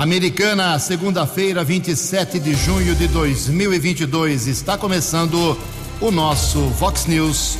Americana, 0.00 0.78
segunda-feira, 0.78 1.62
27 1.62 2.38
de 2.38 2.54
junho 2.54 2.94
de 2.94 3.06
2022. 3.08 4.46
Está 4.46 4.78
começando 4.78 5.58
o 6.00 6.10
nosso 6.10 6.58
Vox 6.70 7.04
News. 7.04 7.58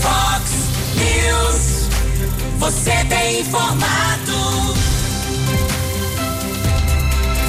Vox 0.00 0.50
News. 0.96 1.90
Você 2.58 3.04
tem 3.04 3.40
informado. 3.40 4.32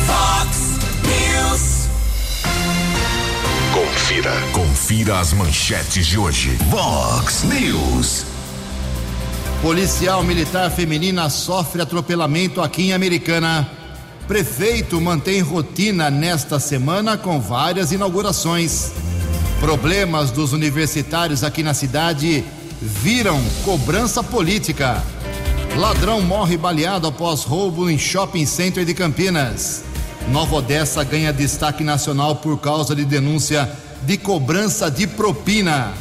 Vox 0.06 0.58
News. 1.08 1.88
Confira. 3.74 4.34
Confira 4.52 5.20
as 5.20 5.32
manchetes 5.32 6.06
de 6.06 6.20
hoje. 6.20 6.58
Vox 6.70 7.44
News. 7.44 8.26
Policial 9.62 10.24
militar 10.24 10.72
feminina 10.72 11.30
sofre 11.30 11.82
atropelamento 11.82 12.62
aqui 12.62 12.84
em 12.84 12.94
Americana. 12.94 13.70
Prefeito 14.26 15.02
mantém 15.02 15.42
rotina 15.42 16.10
nesta 16.10 16.62
semana 16.62 17.18
com 17.18 17.42
várias 17.42 17.92
inaugurações. 17.92 18.94
Problemas 19.60 20.32
dos 20.32 20.54
universitários 20.54 21.44
aqui 21.44 21.62
na 21.62 21.74
cidade 21.74 22.42
viram 22.82 23.38
cobrança 23.66 24.24
política. 24.24 25.04
Ladrão 25.76 26.22
morre 26.22 26.56
baleado 26.56 27.08
após 27.08 27.44
roubo 27.44 27.90
em 27.90 27.98
shopping 27.98 28.46
center 28.46 28.86
de 28.86 28.94
Campinas. 28.94 29.84
Nova 30.30 30.56
Odessa 30.56 31.04
ganha 31.04 31.34
destaque 31.34 31.84
nacional 31.84 32.38
por 32.38 32.58
causa 32.60 32.96
de 32.96 33.04
denúncia 33.04 33.70
de 34.04 34.18
cobrança 34.18 34.90
de 34.90 35.06
propina. 35.06 35.92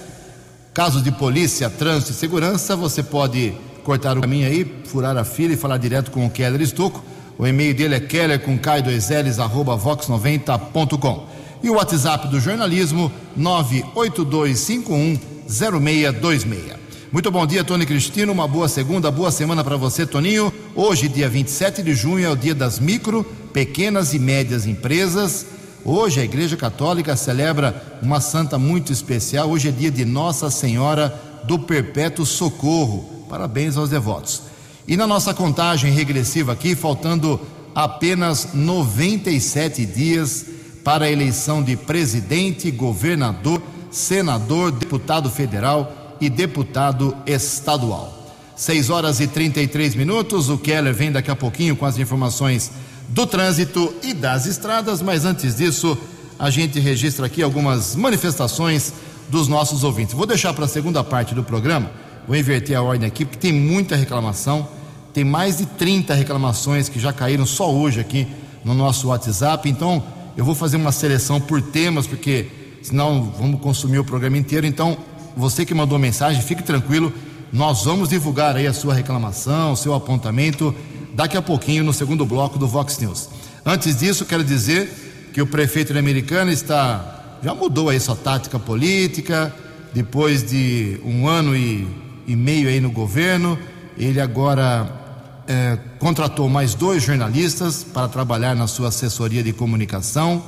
Casos 0.72 1.02
de 1.02 1.10
polícia, 1.10 1.68
trânsito 1.68 2.12
e 2.12 2.14
segurança, 2.14 2.76
você 2.76 3.02
pode 3.02 3.54
cortar 3.82 4.16
o 4.16 4.20
caminho 4.20 4.46
aí, 4.46 4.82
furar 4.84 5.16
a 5.16 5.24
fila 5.24 5.54
e 5.54 5.56
falar 5.56 5.78
direto 5.78 6.12
com 6.12 6.24
o 6.24 6.30
Keller 6.30 6.60
Estocco. 6.60 7.02
O 7.36 7.44
e-mail 7.44 7.74
dele 7.74 7.96
é 7.96 8.00
keller 8.00 8.38
com 8.38 8.56
vox90.com. 8.56 11.31
E 11.62 11.70
o 11.70 11.74
WhatsApp 11.74 12.26
do 12.26 12.40
jornalismo 12.40 13.12
98251 13.36 15.18
0626. 15.46 16.82
Muito 17.12 17.30
bom 17.30 17.46
dia, 17.46 17.62
Tony 17.62 17.86
Cristino. 17.86 18.32
Uma 18.32 18.48
boa 18.48 18.68
segunda, 18.68 19.12
boa 19.12 19.30
semana 19.30 19.62
para 19.62 19.76
você, 19.76 20.04
Toninho. 20.04 20.52
Hoje, 20.74 21.06
dia 21.06 21.28
27 21.28 21.82
de 21.82 21.94
junho, 21.94 22.24
é 22.24 22.30
o 22.30 22.34
dia 22.34 22.54
das 22.54 22.80
micro, 22.80 23.22
pequenas 23.52 24.12
e 24.12 24.18
médias 24.18 24.66
empresas. 24.66 25.46
Hoje 25.84 26.20
a 26.20 26.24
Igreja 26.24 26.56
Católica 26.56 27.14
celebra 27.14 28.00
uma 28.02 28.20
santa 28.20 28.58
muito 28.58 28.92
especial. 28.92 29.48
Hoje 29.48 29.68
é 29.68 29.72
dia 29.72 29.90
de 29.90 30.04
Nossa 30.04 30.50
Senhora 30.50 31.14
do 31.44 31.60
Perpétuo 31.60 32.26
Socorro. 32.26 33.26
Parabéns 33.28 33.76
aos 33.76 33.88
devotos. 33.88 34.42
E 34.88 34.96
na 34.96 35.06
nossa 35.06 35.32
contagem 35.32 35.92
regressiva 35.92 36.52
aqui, 36.52 36.74
faltando 36.74 37.40
apenas 37.72 38.48
97 38.52 39.86
dias 39.86 40.46
para 40.84 41.04
a 41.04 41.10
eleição 41.10 41.62
de 41.62 41.76
presidente, 41.76 42.70
governador 42.70 43.62
senador, 43.92 44.72
deputado 44.72 45.30
federal 45.30 46.16
e 46.20 46.28
deputado 46.30 47.14
estadual. 47.26 48.18
6 48.56 48.90
horas 48.90 49.20
e 49.20 49.26
33 49.26 49.94
minutos. 49.94 50.48
O 50.48 50.58
Keller 50.58 50.94
vem 50.94 51.12
daqui 51.12 51.30
a 51.30 51.36
pouquinho 51.36 51.76
com 51.76 51.84
as 51.84 51.98
informações 51.98 52.72
do 53.08 53.26
trânsito 53.26 53.92
e 54.02 54.14
das 54.14 54.46
estradas, 54.46 55.02
mas 55.02 55.24
antes 55.24 55.56
disso, 55.56 55.96
a 56.38 56.48
gente 56.48 56.80
registra 56.80 57.26
aqui 57.26 57.42
algumas 57.42 57.94
manifestações 57.94 58.92
dos 59.28 59.46
nossos 59.48 59.84
ouvintes. 59.84 60.14
Vou 60.14 60.26
deixar 60.26 60.54
para 60.54 60.64
a 60.64 60.68
segunda 60.68 61.04
parte 61.04 61.34
do 61.34 61.44
programa, 61.44 61.90
vou 62.26 62.36
inverter 62.36 62.76
a 62.76 62.82
ordem 62.82 63.06
aqui, 63.06 63.24
porque 63.24 63.38
tem 63.38 63.52
muita 63.52 63.94
reclamação. 63.96 64.66
Tem 65.12 65.24
mais 65.24 65.58
de 65.58 65.66
30 65.66 66.14
reclamações 66.14 66.88
que 66.88 66.98
já 66.98 67.12
caíram 67.12 67.44
só 67.44 67.70
hoje 67.70 68.00
aqui 68.00 68.26
no 68.64 68.72
nosso 68.72 69.08
WhatsApp. 69.08 69.68
Então, 69.68 70.02
eu 70.36 70.44
vou 70.44 70.54
fazer 70.54 70.76
uma 70.76 70.92
seleção 70.92 71.40
por 71.40 71.60
temas, 71.60 72.06
porque 72.06 72.46
senão 72.82 73.32
vamos 73.38 73.60
consumir 73.60 73.98
o 73.98 74.04
programa 74.04 74.36
inteiro. 74.38 74.66
Então, 74.66 74.96
você 75.36 75.64
que 75.64 75.74
mandou 75.74 75.98
mensagem, 75.98 76.42
fique 76.42 76.62
tranquilo, 76.62 77.12
nós 77.52 77.84
vamos 77.84 78.08
divulgar 78.08 78.56
aí 78.56 78.66
a 78.66 78.72
sua 78.72 78.94
reclamação, 78.94 79.72
o 79.72 79.76
seu 79.76 79.94
apontamento, 79.94 80.74
daqui 81.14 81.36
a 81.36 81.42
pouquinho 81.42 81.84
no 81.84 81.92
segundo 81.92 82.24
bloco 82.24 82.58
do 82.58 82.66
Vox 82.66 82.98
News. 82.98 83.28
Antes 83.64 83.96
disso, 83.96 84.24
quero 84.24 84.42
dizer 84.42 85.30
que 85.32 85.40
o 85.40 85.46
prefeito 85.46 85.96
americano 85.96 86.50
está, 86.50 87.38
já 87.42 87.54
mudou 87.54 87.88
aí 87.88 88.00
sua 88.00 88.16
tática 88.16 88.58
política, 88.58 89.54
depois 89.92 90.42
de 90.42 90.98
um 91.04 91.28
ano 91.28 91.54
e, 91.54 91.86
e 92.26 92.34
meio 92.34 92.68
aí 92.68 92.80
no 92.80 92.90
governo, 92.90 93.58
ele 93.98 94.20
agora 94.20 95.01
é, 95.46 95.78
contratou 95.98 96.48
mais 96.48 96.74
dois 96.74 97.02
jornalistas 97.02 97.84
para 97.84 98.08
trabalhar 98.08 98.54
na 98.54 98.66
sua 98.66 98.88
assessoria 98.88 99.42
de 99.42 99.52
comunicação 99.52 100.42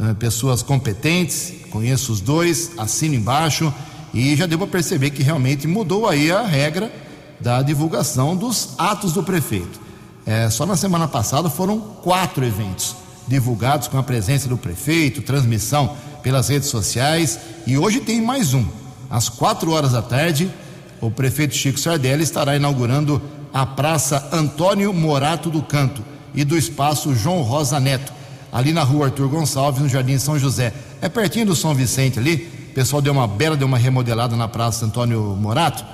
eh, 0.00 0.14
pessoas 0.14 0.62
competentes, 0.62 1.52
conheço 1.70 2.10
os 2.12 2.20
dois, 2.22 2.72
assino 2.78 3.14
embaixo 3.14 3.72
e 4.14 4.34
já 4.34 4.48
para 4.48 4.66
perceber 4.66 5.10
que 5.10 5.22
realmente 5.22 5.66
mudou 5.66 6.08
aí 6.08 6.32
a 6.32 6.42
regra 6.42 6.90
da 7.38 7.60
divulgação 7.60 8.34
dos 8.34 8.70
atos 8.78 9.12
do 9.12 9.22
prefeito. 9.22 9.78
É, 10.24 10.48
só 10.48 10.64
na 10.64 10.74
semana 10.74 11.06
passada 11.06 11.50
foram 11.50 11.78
quatro 11.78 12.44
eventos 12.44 12.96
divulgados 13.28 13.88
com 13.88 13.98
a 13.98 14.02
presença 14.02 14.48
do 14.48 14.56
prefeito, 14.56 15.20
transmissão 15.20 15.96
pelas 16.22 16.48
redes 16.48 16.68
sociais 16.68 17.38
e 17.66 17.76
hoje 17.76 18.00
tem 18.00 18.22
mais 18.22 18.54
um. 18.54 18.64
Às 19.10 19.28
quatro 19.28 19.72
horas 19.72 19.92
da 19.92 20.00
tarde, 20.00 20.50
o 21.00 21.10
prefeito 21.10 21.54
Chico 21.54 21.78
Sardelli 21.78 22.22
estará 22.22 22.56
inaugurando 22.56 23.20
a 23.52 23.66
Praça 23.66 24.28
Antônio 24.32 24.92
Morato 24.92 25.50
do 25.50 25.62
Canto 25.62 26.04
e 26.34 26.44
do 26.44 26.56
Espaço 26.56 27.14
João 27.14 27.42
Rosa 27.42 27.80
Neto 27.80 28.20
ali 28.52 28.72
na 28.72 28.82
rua 28.82 29.06
Arthur 29.06 29.28
Gonçalves, 29.28 29.80
no 29.80 29.88
Jardim 29.88 30.18
São 30.18 30.38
José. 30.38 30.72
É 31.00 31.08
pertinho 31.08 31.46
do 31.46 31.56
São 31.56 31.74
Vicente 31.74 32.18
ali. 32.18 32.48
O 32.70 32.74
pessoal 32.74 33.02
deu 33.02 33.12
uma 33.12 33.26
bela, 33.26 33.56
deu 33.56 33.66
uma 33.66 33.78
remodelada 33.78 34.36
na 34.36 34.48
Praça 34.48 34.86
Antônio 34.86 35.20
Morato 35.40 35.84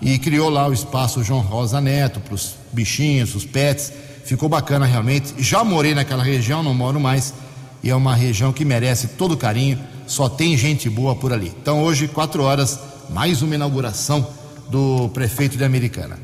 e 0.00 0.18
criou 0.18 0.48
lá 0.48 0.66
o 0.66 0.72
espaço 0.72 1.22
João 1.22 1.40
Rosa 1.40 1.80
Neto 1.80 2.20
para 2.20 2.34
os 2.34 2.54
bichinhos, 2.72 3.34
os 3.34 3.44
pets. 3.44 3.92
Ficou 4.24 4.48
bacana 4.48 4.86
realmente. 4.86 5.34
Já 5.38 5.64
morei 5.64 5.94
naquela 5.94 6.22
região, 6.22 6.62
não 6.62 6.74
moro 6.74 7.00
mais. 7.00 7.34
E 7.82 7.90
é 7.90 7.94
uma 7.94 8.14
região 8.14 8.52
que 8.52 8.64
merece 8.64 9.08
todo 9.08 9.36
carinho. 9.36 9.78
Só 10.06 10.28
tem 10.28 10.56
gente 10.56 10.88
boa 10.88 11.14
por 11.14 11.32
ali. 11.32 11.52
Então 11.60 11.82
hoje, 11.82 12.08
quatro 12.08 12.42
horas, 12.42 12.78
mais 13.10 13.42
uma 13.42 13.54
inauguração 13.54 14.26
do 14.68 15.08
prefeito 15.10 15.56
de 15.56 15.64
Americana. 15.64 16.18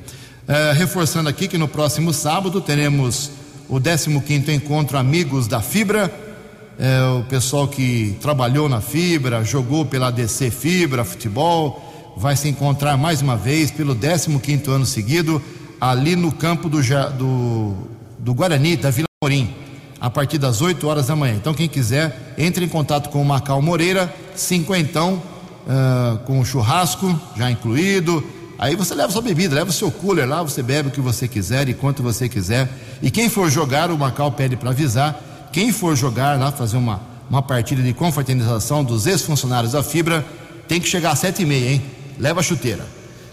É, 0.49 0.73
reforçando 0.73 1.29
aqui 1.29 1.47
que 1.47 1.59
no 1.59 1.69
próximo 1.69 2.11
sábado 2.11 2.59
teremos 2.63 3.31
o 3.69 3.79
15 3.79 4.51
encontro 4.51 4.97
Amigos 4.97 5.47
da 5.47 5.61
Fibra. 5.61 6.11
É, 6.79 7.03
o 7.21 7.23
pessoal 7.25 7.69
que 7.69 8.17
trabalhou 8.19 8.67
na 8.67 8.81
Fibra, 8.81 9.45
jogou 9.45 9.85
pela 9.85 10.11
DC 10.11 10.51
Fibra, 10.51 11.05
futebol, 11.05 12.15
vai 12.17 12.35
se 12.35 12.49
encontrar 12.49 12.97
mais 12.97 13.21
uma 13.21 13.37
vez 13.37 13.71
pelo 13.71 13.95
15 13.95 14.71
ano 14.71 14.87
seguido, 14.87 15.43
ali 15.79 16.17
no 16.17 16.33
campo 16.33 16.71
do, 16.71 16.81
do, 17.19 17.75
do 18.19 18.33
Guarani, 18.33 18.75
da 18.75 18.89
Vila 18.89 19.07
Morim, 19.23 19.55
a 20.01 20.09
partir 20.09 20.39
das 20.39 20.63
8 20.63 20.89
horas 20.89 21.09
da 21.09 21.15
manhã. 21.15 21.35
Então, 21.35 21.53
quem 21.53 21.69
quiser, 21.69 22.35
entre 22.39 22.65
em 22.65 22.69
contato 22.69 23.11
com 23.11 23.21
o 23.21 23.25
Macau 23.25 23.61
Moreira, 23.61 24.11
cinquentão, 24.35 25.23
uh, 25.67 26.17
com 26.21 26.41
o 26.41 26.45
churrasco 26.45 27.21
já 27.37 27.51
incluído 27.51 28.25
Aí 28.59 28.75
você 28.75 28.93
leva 28.93 29.13
sua 29.13 29.23
bebida, 29.23 29.55
leva 29.55 29.71
o 29.71 29.73
seu 29.73 29.89
cooler 29.89 30.29
lá, 30.29 30.43
você 30.43 30.63
bebe 30.63 30.89
o 30.89 30.91
que 30.91 31.01
você 31.01 31.29
quiser 31.29 31.69
e 31.69 31.75
quanto 31.75 32.03
você 32.03 32.29
quiser. 32.29 32.69
E 33.01 33.09
quem 33.09 33.29
for 33.29 33.49
jogar, 33.49 33.89
o 33.91 33.97
Macau 33.97 34.33
pede 34.33 34.57
para 34.57 34.71
avisar. 34.71 35.49
Quem 35.53 35.73
for 35.73 35.95
jogar 35.95 36.37
lá, 36.37 36.51
fazer 36.51 36.77
uma, 36.77 37.01
uma 37.31 37.41
partida 37.41 37.81
de 37.81 37.95
confraternização 37.95 38.83
dos 38.83 39.07
ex-funcionários 39.07 39.73
da 39.73 39.83
Fibra, 39.83 40.27
tem 40.67 40.81
que 40.81 40.89
chegar 40.89 41.13
às 41.13 41.21
sete 41.21 41.43
e 41.43 41.47
meia, 41.47 41.71
hein? 41.71 41.83
Leva 42.19 42.41
a 42.41 42.43
chuteira. 42.43 42.85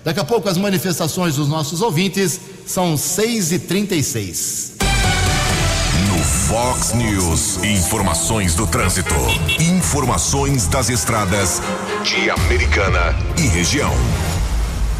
Daqui 0.03 0.19
a 0.19 0.23
pouco 0.23 0.47
as 0.47 0.57
manifestações 0.57 1.35
dos 1.35 1.49
nossos 1.49 1.81
ouvintes 1.81 2.39
são 2.67 2.95
seis 2.95 3.51
e 3.51 3.57
trinta 3.57 3.95
e 3.95 4.03
seis. 4.03 4.73
No 6.07 6.23
Fox 6.23 6.93
News. 6.93 7.63
Informações 7.63 8.53
do 8.53 8.67
trânsito. 8.67 9.15
Informações 9.59 10.67
das 10.67 10.89
estradas 10.89 11.59
de 12.03 12.29
Americana 12.29 13.15
e 13.35 13.47
região. 13.47 13.91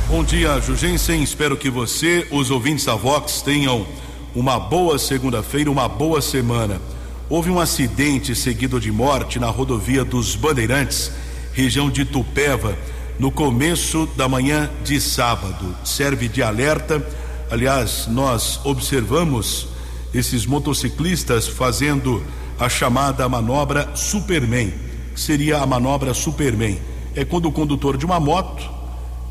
Bom 0.07 0.23
dia, 0.23 0.61
Jugensen. 0.61 1.23
Espero 1.23 1.57
que 1.57 1.67
você, 1.67 2.27
os 2.29 2.51
ouvintes 2.51 2.85
da 2.85 2.93
Vox, 2.93 3.41
tenham 3.41 3.87
uma 4.35 4.59
boa 4.59 4.99
segunda-feira, 4.99 5.69
uma 5.71 5.89
boa 5.89 6.21
semana. 6.21 6.79
Houve 7.27 7.49
um 7.49 7.59
acidente 7.59 8.35
seguido 8.35 8.79
de 8.79 8.91
morte 8.91 9.39
na 9.39 9.47
rodovia 9.47 10.05
dos 10.05 10.35
Bandeirantes, 10.35 11.11
região 11.53 11.89
de 11.89 12.05
Tupéva, 12.05 12.77
no 13.17 13.31
começo 13.31 14.07
da 14.15 14.29
manhã 14.29 14.69
de 14.83 15.01
sábado. 15.01 15.75
Serve 15.83 16.27
de 16.27 16.43
alerta. 16.43 17.03
Aliás, 17.49 18.05
nós 18.07 18.59
observamos 18.63 19.69
esses 20.13 20.45
motociclistas 20.45 21.47
fazendo 21.47 22.23
a 22.59 22.69
chamada 22.69 23.27
manobra 23.27 23.89
Superman, 23.95 24.71
que 25.15 25.19
seria 25.19 25.57
a 25.57 25.65
manobra 25.65 26.13
Superman. 26.13 26.79
É 27.15 27.25
quando 27.25 27.47
o 27.47 27.51
condutor 27.51 27.97
de 27.97 28.05
uma 28.05 28.19
moto 28.19 28.74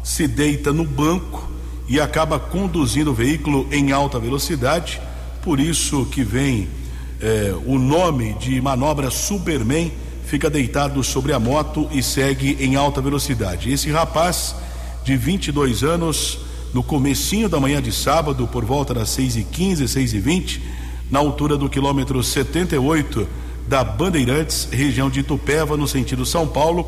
se 0.04 0.28
deita 0.28 0.72
no 0.72 0.84
banco 0.84 1.48
e 1.88 1.98
acaba 1.98 2.38
conduzindo 2.38 3.10
o 3.10 3.14
veículo 3.14 3.66
em 3.72 3.90
alta 3.90 4.20
velocidade, 4.20 5.00
por 5.42 5.58
isso 5.58 6.06
que 6.06 6.22
vem 6.22 6.68
eh, 7.20 7.54
o 7.66 7.78
nome 7.78 8.34
de 8.34 8.60
manobra 8.60 9.10
Superman, 9.10 9.90
fica 10.26 10.50
deitado 10.50 11.02
sobre 11.02 11.32
a 11.32 11.40
moto 11.40 11.88
e 11.90 12.02
segue 12.02 12.56
em 12.60 12.76
alta 12.76 13.00
velocidade. 13.00 13.72
Esse 13.72 13.90
rapaz 13.90 14.54
de 15.04 15.16
22 15.16 15.82
anos, 15.82 16.38
no 16.72 16.82
comecinho 16.82 17.48
da 17.48 17.60
manhã 17.60 17.80
de 17.80 17.92
sábado, 17.92 18.46
por 18.46 18.64
volta 18.64 18.92
das 18.94 19.10
6 19.10 19.36
e 19.36 19.44
15 19.44 19.88
6 19.88 20.14
e 20.14 20.18
20 20.18 20.62
na 21.10 21.18
altura 21.18 21.56
do 21.56 21.68
quilômetro 21.68 22.22
78 22.22 23.28
da 23.68 23.82
Bandeirantes, 23.82 24.68
região 24.70 25.08
de 25.08 25.20
Itupeva, 25.20 25.76
no 25.76 25.88
sentido 25.88 26.26
São 26.26 26.46
Paulo, 26.46 26.86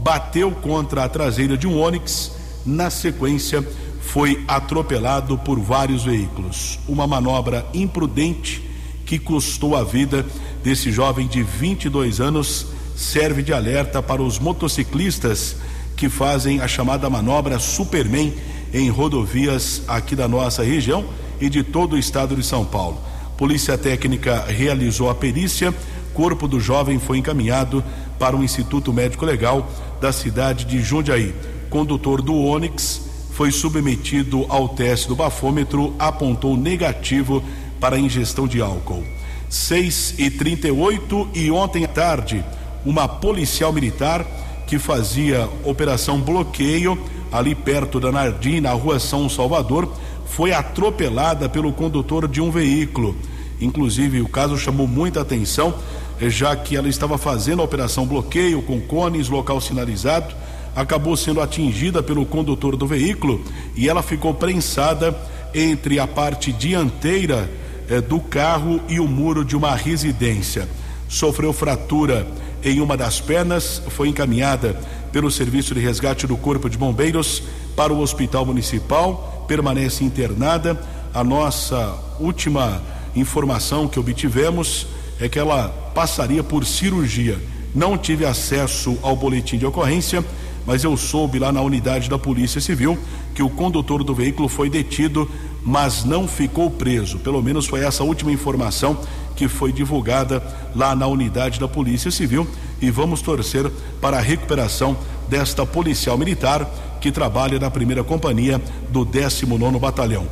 bateu 0.00 0.50
contra 0.50 1.04
a 1.04 1.08
traseira 1.08 1.56
de 1.56 1.66
um 1.66 1.78
Onix, 1.80 2.37
na 2.64 2.90
sequência 2.90 3.66
foi 4.00 4.42
atropelado 4.48 5.36
por 5.38 5.60
vários 5.60 6.04
veículos. 6.04 6.78
Uma 6.88 7.06
manobra 7.06 7.66
imprudente 7.74 8.62
que 9.04 9.18
custou 9.18 9.76
a 9.76 9.84
vida 9.84 10.24
desse 10.62 10.90
jovem 10.90 11.26
de 11.26 11.42
22 11.42 12.20
anos 12.20 12.66
serve 12.96 13.42
de 13.42 13.52
alerta 13.52 14.02
para 14.02 14.22
os 14.22 14.38
motociclistas 14.38 15.56
que 15.96 16.08
fazem 16.08 16.60
a 16.60 16.68
chamada 16.68 17.08
manobra 17.08 17.58
Superman 17.58 18.34
em 18.72 18.90
rodovias 18.90 19.82
aqui 19.88 20.14
da 20.14 20.28
nossa 20.28 20.62
região 20.62 21.04
e 21.40 21.48
de 21.48 21.62
todo 21.62 21.94
o 21.94 21.98
estado 21.98 22.36
de 22.36 22.42
São 22.42 22.64
Paulo. 22.64 22.98
Polícia 23.36 23.78
Técnica 23.78 24.44
realizou 24.48 25.08
a 25.08 25.14
perícia, 25.14 25.72
corpo 26.12 26.48
do 26.48 26.58
jovem 26.58 26.98
foi 26.98 27.18
encaminhado 27.18 27.84
para 28.18 28.36
o 28.36 28.42
Instituto 28.42 28.92
Médico 28.92 29.24
Legal 29.24 29.70
da 30.00 30.12
cidade 30.12 30.64
de 30.64 30.82
Jundiaí. 30.82 31.34
Condutor 31.70 32.22
do 32.22 32.34
Onix 32.34 33.08
foi 33.30 33.52
submetido 33.52 34.46
ao 34.48 34.68
teste 34.68 35.06
do 35.06 35.14
bafômetro, 35.14 35.94
apontou 35.98 36.56
negativo 36.56 37.42
para 37.78 37.98
ingestão 37.98 38.48
de 38.48 38.60
álcool. 38.60 39.04
6 39.48 40.14
e 40.18 40.30
38 40.30 41.28
e 41.34 41.50
ontem 41.50 41.84
à 41.84 41.88
tarde, 41.88 42.44
uma 42.84 43.06
policial 43.06 43.72
militar 43.72 44.26
que 44.66 44.78
fazia 44.78 45.48
operação 45.64 46.20
bloqueio 46.20 46.98
ali 47.30 47.54
perto 47.54 48.00
da 48.00 48.10
Nardim, 48.10 48.60
na 48.60 48.72
rua 48.72 48.98
São 48.98 49.28
Salvador, 49.28 49.90
foi 50.26 50.52
atropelada 50.52 51.48
pelo 51.48 51.72
condutor 51.72 52.26
de 52.26 52.40
um 52.40 52.50
veículo. 52.50 53.16
Inclusive, 53.60 54.20
o 54.20 54.28
caso 54.28 54.58
chamou 54.58 54.86
muita 54.86 55.20
atenção, 55.20 55.74
já 56.20 56.54
que 56.56 56.76
ela 56.76 56.88
estava 56.88 57.16
fazendo 57.16 57.62
a 57.62 57.64
operação 57.64 58.06
bloqueio 58.06 58.62
com 58.62 58.80
cones, 58.80 59.28
local 59.28 59.60
sinalizado 59.60 60.34
acabou 60.78 61.16
sendo 61.16 61.40
atingida 61.40 62.00
pelo 62.04 62.24
condutor 62.24 62.76
do 62.76 62.86
veículo 62.86 63.42
e 63.74 63.88
ela 63.88 64.00
ficou 64.00 64.32
prensada 64.32 65.12
entre 65.52 65.98
a 65.98 66.06
parte 66.06 66.52
dianteira 66.52 67.50
eh, 67.90 68.00
do 68.00 68.20
carro 68.20 68.80
e 68.88 69.00
o 69.00 69.08
muro 69.08 69.44
de 69.44 69.56
uma 69.56 69.74
residência. 69.74 70.68
Sofreu 71.08 71.52
fratura 71.52 72.28
em 72.62 72.80
uma 72.80 72.96
das 72.96 73.20
pernas, 73.20 73.82
foi 73.88 74.08
encaminhada 74.08 74.78
pelo 75.10 75.32
Serviço 75.32 75.74
de 75.74 75.80
Resgate 75.80 76.28
do 76.28 76.36
Corpo 76.36 76.70
de 76.70 76.78
Bombeiros 76.78 77.42
para 77.74 77.92
o 77.92 77.98
Hospital 78.00 78.46
Municipal, 78.46 79.44
permanece 79.48 80.04
internada. 80.04 80.80
A 81.12 81.24
nossa 81.24 81.92
última 82.20 82.80
informação 83.16 83.88
que 83.88 83.98
obtivemos 83.98 84.86
é 85.18 85.28
que 85.28 85.40
ela 85.40 85.70
passaria 85.92 86.44
por 86.44 86.64
cirurgia. 86.64 87.36
Não 87.74 87.98
tive 87.98 88.24
acesso 88.24 88.96
ao 89.02 89.16
boletim 89.16 89.58
de 89.58 89.66
ocorrência 89.66 90.24
mas 90.68 90.84
eu 90.84 90.94
soube 90.98 91.38
lá 91.38 91.50
na 91.50 91.62
unidade 91.62 92.10
da 92.10 92.18
Polícia 92.18 92.60
Civil 92.60 92.98
que 93.34 93.42
o 93.42 93.48
condutor 93.48 94.04
do 94.04 94.14
veículo 94.14 94.50
foi 94.50 94.68
detido, 94.68 95.26
mas 95.64 96.04
não 96.04 96.28
ficou 96.28 96.70
preso. 96.70 97.18
Pelo 97.20 97.42
menos 97.42 97.64
foi 97.64 97.80
essa 97.80 98.04
última 98.04 98.30
informação 98.30 99.00
que 99.34 99.48
foi 99.48 99.72
divulgada 99.72 100.42
lá 100.76 100.94
na 100.94 101.06
unidade 101.06 101.58
da 101.58 101.66
Polícia 101.66 102.10
Civil 102.10 102.46
e 102.82 102.90
vamos 102.90 103.22
torcer 103.22 103.72
para 103.98 104.18
a 104.18 104.20
recuperação 104.20 104.94
desta 105.26 105.64
policial 105.64 106.18
militar 106.18 106.68
que 107.00 107.10
trabalha 107.10 107.58
na 107.58 107.70
primeira 107.70 108.04
companhia 108.04 108.60
do 108.90 109.06
19 109.06 109.78
Batalhão. 109.78 110.26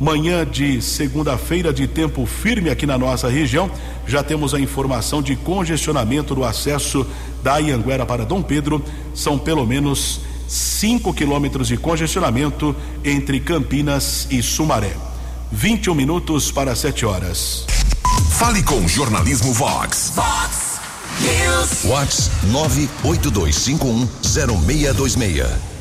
Manhã 0.00 0.44
de 0.44 0.82
segunda-feira 0.82 1.72
de 1.72 1.86
tempo 1.86 2.26
firme 2.26 2.70
aqui 2.70 2.86
na 2.86 2.98
nossa 2.98 3.28
região. 3.28 3.70
Já 4.06 4.22
temos 4.22 4.54
a 4.54 4.60
informação 4.60 5.22
de 5.22 5.36
congestionamento 5.36 6.34
do 6.34 6.44
acesso 6.44 7.06
da 7.42 7.58
Ianguera 7.58 8.04
para 8.04 8.24
Dom 8.24 8.42
Pedro. 8.42 8.82
São 9.14 9.38
pelo 9.38 9.66
menos 9.66 10.20
5 10.48 11.12
quilômetros 11.14 11.68
de 11.68 11.76
congestionamento 11.76 12.74
entre 13.04 13.40
Campinas 13.40 14.26
e 14.30 14.42
Sumaré. 14.42 14.96
21 15.50 15.94
minutos 15.94 16.50
para 16.50 16.74
7 16.74 17.06
horas. 17.06 17.66
Fale 18.30 18.62
com 18.62 18.86
Jornalismo 18.88 19.52
Vox. 19.52 20.12
Vox 20.14 20.80
News. 21.20 21.84
Vox 21.84 22.30
982510626. 23.04 25.71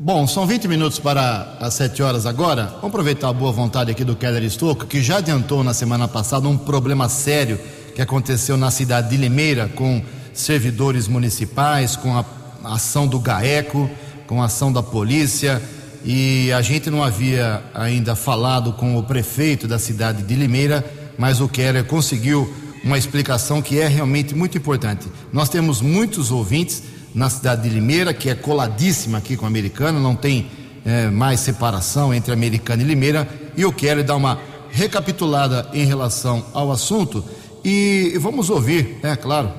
Bom, 0.00 0.28
são 0.28 0.46
20 0.46 0.68
minutos 0.68 1.00
para 1.00 1.56
as 1.58 1.74
7 1.74 2.04
horas 2.04 2.24
agora. 2.24 2.66
Vamos 2.66 2.84
aproveitar 2.84 3.30
a 3.30 3.32
boa 3.32 3.50
vontade 3.50 3.90
aqui 3.90 4.04
do 4.04 4.14
Keller 4.14 4.44
Estouco, 4.44 4.86
que 4.86 5.02
já 5.02 5.16
adiantou 5.16 5.64
na 5.64 5.74
semana 5.74 6.06
passada 6.06 6.46
um 6.46 6.56
problema 6.56 7.08
sério 7.08 7.58
que 7.96 8.00
aconteceu 8.00 8.56
na 8.56 8.70
cidade 8.70 9.10
de 9.10 9.16
Limeira 9.16 9.68
com 9.74 10.00
servidores 10.32 11.08
municipais, 11.08 11.96
com 11.96 12.16
a 12.16 12.24
ação 12.62 13.08
do 13.08 13.18
GAECO, 13.18 13.90
com 14.28 14.40
a 14.40 14.44
ação 14.44 14.72
da 14.72 14.84
polícia. 14.84 15.60
E 16.04 16.52
a 16.52 16.62
gente 16.62 16.90
não 16.90 17.02
havia 17.02 17.60
ainda 17.74 18.14
falado 18.14 18.74
com 18.74 18.96
o 18.96 19.02
prefeito 19.02 19.66
da 19.66 19.80
cidade 19.80 20.22
de 20.22 20.34
Limeira, 20.36 20.88
mas 21.18 21.40
o 21.40 21.48
Keller 21.48 21.84
conseguiu 21.84 22.54
uma 22.84 22.96
explicação 22.96 23.60
que 23.60 23.80
é 23.80 23.88
realmente 23.88 24.32
muito 24.32 24.56
importante. 24.56 25.08
Nós 25.32 25.48
temos 25.48 25.80
muitos 25.80 26.30
ouvintes 26.30 26.84
na 27.14 27.30
cidade 27.30 27.62
de 27.62 27.68
Limeira, 27.68 28.12
que 28.12 28.28
é 28.28 28.34
coladíssima 28.34 29.18
aqui 29.18 29.36
com 29.36 29.44
a 29.44 29.48
Americana, 29.48 29.98
não 29.98 30.14
tem 30.14 30.50
é, 30.84 31.08
mais 31.08 31.40
separação 31.40 32.12
entre 32.12 32.32
Americana 32.32 32.82
e 32.82 32.86
Limeira. 32.86 33.28
E 33.56 33.62
eu 33.62 33.72
quero 33.72 34.04
dar 34.04 34.16
uma 34.16 34.38
recapitulada 34.70 35.68
em 35.72 35.84
relação 35.84 36.44
ao 36.52 36.70
assunto 36.70 37.24
e 37.64 38.16
vamos 38.20 38.50
ouvir, 38.50 38.98
é 39.02 39.16
claro, 39.16 39.52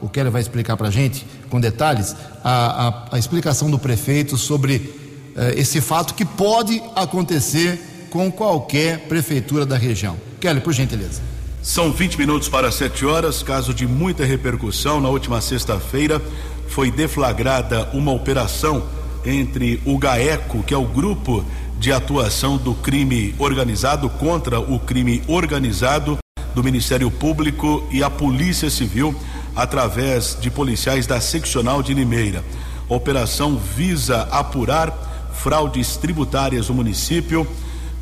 o 0.00 0.08
Keller 0.08 0.30
vai 0.30 0.40
explicar 0.40 0.76
para 0.76 0.88
a 0.88 0.90
gente 0.90 1.26
com 1.48 1.60
detalhes 1.60 2.14
a, 2.42 2.88
a, 2.88 3.08
a, 3.12 3.18
explicação 3.18 3.70
do 3.70 3.78
prefeito 3.78 4.36
sobre 4.36 4.94
eh, 5.36 5.54
esse 5.56 5.80
fato 5.80 6.14
que 6.14 6.24
pode 6.24 6.82
acontecer 6.94 7.78
com 8.10 8.30
qualquer 8.30 9.00
prefeitura 9.00 9.64
da 9.64 9.76
região. 9.76 10.16
Keller, 10.40 10.62
por 10.62 10.72
gentileza. 10.72 11.20
São 11.62 11.92
20 11.92 12.18
minutos 12.18 12.48
para 12.48 12.70
7 12.70 13.04
horas, 13.04 13.42
caso 13.42 13.74
de 13.74 13.86
muita 13.86 14.24
repercussão. 14.24 15.00
Na 15.00 15.08
última 15.08 15.40
sexta-feira, 15.40 16.22
foi 16.68 16.90
deflagrada 16.90 17.88
uma 17.92 18.12
operação 18.12 18.82
entre 19.24 19.80
o 19.84 19.98
GAECO, 19.98 20.62
que 20.62 20.74
é 20.74 20.76
o 20.76 20.84
grupo 20.84 21.44
de 21.78 21.92
atuação 21.92 22.56
do 22.56 22.74
crime 22.74 23.34
organizado 23.38 24.08
contra 24.08 24.58
o 24.58 24.78
crime 24.78 25.22
organizado 25.26 26.18
do 26.54 26.64
Ministério 26.64 27.10
Público 27.10 27.86
e 27.90 28.02
a 28.02 28.08
Polícia 28.08 28.70
Civil, 28.70 29.14
através 29.54 30.36
de 30.40 30.50
policiais 30.50 31.06
da 31.06 31.20
seccional 31.20 31.82
de 31.82 31.92
Limeira. 31.92 32.42
A 32.88 32.94
operação 32.94 33.56
visa 33.58 34.22
apurar 34.30 35.30
fraudes 35.34 35.96
tributárias 35.96 36.68
no 36.68 36.74
município, 36.74 37.46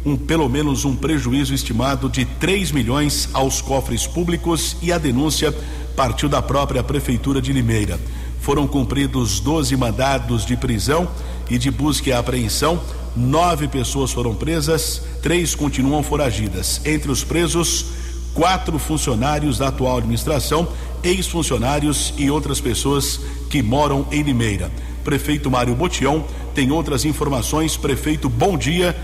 um, 0.04 0.16
pelo 0.16 0.48
menos 0.48 0.84
um 0.84 0.94
prejuízo 0.94 1.54
estimado 1.54 2.08
de 2.08 2.24
3 2.24 2.70
milhões 2.72 3.28
aos 3.32 3.60
cofres 3.60 4.06
públicos 4.06 4.76
e 4.82 4.92
a 4.92 4.98
denúncia 4.98 5.52
partiu 5.96 6.28
da 6.28 6.42
própria 6.42 6.82
Prefeitura 6.82 7.40
de 7.40 7.52
Limeira. 7.52 7.98
Foram 8.44 8.66
cumpridos 8.66 9.40
12 9.40 9.74
mandados 9.74 10.44
de 10.44 10.54
prisão 10.54 11.08
e 11.48 11.56
de 11.56 11.70
busca 11.70 12.10
e 12.10 12.12
apreensão. 12.12 12.78
Nove 13.16 13.66
pessoas 13.66 14.12
foram 14.12 14.34
presas, 14.34 15.02
três 15.22 15.54
continuam 15.54 16.02
foragidas. 16.02 16.78
Entre 16.84 17.10
os 17.10 17.24
presos, 17.24 17.86
quatro 18.34 18.78
funcionários 18.78 19.56
da 19.56 19.68
atual 19.68 19.96
administração, 19.96 20.68
ex-funcionários 21.02 22.12
e 22.18 22.30
outras 22.30 22.60
pessoas 22.60 23.18
que 23.48 23.62
moram 23.62 24.06
em 24.12 24.22
Limeira. 24.22 24.70
Prefeito 25.02 25.50
Mário 25.50 25.74
Botião 25.74 26.22
tem 26.54 26.70
outras 26.70 27.06
informações. 27.06 27.78
Prefeito, 27.78 28.28
bom 28.28 28.58
dia. 28.58 28.94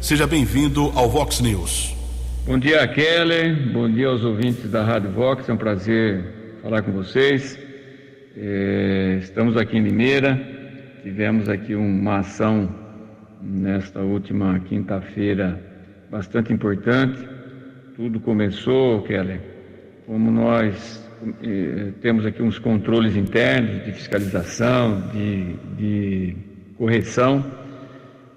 Seja 0.00 0.26
bem-vindo 0.26 0.90
ao 0.96 1.08
Vox 1.08 1.38
News. 1.38 1.94
Bom 2.44 2.58
dia, 2.58 2.84
Kelly. 2.88 3.54
Bom 3.72 3.88
dia 3.88 4.08
aos 4.08 4.24
ouvintes 4.24 4.68
da 4.68 4.82
Rádio 4.82 5.12
Vox. 5.12 5.48
É 5.48 5.52
um 5.52 5.56
prazer 5.56 6.58
falar 6.64 6.82
com 6.82 6.90
vocês. 6.90 7.67
É, 8.40 9.18
estamos 9.20 9.56
aqui 9.56 9.76
em 9.76 9.82
Limeira. 9.82 10.40
Tivemos 11.02 11.48
aqui 11.48 11.74
uma 11.74 12.18
ação 12.18 12.72
nesta 13.42 14.00
última 14.00 14.60
quinta-feira 14.60 15.60
bastante 16.08 16.52
importante. 16.52 17.18
Tudo 17.96 18.20
começou, 18.20 19.02
Kelly, 19.02 19.40
como 20.06 20.30
nós 20.30 21.04
eh, 21.42 21.90
temos 22.00 22.24
aqui 22.24 22.40
uns 22.40 22.60
controles 22.60 23.16
internos 23.16 23.84
de 23.84 23.92
fiscalização, 23.92 25.02
de, 25.12 25.54
de 25.76 26.36
correção. 26.76 27.44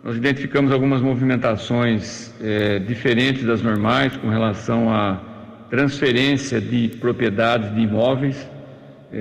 Nós 0.04 0.18
identificamos 0.18 0.72
algumas 0.72 1.00
movimentações 1.00 2.34
eh, 2.42 2.80
diferentes 2.80 3.44
das 3.44 3.62
normais 3.62 4.18
com 4.18 4.30
relação 4.30 4.92
à 4.92 5.22
transferência 5.70 6.60
de 6.60 6.88
propriedades 7.00 7.72
de 7.76 7.82
imóveis 7.82 8.50
eh, 8.50 8.61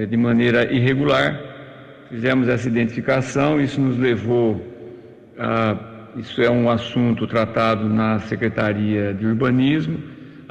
de 0.08 0.16
maneira 0.16 0.72
irregular. 0.72 1.38
Fizemos 2.08 2.48
essa 2.48 2.68
identificação, 2.68 3.60
isso 3.60 3.80
nos 3.80 3.98
levou 3.98 4.64
a. 5.38 5.88
Isso 6.16 6.42
é 6.42 6.50
um 6.50 6.68
assunto 6.68 7.24
tratado 7.24 7.88
na 7.88 8.18
Secretaria 8.18 9.14
de 9.14 9.24
Urbanismo 9.24 9.96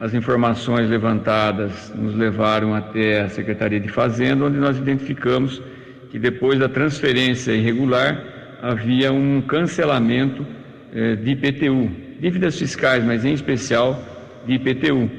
as 0.01 0.13
informações 0.13 0.89
levantadas 0.89 1.93
nos 1.93 2.15
levaram 2.15 2.74
até 2.74 3.19
a 3.22 3.27
Secretaria 3.29 3.81
de 3.81 3.89
Fazenda, 3.89 4.46
onde 4.46 4.58
nós 4.58 4.77
identificamos 4.77 5.62
que 6.10 6.17
depois 6.17 6.58
da 6.58 6.69
transferência 6.69 7.51
irregular 7.51 8.24
havia 8.62 9.12
um 9.12 9.41
cancelamento 9.41 10.46
eh, 10.93 11.17
de 11.17 11.31
IPTU, 11.31 11.91
dívidas 12.17 12.58
fiscais, 12.58 13.03
mas 13.03 13.25
em 13.25 13.34
especial 13.34 14.01
de 14.48 14.53
IPTU, 14.53 15.12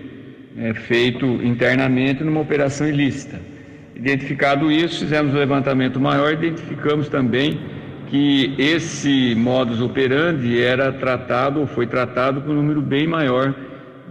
eh, 0.56 0.72
feito 0.72 1.26
internamente 1.26 2.24
numa 2.24 2.40
operação 2.40 2.88
ilícita. 2.88 3.38
Identificado 4.00 4.72
isso, 4.72 5.00
fizemos 5.00 5.34
um 5.34 5.36
levantamento 5.36 6.00
maior, 6.00 6.32
identificamos 6.32 7.06
também 7.10 7.60
que 8.08 8.54
esse 8.56 9.34
modus 9.34 9.82
operandi 9.82 10.58
era 10.58 10.90
tratado 10.90 11.60
ou 11.60 11.66
foi 11.66 11.86
tratado 11.86 12.40
com 12.40 12.50
um 12.50 12.54
número 12.54 12.80
bem 12.80 13.06
maior 13.06 13.54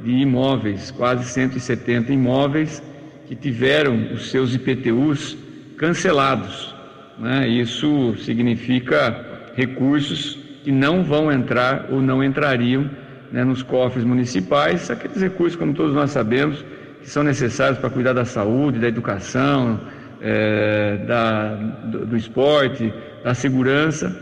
de 0.04 0.12
imóveis, 0.12 0.92
quase 0.92 1.26
170 1.26 2.14
imóveis 2.14 2.84
que 3.26 3.36
tiveram 3.36 4.14
os 4.14 4.30
seus 4.30 4.54
IPTUs 4.54 5.36
cancelados. 5.76 6.76
Né? 7.18 7.48
Isso 7.48 8.16
significa 8.18 9.50
recursos 9.56 10.38
que 10.64 10.72
não 10.72 11.04
vão 11.04 11.32
entrar 11.32 11.88
ou 11.90 12.00
não 12.00 12.24
entrariam 12.24 12.88
né, 13.32 13.44
nos 13.44 13.64
cofres 13.64 14.06
municipais, 14.06 14.92
aqueles 14.92 15.20
recursos, 15.20 15.58
como 15.58 15.74
todos 15.74 15.96
nós 15.96 16.12
sabemos, 16.12 16.64
que 17.02 17.10
são 17.10 17.24
necessários 17.24 17.80
para 17.80 17.90
cuidar 17.90 18.14
da 18.14 18.26
saúde, 18.26 18.80
da 18.80 18.88
educação, 18.88 19.80
é, 20.22 20.98
da, 21.08 21.56
do, 21.56 22.06
do 22.08 22.18
esporte, 22.18 22.94
da 23.24 23.34
segurança, 23.34 24.16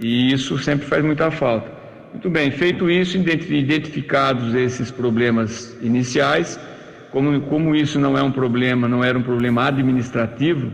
e 0.00 0.32
isso 0.32 0.58
sempre 0.58 0.86
faz 0.86 1.04
muita 1.04 1.30
falta. 1.30 1.70
Muito 2.12 2.30
bem, 2.30 2.50
feito 2.50 2.88
isso, 2.88 3.16
identificados 3.18 4.54
esses 4.54 4.90
problemas 4.90 5.76
iniciais, 5.82 6.58
como, 7.10 7.40
como 7.42 7.74
isso 7.74 7.98
não 7.98 8.16
é 8.16 8.22
um 8.22 8.30
problema, 8.30 8.88
não 8.88 9.02
era 9.02 9.18
um 9.18 9.22
problema 9.22 9.66
administrativo, 9.66 10.70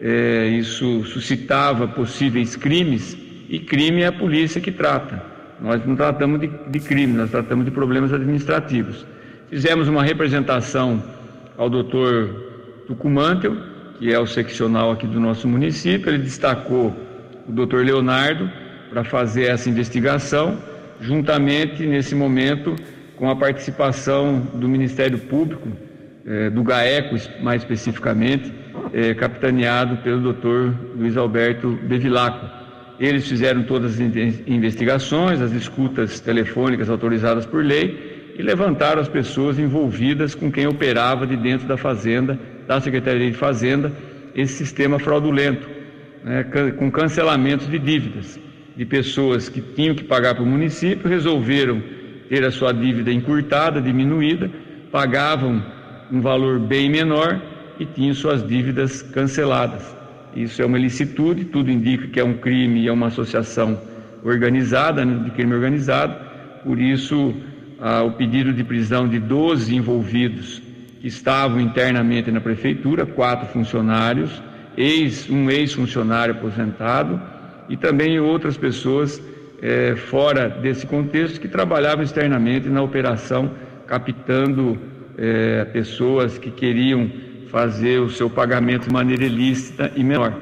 é, 0.00 0.46
isso 0.48 1.04
suscitava 1.04 1.88
possíveis 1.88 2.56
crimes, 2.56 3.16
e 3.48 3.58
crime 3.58 4.02
é 4.02 4.06
a 4.06 4.12
polícia 4.12 4.60
que 4.60 4.72
trata. 4.72 5.22
Nós 5.60 5.84
não 5.86 5.96
tratamos 5.96 6.40
de, 6.40 6.50
de 6.68 6.80
crime, 6.80 7.14
nós 7.14 7.30
tratamos 7.30 7.64
de 7.64 7.70
problemas 7.70 8.12
administrativos. 8.12 9.06
Fizemos 9.48 9.86
uma 9.86 10.02
representação 10.02 11.00
ao 11.56 11.70
doutor 11.70 12.82
Tucumantel, 12.88 13.56
que 13.96 14.12
é 14.12 14.18
o 14.18 14.26
seccional 14.26 14.90
aqui 14.90 15.06
do 15.06 15.20
nosso 15.20 15.46
município, 15.46 16.10
ele 16.10 16.18
destacou 16.18 16.92
o 17.48 17.52
doutor 17.52 17.84
Leonardo 17.84 18.50
para 18.90 19.04
fazer 19.04 19.44
essa 19.44 19.70
investigação 19.70 20.58
juntamente 21.00 21.86
nesse 21.86 22.12
momento 22.12 22.74
com 23.14 23.30
a 23.30 23.36
participação 23.36 24.40
do 24.54 24.68
Ministério 24.68 25.16
Público, 25.16 25.68
eh, 26.26 26.50
do 26.50 26.64
GAECO 26.64 27.16
mais 27.40 27.62
especificamente, 27.62 28.52
eh, 28.92 29.14
capitaneado 29.14 29.98
pelo 29.98 30.22
doutor 30.22 30.74
Luiz 30.96 31.16
Alberto 31.16 31.78
Bevilacqua. 31.84 32.50
Eles 32.98 33.28
fizeram 33.28 33.62
todas 33.62 33.92
as 33.92 34.00
investigações, 34.00 35.40
as 35.40 35.52
escutas 35.52 36.18
telefônicas 36.18 36.90
autorizadas 36.90 37.46
por 37.46 37.64
lei 37.64 38.05
e 38.38 38.42
levantaram 38.42 39.00
as 39.00 39.08
pessoas 39.08 39.58
envolvidas 39.58 40.34
com 40.34 40.50
quem 40.50 40.66
operava 40.66 41.26
de 41.26 41.36
dentro 41.36 41.66
da 41.66 41.76
Fazenda, 41.76 42.38
da 42.66 42.80
Secretaria 42.80 43.30
de 43.30 43.36
Fazenda, 43.36 43.92
esse 44.34 44.54
sistema 44.54 44.98
fraudulento, 44.98 45.66
né, 46.22 46.44
com 46.76 46.90
cancelamentos 46.90 47.68
de 47.68 47.78
dívidas 47.78 48.38
de 48.76 48.84
pessoas 48.84 49.48
que 49.48 49.60
tinham 49.60 49.94
que 49.94 50.04
pagar 50.04 50.34
para 50.34 50.44
o 50.44 50.46
município, 50.46 51.08
resolveram 51.08 51.82
ter 52.28 52.44
a 52.44 52.50
sua 52.50 52.72
dívida 52.72 53.10
encurtada, 53.10 53.80
diminuída, 53.80 54.50
pagavam 54.92 55.64
um 56.12 56.20
valor 56.20 56.58
bem 56.58 56.90
menor 56.90 57.40
e 57.80 57.86
tinham 57.86 58.12
suas 58.14 58.46
dívidas 58.46 59.00
canceladas. 59.00 59.96
Isso 60.34 60.60
é 60.60 60.66
uma 60.66 60.78
ilicitude, 60.78 61.46
tudo 61.46 61.70
indica 61.70 62.06
que 62.08 62.20
é 62.20 62.24
um 62.24 62.34
crime 62.34 62.82
e 62.82 62.88
é 62.88 62.92
uma 62.92 63.06
associação 63.06 63.80
organizada, 64.22 65.04
né, 65.04 65.24
de 65.24 65.30
crime 65.30 65.54
organizado, 65.54 66.14
por 66.62 66.78
isso 66.78 67.34
o 68.04 68.12
pedido 68.12 68.52
de 68.52 68.64
prisão 68.64 69.08
de 69.08 69.18
12 69.18 69.74
envolvidos 69.74 70.62
que 71.00 71.08
estavam 71.08 71.60
internamente 71.60 72.30
na 72.30 72.40
prefeitura, 72.40 73.04
quatro 73.04 73.46
funcionários, 73.48 74.42
ex, 74.76 75.28
um 75.28 75.50
ex-funcionário 75.50 76.34
aposentado, 76.34 77.20
e 77.68 77.76
também 77.76 78.18
outras 78.18 78.56
pessoas 78.56 79.20
é, 79.60 79.96
fora 79.96 80.48
desse 80.48 80.86
contexto 80.86 81.40
que 81.40 81.48
trabalhavam 81.48 82.04
externamente 82.04 82.68
na 82.68 82.82
operação, 82.82 83.50
captando 83.86 84.78
é, 85.16 85.64
pessoas 85.66 86.38
que 86.38 86.50
queriam 86.50 87.10
fazer 87.48 88.00
o 88.00 88.10
seu 88.10 88.28
pagamento 88.28 88.88
de 88.88 88.92
maneira 88.92 89.24
ilícita 89.24 89.90
e 89.96 90.02
menor. 90.02 90.34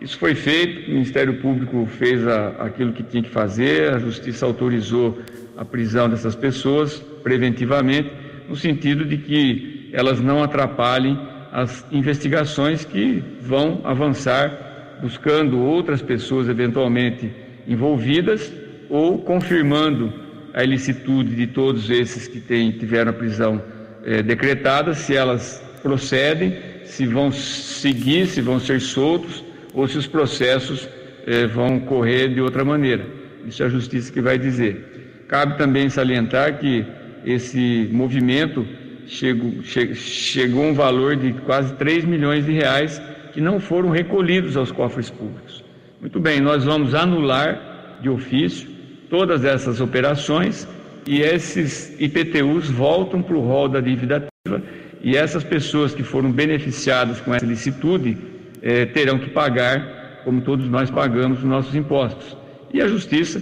Isso 0.00 0.16
foi 0.18 0.34
feito, 0.34 0.88
o 0.88 0.94
Ministério 0.94 1.34
Público 1.40 1.86
fez 1.98 2.26
a, 2.26 2.48
aquilo 2.60 2.92
que 2.92 3.02
tinha 3.02 3.22
que 3.22 3.30
fazer, 3.30 3.92
a 3.92 3.98
Justiça 3.98 4.46
autorizou 4.46 5.18
a 5.58 5.64
prisão 5.64 6.08
dessas 6.08 6.36
pessoas 6.36 7.02
preventivamente, 7.22 8.10
no 8.48 8.56
sentido 8.56 9.04
de 9.04 9.18
que 9.18 9.90
elas 9.92 10.20
não 10.20 10.42
atrapalhem 10.42 11.18
as 11.52 11.84
investigações 11.90 12.84
que 12.84 13.22
vão 13.42 13.80
avançar 13.84 14.98
buscando 15.02 15.58
outras 15.58 16.00
pessoas 16.00 16.48
eventualmente 16.48 17.30
envolvidas 17.66 18.52
ou 18.88 19.18
confirmando 19.18 20.12
a 20.54 20.64
ilicitude 20.64 21.34
de 21.34 21.46
todos 21.48 21.90
esses 21.90 22.26
que 22.26 22.40
têm, 22.40 22.70
tiveram 22.72 23.10
a 23.10 23.14
prisão 23.14 23.62
é, 24.04 24.22
decretada, 24.22 24.94
se 24.94 25.14
elas 25.14 25.62
procedem, 25.82 26.56
se 26.84 27.06
vão 27.06 27.30
seguir, 27.30 28.26
se 28.26 28.40
vão 28.40 28.58
ser 28.58 28.80
soltos 28.80 29.44
ou 29.74 29.86
se 29.86 29.98
os 29.98 30.06
processos 30.06 30.88
é, 31.26 31.46
vão 31.46 31.78
correr 31.80 32.28
de 32.28 32.40
outra 32.40 32.64
maneira. 32.64 33.06
Isso 33.46 33.62
é 33.62 33.66
a 33.66 33.68
justiça 33.68 34.12
que 34.12 34.20
vai 34.20 34.38
dizer. 34.38 34.97
Cabe 35.28 35.58
também 35.58 35.90
salientar 35.90 36.58
que 36.58 36.84
esse 37.24 37.88
movimento 37.92 38.66
chegou, 39.06 39.62
che, 39.62 39.94
chegou 39.94 40.64
a 40.64 40.68
um 40.68 40.74
valor 40.74 41.16
de 41.16 41.34
quase 41.44 41.74
3 41.74 42.04
milhões 42.06 42.46
de 42.46 42.52
reais 42.52 43.00
que 43.32 43.40
não 43.40 43.60
foram 43.60 43.90
recolhidos 43.90 44.56
aos 44.56 44.72
cofres 44.72 45.10
públicos. 45.10 45.62
Muito 46.00 46.18
bem, 46.18 46.40
nós 46.40 46.64
vamos 46.64 46.94
anular 46.94 47.98
de 48.00 48.08
ofício 48.08 48.68
todas 49.10 49.44
essas 49.44 49.80
operações 49.80 50.66
e 51.06 51.20
esses 51.20 51.94
IPTUs 52.00 52.70
voltam 52.70 53.22
para 53.22 53.36
o 53.36 53.40
rol 53.40 53.68
da 53.68 53.80
dívida 53.80 54.16
ativa 54.16 54.62
e 55.02 55.16
essas 55.16 55.44
pessoas 55.44 55.94
que 55.94 56.02
foram 56.02 56.32
beneficiadas 56.32 57.20
com 57.20 57.34
essa 57.34 57.44
licitude 57.44 58.16
eh, 58.62 58.86
terão 58.86 59.18
que 59.18 59.30
pagar, 59.30 60.22
como 60.24 60.40
todos 60.40 60.68
nós 60.68 60.90
pagamos, 60.90 61.38
os 61.38 61.44
nossos 61.44 61.74
impostos. 61.74 62.36
E 62.72 62.82
a 62.82 62.88
Justiça, 62.88 63.40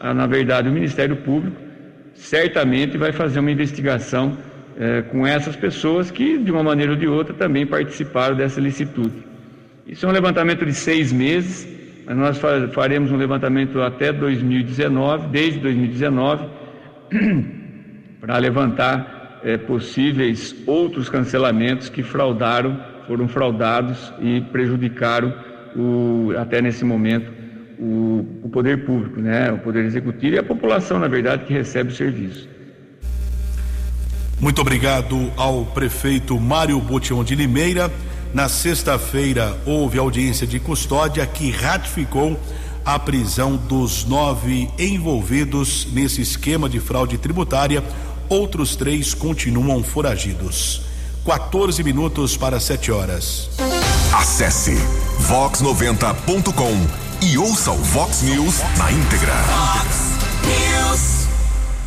na 0.00 0.26
verdade, 0.26 0.68
o 0.68 0.72
Ministério 0.72 1.16
Público, 1.16 1.56
certamente 2.14 2.96
vai 2.96 3.12
fazer 3.12 3.40
uma 3.40 3.50
investigação 3.50 4.36
eh, 4.78 5.02
com 5.10 5.26
essas 5.26 5.56
pessoas 5.56 6.10
que, 6.10 6.38
de 6.38 6.50
uma 6.50 6.62
maneira 6.62 6.92
ou 6.92 6.98
de 6.98 7.06
outra, 7.06 7.34
também 7.34 7.66
participaram 7.66 8.36
dessa 8.36 8.60
licitude. 8.60 9.24
Isso 9.86 10.04
é 10.06 10.08
um 10.08 10.12
levantamento 10.12 10.64
de 10.64 10.74
seis 10.74 11.12
meses, 11.12 11.66
mas 12.06 12.16
nós 12.16 12.40
faremos 12.72 13.10
um 13.10 13.16
levantamento 13.16 13.80
até 13.80 14.12
2019, 14.12 15.28
desde 15.28 15.60
2019, 15.60 16.46
para 18.20 18.38
levantar 18.38 19.40
é, 19.44 19.56
possíveis 19.56 20.54
outros 20.66 21.08
cancelamentos 21.08 21.88
que 21.88 22.02
fraudaram, 22.02 22.78
foram 23.06 23.28
fraudados 23.28 24.12
e 24.20 24.40
prejudicaram 24.52 25.32
o, 25.76 26.32
até 26.36 26.60
nesse 26.60 26.84
momento 26.84 27.37
o, 27.78 28.26
o 28.42 28.48
poder 28.48 28.84
público, 28.84 29.20
né, 29.20 29.52
o 29.52 29.58
poder 29.58 29.84
executivo 29.84 30.36
e 30.36 30.38
a 30.38 30.42
população, 30.42 30.98
na 30.98 31.08
verdade, 31.08 31.44
que 31.44 31.52
recebe 31.52 31.92
o 31.92 31.96
serviço. 31.96 32.48
Muito 34.40 34.60
obrigado 34.60 35.32
ao 35.36 35.64
prefeito 35.66 36.38
Mário 36.38 36.78
Botion 36.80 37.24
de 37.24 37.34
Limeira. 37.34 37.90
Na 38.32 38.48
sexta-feira 38.48 39.56
houve 39.66 39.98
audiência 39.98 40.46
de 40.46 40.60
custódia 40.60 41.26
que 41.26 41.50
ratificou 41.50 42.38
a 42.84 42.98
prisão 42.98 43.56
dos 43.56 44.04
nove 44.04 44.68
envolvidos 44.78 45.88
nesse 45.92 46.22
esquema 46.22 46.68
de 46.68 46.78
fraude 46.78 47.18
tributária. 47.18 47.82
Outros 48.28 48.76
três 48.76 49.12
continuam 49.12 49.82
foragidos. 49.82 50.82
14 51.24 51.82
minutos 51.82 52.36
para 52.36 52.60
7 52.60 52.92
horas. 52.92 53.50
Acesse 54.14 54.74
vox90.com 55.28 57.07
e 57.20 57.36
ouça 57.36 57.72
o 57.72 57.76
Vox 57.76 58.22
News 58.22 58.58
na 58.76 58.92
íntegra. 58.92 59.32
Vox 59.32 60.18
News. 60.44 61.28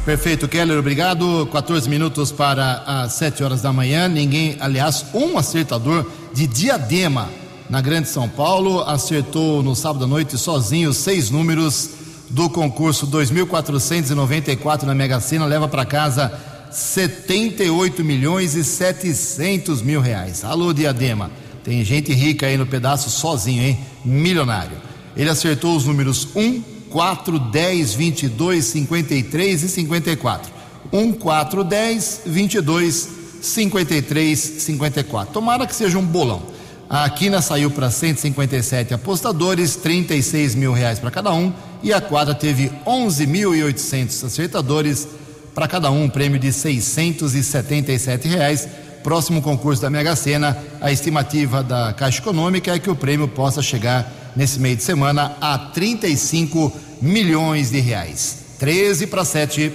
Perfeito, 0.06 0.48
Keller, 0.48 0.78
obrigado. 0.78 1.48
14 1.52 1.90
minutos 1.90 2.32
para 2.32 2.84
as 2.86 3.14
7 3.14 3.44
horas 3.44 3.62
da 3.62 3.72
manhã. 3.72 4.08
Ninguém, 4.08 4.58
aliás, 4.60 5.06
um 5.14 5.38
acertador 5.38 6.06
de 6.34 6.48
diadema 6.48 7.30
na 7.70 7.80
Grande 7.80 8.10
São 8.10 8.28
Paulo 8.28 8.82
acertou 8.82 9.64
no 9.64 9.76
sábado 9.76 10.04
à 10.04 10.08
noite 10.08 10.38
sozinho 10.38 10.94
seis 10.94 11.30
números 11.30 11.92
do 12.30 12.50
concurso 12.50 13.06
2494 13.08 14.86
na 14.86 14.94
Mega 14.94 15.20
Sena, 15.22 15.46
leva 15.46 15.68
para 15.68 15.86
casa 15.86 16.32
78 16.70 18.04
milhões 18.04 18.56
e 18.56 18.64
700 18.64 19.82
mil 19.82 20.02
reais. 20.02 20.44
Alô, 20.44 20.74
Diadema. 20.74 21.32
Tem 21.64 21.84
gente 21.86 22.14
rica 22.14 22.48
aí 22.48 22.58
no 22.58 22.66
pedaço 22.66 23.10
sozinho, 23.10 23.64
hein? 23.64 23.80
Milionário. 24.04 24.91
Ele 25.16 25.30
acertou 25.30 25.76
os 25.76 25.86
números 25.86 26.28
1, 26.36 26.62
4, 26.90 27.40
10, 27.40 27.94
22, 27.94 28.66
53 28.66 29.64
e 29.64 29.70
54. 29.70 30.52
1, 30.92 31.14
4, 31.14 31.64
10, 31.64 32.22
22, 32.26 33.10
53, 33.42 34.40
54. 34.40 35.34
Tomara 35.34 35.66
que 35.66 35.76
seja 35.76 35.98
um 35.98 36.06
bolão. 36.06 36.44
A 36.90 37.10
quina 37.10 37.42
saiu 37.42 37.72
para 37.72 37.90
157 37.90 38.94
apostadores, 38.94 39.78
36 39.78 40.56
mil 40.56 40.74
reais 40.74 41.00
para 41.00 41.10
cada 41.10 41.34
um, 41.34 41.54
e 41.82 41.94
a 41.94 42.02
quadra 42.02 42.36
teve 42.36 42.70
11.800 42.86 44.26
acertadores, 44.26 45.08
para 45.56 45.68
cada 45.68 45.90
um 45.90 46.04
um 46.04 46.10
prêmio 46.10 46.38
de 46.38 46.52
677 46.52 48.28
reais. 48.28 48.68
Próximo 49.04 49.42
concurso 49.42 49.82
da 49.82 49.90
Mega 49.90 50.16
Sena, 50.16 50.58
a 50.80 50.92
estimativa 50.92 51.64
da 51.64 51.94
Caixa 51.94 52.20
Econômica 52.20 52.76
é 52.76 52.80
que 52.80 52.90
o 52.90 52.96
prêmio 52.96 53.28
possa 53.28 53.62
chegar 53.62 54.21
nesse 54.36 54.60
meio 54.60 54.76
de 54.76 54.84
semana 54.84 55.36
a 55.42 55.58
35 55.58 56.72
milhões 57.02 57.72
de 57.72 57.80
reais. 57.80 58.38
13 58.60 59.08
para 59.08 59.26
7. 59.26 59.72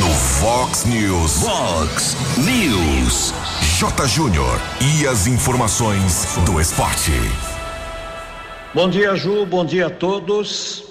No 0.00 0.10
Fox 0.10 0.84
News. 0.84 1.32
Fox 1.40 2.16
News. 2.38 3.34
J. 3.78 4.06
Júnior. 4.06 4.60
E 4.80 5.06
as 5.06 5.26
informações 5.26 6.38
do 6.46 6.60
esporte. 6.60 7.12
Bom 8.74 8.88
dia, 8.88 9.14
Ju. 9.16 9.44
Bom 9.46 9.64
dia 9.64 9.86
a 9.86 9.90
todos. 9.90 10.84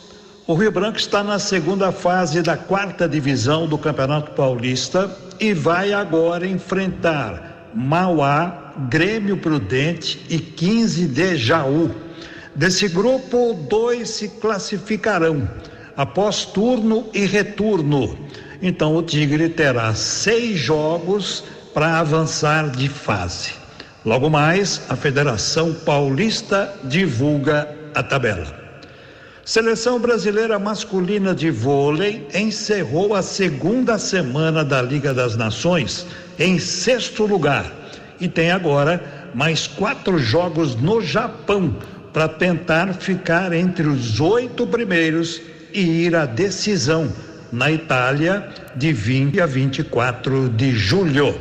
O 0.46 0.56
Rio 0.56 0.72
Branco 0.72 0.98
está 0.98 1.24
na 1.24 1.40
segunda 1.40 1.92
fase 1.92 2.42
da 2.42 2.58
quarta 2.58 3.08
divisão 3.08 3.66
do 3.66 3.78
Campeonato 3.78 4.32
Paulista 4.32 5.10
e 5.40 5.54
vai 5.54 5.94
agora 5.94 6.46
enfrentar 6.46 7.72
Mauá, 7.74 8.74
Grêmio 8.90 9.38
Prudente 9.38 10.22
e 10.30 10.38
15 10.38 11.08
de 11.08 11.38
Jaú 11.38 11.90
Desse 12.56 12.88
grupo, 12.88 13.54
dois 13.68 14.10
se 14.10 14.30
classificarão 14.30 15.50
após 15.98 16.46
turno 16.46 17.08
e 17.14 17.26
retorno. 17.26 18.18
Então, 18.62 18.96
o 18.96 19.02
Tigre 19.02 19.50
terá 19.50 19.94
seis 19.96 20.60
jogos 20.60 21.44
para 21.74 22.00
avançar 22.00 22.70
de 22.70 22.88
fase. 22.88 23.54
Logo 24.06 24.30
mais, 24.30 24.82
a 24.88 24.96
Federação 24.96 25.74
Paulista 25.74 26.74
divulga 26.84 27.76
a 27.96 28.04
tabela. 28.04 28.62
Seleção 29.44 30.00
brasileira 30.00 30.58
masculina 30.60 31.34
de 31.34 31.50
vôlei 31.50 32.28
encerrou 32.34 33.14
a 33.14 33.22
segunda 33.22 33.98
semana 33.98 34.64
da 34.64 34.82
Liga 34.82 35.14
das 35.14 35.36
Nações 35.36 36.06
em 36.40 36.60
sexto 36.60 37.26
lugar 37.26 37.66
e 38.22 38.28
tem 38.30 38.52
agora 38.52 39.32
mais 39.34 39.68
quatro 39.68 40.18
jogos 40.18 40.76
no 40.76 41.02
Japão 41.02 41.76
para 42.14 42.28
tentar 42.28 42.94
ficar 42.94 43.52
entre 43.52 43.88
os 43.88 44.20
oito 44.20 44.68
primeiros 44.68 45.42
e 45.74 46.06
ir 46.06 46.16
à 46.16 46.26
decisão 46.26 47.12
na 47.52 47.72
Itália 47.72 48.48
de 48.76 48.94
20 48.94 49.42
a 49.42 49.46
24 49.48 50.50
de 50.50 50.72
julho. 50.72 51.36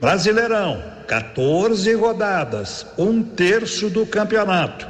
Brasileirão, 0.00 0.82
14 1.06 1.94
rodadas, 1.94 2.86
um 2.98 3.22
terço 3.22 3.88
do 3.88 4.04
campeonato. 4.04 4.86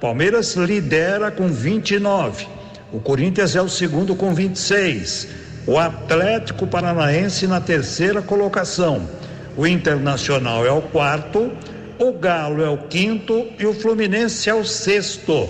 Palmeiras 0.00 0.54
lidera 0.56 1.30
com 1.30 1.48
29. 1.48 2.46
O 2.92 2.98
Corinthians 3.00 3.54
é 3.54 3.62
o 3.62 3.68
segundo 3.68 4.16
com 4.16 4.34
26. 4.34 5.28
O 5.66 5.78
Atlético 5.78 6.66
Paranaense 6.66 7.46
na 7.46 7.60
terceira 7.60 8.20
colocação. 8.20 9.08
O 9.56 9.66
Internacional 9.66 10.66
é 10.66 10.72
o 10.72 10.82
quarto 10.82 11.52
o 12.00 12.12
Galo 12.14 12.64
é 12.64 12.68
o 12.68 12.78
quinto 12.78 13.46
e 13.58 13.66
o 13.66 13.74
Fluminense 13.74 14.48
é 14.48 14.54
o 14.54 14.64
sexto. 14.64 15.48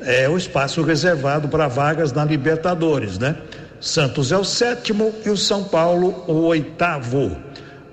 É 0.00 0.28
o 0.28 0.36
espaço 0.36 0.80
reservado 0.82 1.48
para 1.48 1.66
vagas 1.66 2.12
na 2.12 2.24
Libertadores, 2.24 3.18
né? 3.18 3.36
Santos 3.80 4.30
é 4.30 4.38
o 4.38 4.44
sétimo 4.44 5.12
e 5.26 5.28
o 5.28 5.36
São 5.36 5.64
Paulo 5.64 6.24
o 6.28 6.44
oitavo. 6.46 7.36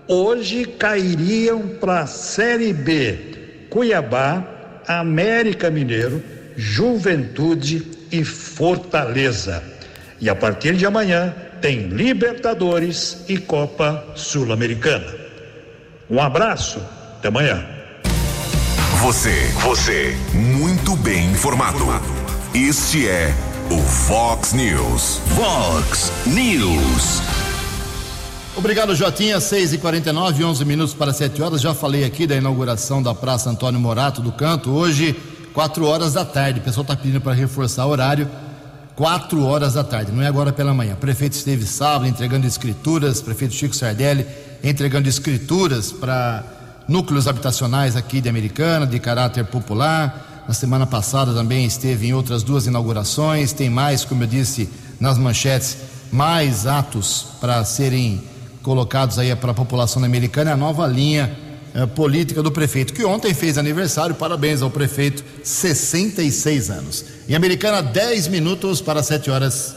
Hoje 0.08 0.66
cairiam 0.66 1.68
para 1.80 2.02
a 2.02 2.08
Série 2.08 2.72
B 2.72 3.68
Cuiabá, 3.72 4.44
América 4.88 5.72
Mineiro, 5.72 6.24
Juventude 6.56 7.84
e 8.12 8.24
Fortaleza. 8.24 9.64
E 10.22 10.30
a 10.30 10.36
partir 10.36 10.76
de 10.76 10.86
amanhã 10.86 11.36
tem 11.60 11.88
Libertadores 11.88 13.26
e 13.28 13.38
Copa 13.38 14.06
Sul-Americana. 14.16 15.08
Um 16.08 16.22
abraço, 16.22 16.80
até 17.18 17.30
amanhã. 17.30 17.75
Você, 19.02 19.52
você, 19.62 20.18
muito 20.34 20.96
bem 20.96 21.32
informado. 21.32 21.86
Este 22.54 23.08
é 23.08 23.36
o 23.70 23.78
Fox 23.82 24.54
News. 24.54 25.22
Fox 25.36 26.12
News. 26.26 27.22
Obrigado, 28.56 28.96
Jotinha. 28.96 29.40
6 29.40 29.74
e 29.74 29.78
49 29.78 30.44
11 30.44 30.66
minutos 30.66 30.94
para 30.94 31.14
7 31.14 31.42
horas. 31.42 31.62
Já 31.62 31.74
falei 31.76 32.04
aqui 32.04 32.26
da 32.26 32.36
inauguração 32.36 33.04
da 33.04 33.14
Praça 33.14 33.50
Antônio 33.50 33.80
Morato 33.80 34.22
do 34.22 34.32
Canto. 34.32 34.72
Hoje, 34.72 35.16
4 35.54 35.86
horas 35.86 36.14
da 36.14 36.24
tarde. 36.24 36.62
O 36.62 36.64
pessoal 36.64 36.84
está 36.84 36.96
pedindo 36.96 37.22
para 37.22 37.34
reforçar 37.34 37.86
o 37.86 37.90
horário. 37.90 38.28
4 38.96 39.44
horas 39.44 39.74
da 39.74 39.84
tarde, 39.84 40.12
não 40.12 40.24
é 40.24 40.28
agora 40.28 40.54
pela 40.54 40.74
manhã. 40.74 40.94
O 40.94 40.98
prefeito 40.98 41.34
esteve 41.34 41.66
sábado 41.66 42.08
entregando 42.08 42.48
escrituras, 42.48 43.22
prefeito 43.22 43.54
Chico 43.54 43.76
Sardelli 43.76 44.26
entregando 44.64 45.08
escrituras 45.08 45.92
para 45.92 46.44
núcleos 46.88 47.28
habitacionais 47.28 47.96
aqui 47.96 48.22
de 48.22 48.30
Americana, 48.30 48.86
de 48.86 49.00
caráter 49.00 49.46
popular. 49.46 50.44
Na 50.48 50.54
semana 50.54 50.86
passada 50.86 51.34
também 51.34 51.66
esteve 51.66 52.08
em 52.08 52.14
outras 52.14 52.44
duas 52.44 52.68
inaugurações. 52.68 53.52
Tem 53.54 53.70
mais, 53.70 54.06
como 54.06 54.24
eu 54.24 54.28
disse 54.28 54.70
nas 55.00 55.18
manchetes, 55.18 55.78
mais 56.12 56.68
atos 56.68 57.28
para 57.42 57.64
serem 57.66 58.24
colocados 58.62 59.20
aí 59.20 59.36
para 59.36 59.52
a 59.52 59.56
população 59.56 60.04
americana. 60.04 60.52
É 60.52 60.54
a 60.54 60.58
nova 60.58 60.86
linha 60.88 61.36
eh, 61.74 61.86
política 61.86 62.42
do 62.42 62.52
prefeito, 62.52 62.94
que 62.94 63.04
ontem 63.04 63.34
fez 63.34 63.58
aniversário. 63.58 64.16
Parabéns 64.16 64.62
ao 64.62 64.70
prefeito, 64.70 65.24
66 65.44 66.70
anos. 66.70 67.06
Em 67.28 67.36
Americana, 67.36 67.82
10 67.82 68.28
minutos 68.28 68.82
para 68.82 69.04
7 69.04 69.30
horas. 69.30 69.76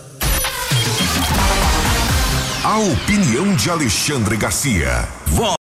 A 2.62 2.79
opinião 2.79 3.55
de 3.57 3.71
Alexandre 3.71 4.37
Garcia. 4.37 5.09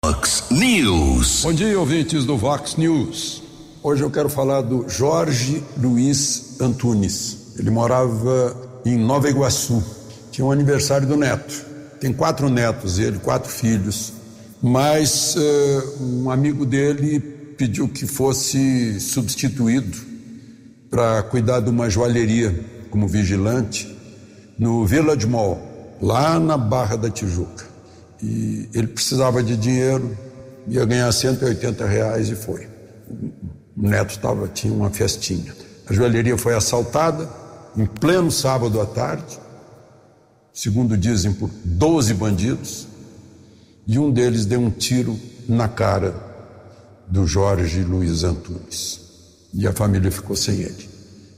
Vox 0.10 0.46
News. 0.50 1.44
Bom 1.44 1.54
dia, 1.54 1.80
ouvintes 1.80 2.26
do 2.26 2.36
Vox 2.36 2.78
News. 2.78 3.44
Hoje 3.84 4.02
eu 4.02 4.10
quero 4.10 4.28
falar 4.28 4.62
do 4.62 4.90
Jorge 4.90 5.64
Luiz 5.78 6.60
Antunes. 6.60 7.54
Ele 7.60 7.70
morava 7.70 8.58
em 8.84 8.98
Nova 8.98 9.30
Iguaçu. 9.30 9.84
Tinha 10.32 10.44
um 10.48 10.52
aniversário 10.52 11.08
do 11.08 11.16
neto. 11.16 11.64
Tem 12.02 12.12
quatro 12.12 12.50
netos, 12.50 12.98
ele, 12.98 13.20
quatro 13.20 13.52
filhos. 13.52 14.12
Mas 14.64 15.36
uh, 15.36 16.04
um 16.04 16.32
amigo 16.32 16.66
dele 16.66 17.20
pediu 17.56 17.88
que 17.88 18.08
fosse 18.08 19.00
substituído 19.00 19.96
para 20.90 21.22
cuidar 21.22 21.60
de 21.60 21.70
uma 21.70 21.88
joalheria 21.88 22.66
como 22.90 23.08
vigilante 23.08 23.96
no 24.58 24.88
Village 24.88 25.28
Mall, 25.28 25.62
lá 26.02 26.40
na 26.40 26.58
Barra 26.58 26.96
da 26.96 27.12
Tijuca. 27.12 27.69
E 28.22 28.70
ele 28.74 28.88
precisava 28.88 29.42
de 29.42 29.56
dinheiro, 29.56 30.18
ia 30.68 30.86
ganhar 30.86 31.12
180 31.12 31.86
reais 31.86 32.30
e 32.30 32.36
foi. 32.36 32.68
O 33.78 33.88
neto 33.88 34.20
tava, 34.20 34.48
tinha 34.48 34.74
uma 34.74 34.90
festinha. 34.90 35.56
A 35.88 35.94
joalheria 35.94 36.38
foi 36.38 36.54
assaltada 36.54 37.30
em 37.76 37.86
pleno 37.86 38.32
sábado 38.32 38.80
à 38.80 38.86
tarde, 38.86 39.40
segundo 40.54 40.98
dizem, 40.98 41.32
por 41.34 41.50
12 41.64 42.14
bandidos, 42.14 42.88
e 43.88 43.98
um 43.98 44.12
deles 44.12 44.46
deu 44.46 44.60
um 44.60 44.70
tiro 44.70 45.20
na 45.48 45.68
cara 45.68 46.14
do 47.08 47.26
Jorge 47.26 47.82
Luiz 47.82 48.24
Antunes. 48.24 49.00
E 49.54 49.66
a 49.66 49.74
família 49.74 50.12
ficou 50.12 50.36
sem 50.36 50.60
ele. 50.60 50.90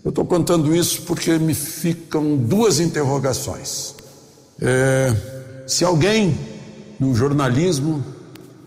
Eu 0.04 0.10
estou 0.10 0.26
contando 0.26 0.76
isso 0.76 1.04
porque 1.04 1.38
me 1.38 1.54
ficam 1.54 2.36
duas 2.36 2.80
interrogações. 2.80 3.96
É, 4.60 5.16
se 5.66 5.86
alguém 5.86 6.38
no 7.02 7.16
jornalismo 7.16 8.04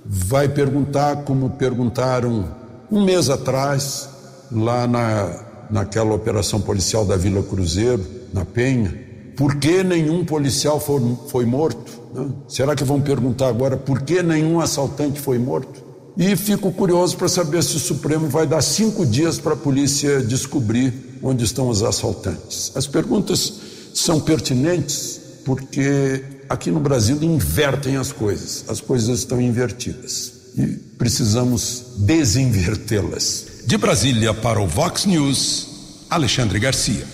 vai 0.05 0.49
perguntar, 0.49 1.19
como 1.19 1.51
perguntaram 1.51 2.45
um 2.91 3.05
mês 3.05 3.31
atrás, 3.31 4.09
lá 4.51 4.89
na, 4.89 5.45
naquela 5.71 6.13
operação 6.13 6.61
policial 6.61 7.05
da 7.05 7.17
Vila 7.17 7.45
Cruzeiro, 7.45 8.05
na 8.33 8.45
Penha, 8.45 8.93
por 9.37 9.55
que 9.55 9.85
nenhum 9.85 10.25
policial 10.25 10.81
foi, 10.81 11.01
foi 11.29 11.47
morto? 11.47 11.93
Né? 12.13 12.29
Será 12.49 12.75
que 12.75 12.83
vão 12.83 13.01
perguntar 13.01 13.47
agora 13.47 13.77
por 13.77 14.03
que 14.03 14.21
nenhum 14.21 14.61
assaltante 14.61 15.21
foi 15.21 15.39
morto? 15.39 15.85
E 16.17 16.35
fico 16.35 16.73
curioso 16.73 17.17
para 17.17 17.29
saber 17.29 17.63
se 17.63 17.77
o 17.77 17.81
Supremo 17.81 18.29
vai 18.29 18.49
dar 18.49 18.63
cinco 18.63 19.07
dias 19.07 19.39
para 19.39 19.55
a 19.55 19.57
polícia 19.57 20.21
descobrir 20.21 20.93
onde 21.23 21.45
estão 21.45 21.69
os 21.69 21.85
assaltantes. 21.85 22.73
As 22.75 22.89
perguntas 22.89 23.61
são 23.95 24.21
pertinentes 24.21 25.21
porque 25.45 26.34
aqui 26.49 26.71
no 26.71 26.81
Brasil 26.81 27.23
invertem 27.23 27.97
as 27.97 28.13
coisas, 28.13 28.65
as 28.69 28.81
coisas 28.81 29.21
estão 29.21 29.41
invertidas 29.41 30.33
e 30.57 30.67
precisamos 30.99 31.95
desinvertê-las. 31.99 33.47
De 33.67 33.77
Brasília 33.77 34.33
para 34.33 34.61
o 34.61 34.67
Vox 34.67 35.05
News, 35.07 36.07
Alexandre 36.11 36.59
Garcia. 36.59 37.07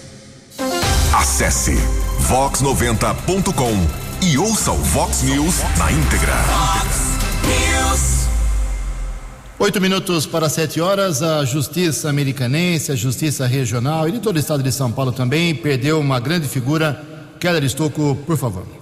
Acesse 1.14 1.74
vox90.com 2.28 4.26
e 4.26 4.36
ouça 4.36 4.72
o 4.72 4.76
Vox 4.76 5.22
News 5.22 5.56
na 5.78 5.90
íntegra. 5.90 6.34
News. 7.44 8.20
Oito 9.58 9.80
minutos 9.80 10.26
para 10.26 10.48
sete 10.48 10.80
horas, 10.80 11.22
a 11.22 11.44
Justiça 11.44 12.08
Americanense, 12.08 12.92
a 12.92 12.96
Justiça 12.96 13.46
Regional 13.46 14.08
e 14.08 14.12
de 14.12 14.18
todo 14.18 14.36
o 14.36 14.38
estado 14.38 14.62
de 14.62 14.72
São 14.72 14.90
Paulo 14.90 15.12
também 15.12 15.54
perdeu 15.54 16.00
uma 16.00 16.18
grande 16.20 16.48
figura. 16.48 17.06
Keller 17.38 17.64
Estocco, 17.64 18.16
por 18.26 18.36
favor. 18.36 18.79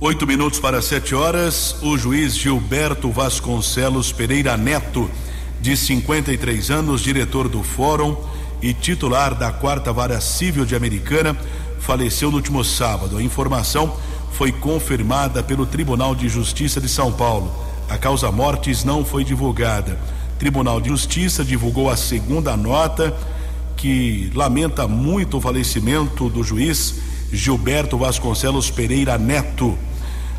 Oito 0.00 0.28
minutos 0.28 0.60
para 0.60 0.80
sete 0.80 1.12
horas, 1.12 1.74
o 1.82 1.98
juiz 1.98 2.36
Gilberto 2.36 3.10
Vasconcelos 3.10 4.12
Pereira 4.12 4.56
Neto, 4.56 5.10
de 5.60 5.76
53 5.76 6.70
anos, 6.70 7.00
diretor 7.00 7.48
do 7.48 7.64
Fórum 7.64 8.16
e 8.62 8.72
titular 8.72 9.34
da 9.34 9.50
Quarta 9.50 9.92
Vara 9.92 10.20
Civil 10.20 10.64
de 10.64 10.76
Americana, 10.76 11.36
faleceu 11.80 12.30
no 12.30 12.36
último 12.36 12.62
sábado. 12.62 13.16
A 13.16 13.22
informação 13.24 13.92
foi 14.30 14.52
confirmada 14.52 15.42
pelo 15.42 15.66
Tribunal 15.66 16.14
de 16.14 16.28
Justiça 16.28 16.80
de 16.80 16.88
São 16.88 17.10
Paulo. 17.10 17.52
A 17.88 17.98
causa 17.98 18.30
mortes 18.30 18.84
não 18.84 19.04
foi 19.04 19.24
divulgada. 19.24 19.98
Tribunal 20.38 20.80
de 20.80 20.90
Justiça 20.90 21.44
divulgou 21.44 21.90
a 21.90 21.96
segunda 21.96 22.56
nota 22.56 23.12
que 23.76 24.30
lamenta 24.32 24.86
muito 24.86 25.38
o 25.38 25.40
falecimento 25.40 26.28
do 26.28 26.44
juiz 26.44 26.94
Gilberto 27.32 27.98
Vasconcelos 27.98 28.70
Pereira 28.70 29.18
Neto 29.18 29.76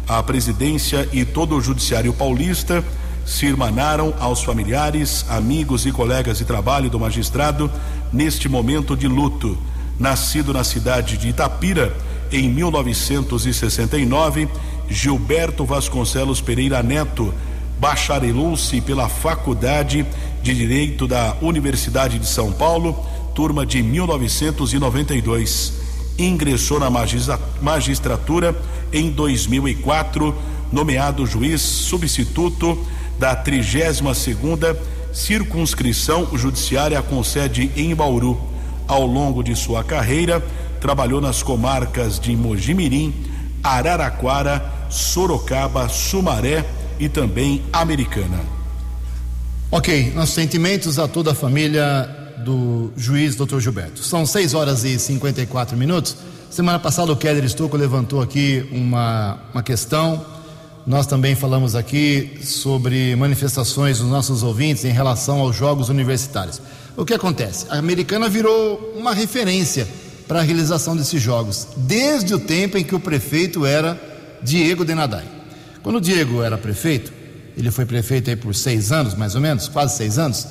a 0.09 0.21
presidência 0.23 1.07
e 1.13 1.23
todo 1.23 1.55
o 1.55 1.61
judiciário 1.61 2.11
paulista 2.11 2.83
se 3.23 3.45
irmanaram 3.45 4.11
aos 4.19 4.41
familiares, 4.41 5.23
amigos 5.29 5.85
e 5.85 5.91
colegas 5.91 6.39
de 6.39 6.45
trabalho 6.45 6.89
do 6.89 6.99
magistrado 6.99 7.71
neste 8.11 8.49
momento 8.49 8.97
de 8.97 9.07
luto. 9.07 9.55
Nascido 9.99 10.51
na 10.51 10.63
cidade 10.63 11.15
de 11.15 11.29
Itapira 11.29 11.95
em 12.31 12.49
1969, 12.49 14.49
Gilberto 14.89 15.63
Vasconcelos 15.63 16.41
Pereira 16.41 16.81
Neto 16.81 17.31
bacharelou-se 17.79 18.81
pela 18.81 19.07
Faculdade 19.07 20.03
de 20.41 20.55
Direito 20.55 21.07
da 21.07 21.37
Universidade 21.39 22.17
de 22.17 22.25
São 22.25 22.51
Paulo, 22.51 23.05
turma 23.35 23.63
de 23.63 23.83
1992 23.83 25.87
ingressou 26.19 26.79
na 26.79 26.89
magistratura 27.61 28.55
em 28.91 29.09
2004, 29.11 30.35
nomeado 30.71 31.25
juiz 31.25 31.61
substituto 31.61 32.77
da 33.17 33.35
32 33.35 34.17
segunda 34.17 34.79
circunscrição 35.13 36.27
judiciária 36.37 37.01
com 37.01 37.23
sede 37.23 37.71
em 37.75 37.93
Bauru. 37.93 38.39
Ao 38.87 39.05
longo 39.05 39.43
de 39.43 39.55
sua 39.55 39.83
carreira, 39.83 40.43
trabalhou 40.79 41.21
nas 41.21 41.43
comarcas 41.43 42.19
de 42.19 42.35
Mojimirim, 42.35 43.13
Araraquara, 43.63 44.63
Sorocaba, 44.89 45.89
Sumaré 45.89 46.65
e 46.99 47.07
também 47.07 47.61
Americana. 47.71 48.39
Ok, 49.71 50.13
nossos 50.15 50.33
sentimentos 50.33 50.97
a 50.97 51.07
toda 51.07 51.31
a 51.31 51.35
família 51.35 52.09
do 52.43 52.91
juiz 52.97 53.35
Dr. 53.35 53.59
Gilberto. 53.59 54.01
São 54.03 54.25
6 54.25 54.53
horas 54.53 54.83
e 54.83 54.97
54 54.97 55.77
minutos. 55.77 56.15
Semana 56.49 56.79
passada 56.79 57.11
o 57.11 57.15
Keller 57.15 57.45
Estocco 57.45 57.77
levantou 57.77 58.23
aqui 58.23 58.67
uma, 58.71 59.37
uma 59.53 59.61
questão. 59.61 60.25
Nós 60.85 61.05
também 61.05 61.35
falamos 61.35 61.75
aqui 61.75 62.39
sobre 62.43 63.15
manifestações 63.15 63.99
dos 63.99 64.07
nossos 64.07 64.41
ouvintes 64.41 64.83
em 64.83 64.91
relação 64.91 65.41
aos 65.41 65.55
jogos 65.55 65.89
universitários. 65.89 66.59
O 66.97 67.05
que 67.05 67.13
acontece? 67.13 67.67
A 67.69 67.77
americana 67.77 68.27
virou 68.27 68.93
uma 68.97 69.13
referência 69.13 69.87
para 70.27 70.39
a 70.39 70.41
realização 70.41 70.97
desses 70.97 71.21
jogos, 71.21 71.67
desde 71.77 72.33
o 72.33 72.39
tempo 72.39 72.79
em 72.79 72.83
que 72.83 72.95
o 72.95 72.99
prefeito 72.99 73.63
era 73.63 74.01
Diego 74.41 74.83
Denadai. 74.83 75.25
Quando 75.83 75.97
o 75.97 76.01
Diego 76.01 76.41
era 76.41 76.57
prefeito, 76.57 77.13
ele 77.55 77.69
foi 77.69 77.85
prefeito 77.85 78.31
aí 78.31 78.35
por 78.35 78.55
seis 78.55 78.91
anos, 78.91 79.13
mais 79.13 79.35
ou 79.35 79.41
menos, 79.41 79.67
quase 79.67 79.95
seis 79.95 80.17
anos 80.17 80.47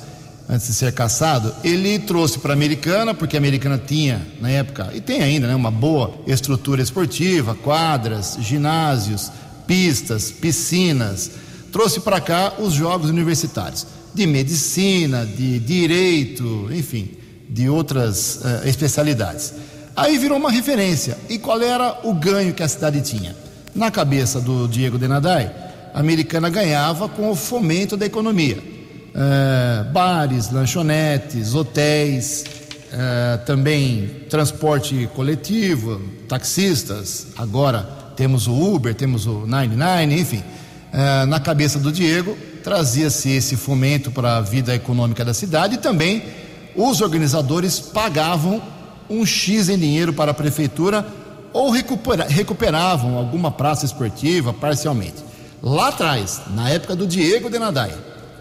antes 0.49 0.65
de 0.65 0.73
ser 0.73 0.91
caçado, 0.91 1.53
ele 1.63 1.99
trouxe 1.99 2.39
para 2.39 2.53
a 2.53 2.55
Americana, 2.55 3.13
porque 3.13 3.37
a 3.37 3.39
Americana 3.39 3.77
tinha, 3.77 4.27
na 4.41 4.49
época, 4.49 4.89
e 4.95 4.99
tem 4.99 5.21
ainda, 5.21 5.47
né, 5.47 5.53
uma 5.53 5.69
boa 5.69 6.11
estrutura 6.25 6.81
esportiva, 6.81 7.53
quadras, 7.53 8.35
ginásios, 8.41 9.31
pistas, 9.67 10.31
piscinas. 10.31 11.29
Trouxe 11.71 11.99
para 11.99 12.19
cá 12.19 12.53
os 12.57 12.73
jogos 12.73 13.11
universitários, 13.11 13.85
de 14.11 14.25
medicina, 14.25 15.23
de 15.23 15.59
direito, 15.59 16.67
enfim, 16.71 17.11
de 17.47 17.69
outras 17.69 18.37
uh, 18.37 18.67
especialidades. 18.67 19.53
Aí 19.95 20.17
virou 20.17 20.37
uma 20.39 20.49
referência. 20.49 21.15
E 21.29 21.37
qual 21.37 21.61
era 21.61 21.99
o 22.03 22.13
ganho 22.15 22.55
que 22.55 22.63
a 22.63 22.67
cidade 22.67 23.01
tinha? 23.01 23.35
Na 23.75 23.91
cabeça 23.91 24.41
do 24.41 24.67
Diego 24.67 24.97
Denadai, 24.97 25.53
a 25.93 25.99
Americana 25.99 26.49
ganhava 26.49 27.07
com 27.07 27.29
o 27.29 27.35
fomento 27.35 27.95
da 27.95 28.05
economia 28.07 28.78
uh, 29.09 29.91
bares, 29.91 30.51
lanchonetes, 30.51 31.53
hotéis, 31.53 32.45
uh, 32.93 33.45
também 33.45 34.25
transporte 34.29 35.09
coletivo, 35.15 36.01
taxistas. 36.27 37.27
Agora 37.37 37.83
temos 38.15 38.47
o 38.47 38.53
Uber, 38.53 38.93
temos 38.93 39.25
o 39.25 39.45
99, 39.45 40.13
enfim. 40.13 40.43
Uh, 40.91 41.25
na 41.27 41.39
cabeça 41.39 41.79
do 41.79 41.91
Diego 41.91 42.37
trazia-se 42.63 43.29
esse 43.29 43.55
fomento 43.55 44.11
para 44.11 44.37
a 44.37 44.41
vida 44.41 44.75
econômica 44.75 45.23
da 45.23 45.33
cidade 45.33 45.75
e 45.75 45.77
também 45.77 46.23
os 46.75 47.01
organizadores 47.01 47.79
pagavam 47.79 48.61
um 49.09 49.25
X 49.25 49.69
em 49.69 49.77
dinheiro 49.77 50.13
para 50.13 50.31
a 50.31 50.33
prefeitura 50.33 51.05
ou 51.51 51.71
recupera, 51.71 52.25
recuperavam 52.25 53.17
alguma 53.17 53.51
praça 53.51 53.85
esportiva 53.85 54.53
parcialmente. 54.53 55.15
Lá 55.61 55.89
atrás, 55.89 56.41
na 56.51 56.69
época 56.69 56.95
do 56.95 57.07
Diego 57.07 57.49
Denadai, 57.49 57.91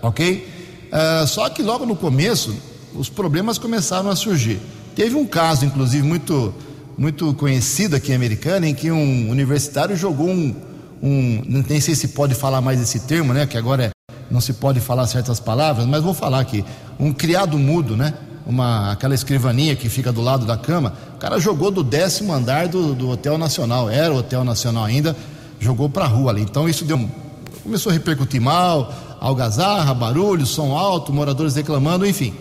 ok? 0.02 0.57
Uh, 0.88 1.27
só 1.27 1.48
que 1.48 1.62
logo 1.62 1.85
no 1.85 1.94
começo 1.94 2.55
os 2.94 3.09
problemas 3.09 3.59
começaram 3.59 4.09
a 4.11 4.16
surgir. 4.16 4.61
Teve 4.94 5.14
um 5.14 5.27
caso, 5.27 5.64
inclusive, 5.64 6.07
muito, 6.07 6.53
muito 6.96 7.33
conhecido 7.35 7.94
aqui 7.94 8.12
em 8.12 8.14
Americana, 8.14 8.66
em 8.66 8.74
que 8.74 8.90
um 8.90 9.31
universitário 9.31 9.96
jogou 9.96 10.29
um, 10.29 10.55
um. 11.03 11.42
Nem 11.46 11.81
sei 11.81 11.94
se 11.94 12.09
pode 12.09 12.35
falar 12.35 12.61
mais 12.61 12.81
esse 12.81 13.01
termo, 13.01 13.33
né? 13.33 13.46
Que 13.46 13.57
agora 13.57 13.85
é, 13.85 13.90
não 14.31 14.40
se 14.40 14.55
pode 14.55 14.81
falar 14.81 15.07
certas 15.07 15.38
palavras, 15.38 15.87
mas 15.87 16.03
vou 16.03 16.14
falar 16.14 16.40
aqui. 16.40 16.64
Um 16.98 17.12
criado 17.12 17.57
mudo, 17.59 17.96
né? 17.96 18.14
Uma, 18.46 18.92
aquela 18.92 19.14
escrivaninha 19.14 19.77
que 19.77 19.88
fica 19.88 20.11
do 20.11 20.22
lado 20.22 20.46
da 20.46 20.57
cama. 20.57 20.94
O 21.14 21.18
cara 21.18 21.38
jogou 21.38 21.70
do 21.70 21.85
décimo 21.85 22.33
andar 22.33 22.66
do, 22.66 22.94
do 22.94 23.11
Hotel 23.11 23.37
Nacional, 23.37 23.90
era 23.90 24.12
o 24.12 24.16
Hotel 24.16 24.42
Nacional 24.42 24.85
ainda, 24.85 25.14
jogou 25.61 25.88
para 25.90 26.05
a 26.05 26.09
rua 26.09 26.33
ali. 26.33 26.42
Então 26.42 26.68
isso 26.68 26.85
deu, 26.85 27.09
começou 27.62 27.90
a 27.90 27.92
repercutir 27.92 28.40
mal 28.40 28.92
algazarra, 29.20 29.92
barulho, 29.94 30.46
som 30.46 30.76
alto, 30.76 31.12
moradores 31.12 31.54
reclamando, 31.54 32.07
enfim. 32.07 32.35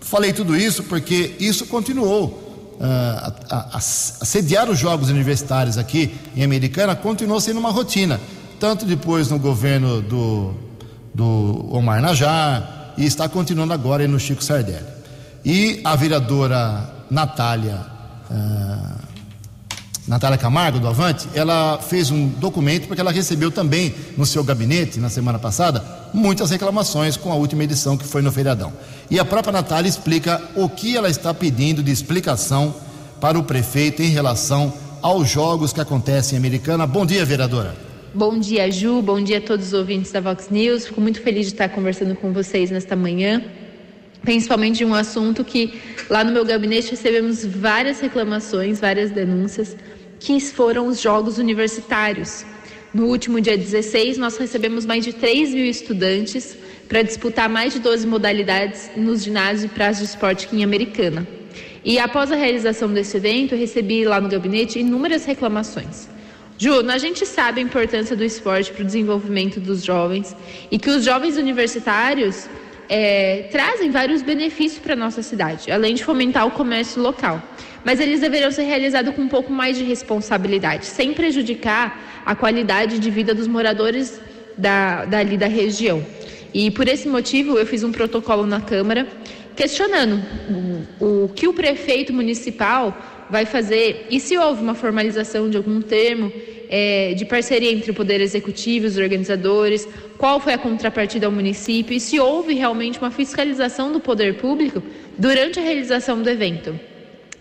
Falei 0.00 0.32
tudo 0.32 0.56
isso 0.56 0.82
porque 0.84 1.34
isso 1.38 1.66
continuou. 1.66 2.42
Uh, 2.74 3.32
a, 3.50 4.70
os 4.70 4.78
jogos 4.78 5.08
universitários 5.08 5.78
aqui 5.78 6.14
em 6.36 6.42
Americana 6.42 6.94
continuou 6.96 7.40
sendo 7.40 7.60
uma 7.60 7.70
rotina. 7.70 8.20
tanto 8.58 8.84
depois 8.84 9.30
no 9.30 9.38
governo 9.38 10.00
do, 10.02 10.54
do 11.12 11.68
Omar 11.70 12.00
Najar 12.00 12.94
e 12.96 13.04
está 13.04 13.28
continuando 13.28 13.72
agora 13.72 14.06
no 14.08 14.18
Chico 14.18 14.42
Sardelli. 14.42 14.86
E 15.44 15.80
a 15.84 15.94
vereadora 15.96 16.90
Natália. 17.10 17.80
Uh, 18.30 19.03
Natália 20.06 20.36
Camargo, 20.36 20.78
do 20.78 20.86
Avante, 20.86 21.26
ela 21.34 21.78
fez 21.78 22.10
um 22.10 22.28
documento 22.28 22.86
porque 22.86 23.00
ela 23.00 23.10
recebeu 23.10 23.50
também 23.50 23.94
no 24.18 24.26
seu 24.26 24.44
gabinete, 24.44 25.00
na 25.00 25.08
semana 25.08 25.38
passada, 25.38 25.82
muitas 26.12 26.50
reclamações 26.50 27.16
com 27.16 27.32
a 27.32 27.34
última 27.34 27.64
edição 27.64 27.96
que 27.96 28.04
foi 28.04 28.20
no 28.20 28.30
feriadão. 28.30 28.70
E 29.10 29.18
a 29.18 29.24
própria 29.24 29.52
Natália 29.52 29.88
explica 29.88 30.42
o 30.54 30.68
que 30.68 30.94
ela 30.94 31.08
está 31.08 31.32
pedindo 31.32 31.82
de 31.82 31.90
explicação 31.90 32.74
para 33.18 33.38
o 33.38 33.44
prefeito 33.44 34.02
em 34.02 34.10
relação 34.10 34.72
aos 35.00 35.30
jogos 35.30 35.72
que 35.72 35.80
acontecem 35.80 36.36
em 36.36 36.38
Americana. 36.38 36.86
Bom 36.86 37.06
dia, 37.06 37.24
vereadora. 37.24 37.74
Bom 38.12 38.38
dia, 38.38 38.70
Ju. 38.70 39.00
Bom 39.00 39.22
dia 39.22 39.38
a 39.38 39.40
todos 39.40 39.68
os 39.68 39.72
ouvintes 39.72 40.12
da 40.12 40.20
Vox 40.20 40.48
News. 40.50 40.86
Fico 40.86 41.00
muito 41.00 41.22
feliz 41.22 41.46
de 41.46 41.52
estar 41.52 41.70
conversando 41.70 42.14
com 42.14 42.30
vocês 42.30 42.70
nesta 42.70 42.94
manhã 42.94 43.42
principalmente 44.24 44.78
de 44.78 44.84
um 44.84 44.94
assunto 44.94 45.44
que 45.44 45.80
lá 46.08 46.24
no 46.24 46.32
meu 46.32 46.44
gabinete 46.44 46.90
recebemos 46.90 47.44
várias 47.44 48.00
reclamações, 48.00 48.80
várias 48.80 49.10
denúncias 49.10 49.76
que 50.18 50.40
foram 50.40 50.86
os 50.86 51.00
Jogos 51.00 51.38
Universitários. 51.38 52.44
No 52.92 53.06
último 53.06 53.40
dia 53.40 53.58
16, 53.58 54.18
nós 54.18 54.36
recebemos 54.36 54.86
mais 54.86 55.04
de 55.04 55.12
3 55.12 55.50
mil 55.50 55.64
estudantes 55.66 56.56
para 56.88 57.02
disputar 57.02 57.48
mais 57.48 57.72
de 57.72 57.80
12 57.80 58.06
modalidades 58.06 58.90
nos 58.96 59.22
ginásios 59.22 59.64
e 59.64 59.68
praças 59.68 59.98
de 59.98 60.04
esporte 60.04 60.46
aqui 60.46 60.56
em 60.56 60.64
Americana. 60.64 61.26
E 61.84 61.98
após 61.98 62.32
a 62.32 62.36
realização 62.36 62.90
desse 62.92 63.16
evento, 63.16 63.54
eu 63.54 63.58
recebi 63.58 64.04
lá 64.04 64.20
no 64.20 64.28
gabinete 64.28 64.78
inúmeras 64.78 65.24
reclamações. 65.24 66.08
Ju, 66.56 66.88
a 66.88 66.98
gente 66.98 67.26
sabe 67.26 67.60
a 67.60 67.64
importância 67.64 68.16
do 68.16 68.24
esporte 68.24 68.72
para 68.72 68.82
o 68.82 68.86
desenvolvimento 68.86 69.58
dos 69.60 69.84
jovens 69.84 70.34
e 70.70 70.78
que 70.78 70.88
os 70.88 71.04
jovens 71.04 71.36
universitários 71.36 72.48
é, 72.88 73.48
trazem 73.50 73.90
vários 73.90 74.22
benefícios 74.22 74.80
para 74.80 74.94
a 74.94 74.96
nossa 74.96 75.22
cidade, 75.22 75.70
além 75.70 75.94
de 75.94 76.04
fomentar 76.04 76.46
o 76.46 76.50
comércio 76.50 77.00
local 77.00 77.42
mas 77.84 78.00
eles 78.00 78.20
deveriam 78.20 78.50
ser 78.50 78.62
realizados 78.62 79.14
com 79.14 79.22
um 79.22 79.28
pouco 79.28 79.52
mais 79.52 79.76
de 79.76 79.84
responsabilidade, 79.84 80.86
sem 80.86 81.12
prejudicar 81.12 82.22
a 82.24 82.34
qualidade 82.34 82.98
de 82.98 83.10
vida 83.10 83.34
dos 83.34 83.46
moradores 83.46 84.18
da, 84.56 85.04
dali 85.04 85.36
da 85.36 85.46
região. 85.46 86.04
E 86.52 86.70
por 86.70 86.88
esse 86.88 87.06
motivo 87.06 87.58
eu 87.58 87.66
fiz 87.66 87.84
um 87.84 87.92
protocolo 87.92 88.46
na 88.46 88.60
Câmara 88.60 89.06
questionando 89.54 90.20
o, 91.00 91.24
o 91.24 91.28
que 91.28 91.46
o 91.46 91.52
prefeito 91.52 92.12
municipal 92.12 93.13
vai 93.34 93.44
fazer 93.44 94.06
e 94.10 94.20
se 94.20 94.38
houve 94.38 94.62
uma 94.62 94.76
formalização 94.76 95.50
de 95.50 95.56
algum 95.56 95.80
termo 95.82 96.32
é, 96.68 97.14
de 97.14 97.24
parceria 97.24 97.72
entre 97.72 97.90
o 97.90 97.94
Poder 98.00 98.20
Executivo 98.20 98.86
e 98.86 98.88
os 98.88 98.96
organizadores, 98.96 99.88
qual 100.16 100.38
foi 100.38 100.52
a 100.52 100.58
contrapartida 100.58 101.26
ao 101.26 101.32
município 101.32 101.96
e 101.96 101.98
se 101.98 102.20
houve 102.20 102.54
realmente 102.54 103.00
uma 103.00 103.10
fiscalização 103.10 103.90
do 103.90 103.98
poder 103.98 104.34
público 104.34 104.80
durante 105.18 105.58
a 105.58 105.62
realização 105.62 106.22
do 106.22 106.30
evento. 106.30 106.78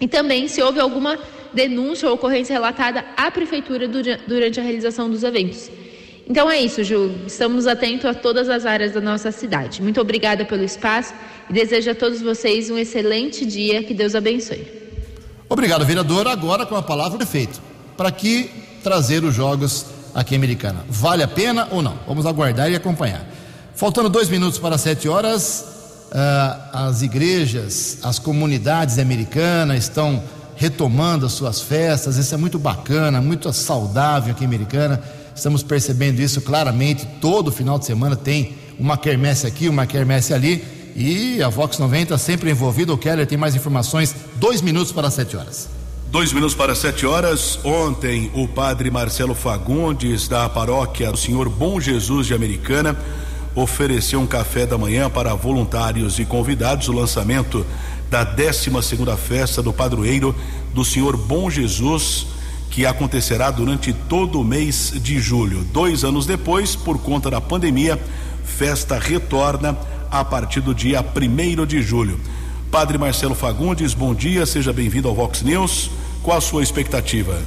E 0.01 0.07
também 0.07 0.47
se 0.47 0.63
houve 0.63 0.79
alguma 0.79 1.19
denúncia 1.53 2.09
ou 2.09 2.15
ocorrência 2.15 2.53
relatada 2.53 3.05
à 3.15 3.29
prefeitura 3.29 3.87
durante 4.27 4.59
a 4.59 4.63
realização 4.63 5.11
dos 5.11 5.23
eventos. 5.23 5.69
Então 6.27 6.49
é 6.49 6.59
isso, 6.59 6.83
Ju. 6.83 7.11
Estamos 7.27 7.67
atentos 7.67 8.05
a 8.05 8.15
todas 8.15 8.49
as 8.49 8.65
áreas 8.65 8.93
da 8.93 9.01
nossa 9.01 9.31
cidade. 9.31 9.79
Muito 9.79 10.01
obrigada 10.01 10.43
pelo 10.43 10.63
espaço 10.63 11.13
e 11.47 11.53
desejo 11.53 11.91
a 11.91 11.95
todos 11.95 12.19
vocês 12.19 12.71
um 12.71 12.79
excelente 12.79 13.45
dia. 13.45 13.83
Que 13.83 13.93
Deus 13.93 14.15
abençoe. 14.15 14.82
Obrigado, 15.53 15.85
vereador. 15.85 16.27
Agora 16.27 16.65
com 16.65 16.75
a 16.75 16.81
palavra 16.81 17.15
prefeito. 17.15 17.61
Para 17.95 18.11
que 18.11 18.49
trazer 18.83 19.23
os 19.23 19.35
jogos 19.35 19.85
aqui 20.11 20.33
em 20.33 20.37
Americana? 20.37 20.83
Vale 20.89 21.21
a 21.21 21.27
pena 21.27 21.67
ou 21.69 21.79
não? 21.79 21.95
Vamos 22.07 22.25
aguardar 22.25 22.71
e 22.71 22.75
acompanhar. 22.75 23.23
Faltando 23.75 24.09
dois 24.09 24.29
minutos 24.29 24.57
para 24.57 24.79
sete 24.79 25.07
horas, 25.07 25.63
ah, 26.11 26.87
as 26.87 27.03
igrejas, 27.03 27.99
as 28.01 28.17
comunidades 28.17 28.97
americanas 28.97 29.83
estão 29.83 30.23
retomando 30.55 31.27
as 31.27 31.33
suas 31.33 31.61
festas. 31.61 32.17
Isso 32.17 32.33
é 32.33 32.37
muito 32.37 32.57
bacana, 32.57 33.21
muito 33.21 33.53
saudável 33.53 34.33
aqui 34.33 34.43
em 34.43 34.47
Americana. 34.47 34.99
Estamos 35.35 35.61
percebendo 35.61 36.19
isso 36.19 36.41
claramente. 36.41 37.07
Todo 37.21 37.51
final 37.51 37.77
de 37.77 37.85
semana 37.85 38.15
tem 38.15 38.55
uma 38.79 38.97
quermesse 38.97 39.45
aqui, 39.45 39.69
uma 39.69 39.85
quermesse 39.85 40.33
ali. 40.33 40.65
E 40.95 41.43
a 41.43 41.49
Vox 41.49 41.77
90 41.77 42.17
sempre 42.17 42.49
envolvida. 42.49 42.91
O 42.91 42.97
Keller 42.97 43.27
tem 43.27 43.37
mais 43.37 43.55
informações. 43.55 44.15
Dois 44.43 44.61
minutos 44.61 44.91
para 44.91 45.09
sete 45.09 45.37
horas. 45.37 45.69
Dois 46.11 46.33
minutos 46.33 46.53
para 46.53 46.75
sete 46.75 47.05
horas. 47.05 47.57
Ontem, 47.63 48.29
o 48.33 48.45
padre 48.45 48.91
Marcelo 48.91 49.33
Fagundes, 49.33 50.27
da 50.27 50.49
paróquia 50.49 51.09
do 51.09 51.17
Senhor 51.17 51.47
Bom 51.47 51.79
Jesus 51.79 52.27
de 52.27 52.33
Americana, 52.33 52.93
ofereceu 53.55 54.19
um 54.19 54.27
café 54.27 54.65
da 54.65 54.77
manhã 54.77 55.09
para 55.09 55.33
voluntários 55.33 56.19
e 56.19 56.25
convidados. 56.25 56.89
O 56.89 56.91
lançamento 56.91 57.65
da 58.09 58.25
12 58.25 58.69
segunda 58.83 59.15
festa 59.15 59.63
do 59.63 59.71
padroeiro 59.71 60.35
do 60.73 60.83
Senhor 60.83 61.15
Bom 61.15 61.49
Jesus, 61.49 62.27
que 62.69 62.85
acontecerá 62.85 63.49
durante 63.49 63.93
todo 63.93 64.41
o 64.41 64.43
mês 64.43 64.91
de 64.93 65.21
julho. 65.21 65.63
Dois 65.71 66.03
anos 66.03 66.25
depois, 66.25 66.75
por 66.75 66.99
conta 66.99 67.31
da 67.31 67.39
pandemia, 67.39 67.97
festa 68.43 68.99
retorna 68.99 69.77
a 70.11 70.25
partir 70.25 70.59
do 70.59 70.75
dia 70.75 70.99
1 71.01 71.65
de 71.65 71.81
julho. 71.81 72.19
Padre 72.73 72.97
Marcelo 72.97 73.35
Fagundes, 73.35 73.93
bom 73.93 74.15
dia, 74.15 74.47
seja 74.47 74.73
bem-vindo 74.73 75.07
ao 75.07 75.13
Vox 75.13 75.43
News. 75.43 75.91
Qual 76.23 76.35
a 76.35 76.41
sua 76.41 76.63
expectativa? 76.63 77.39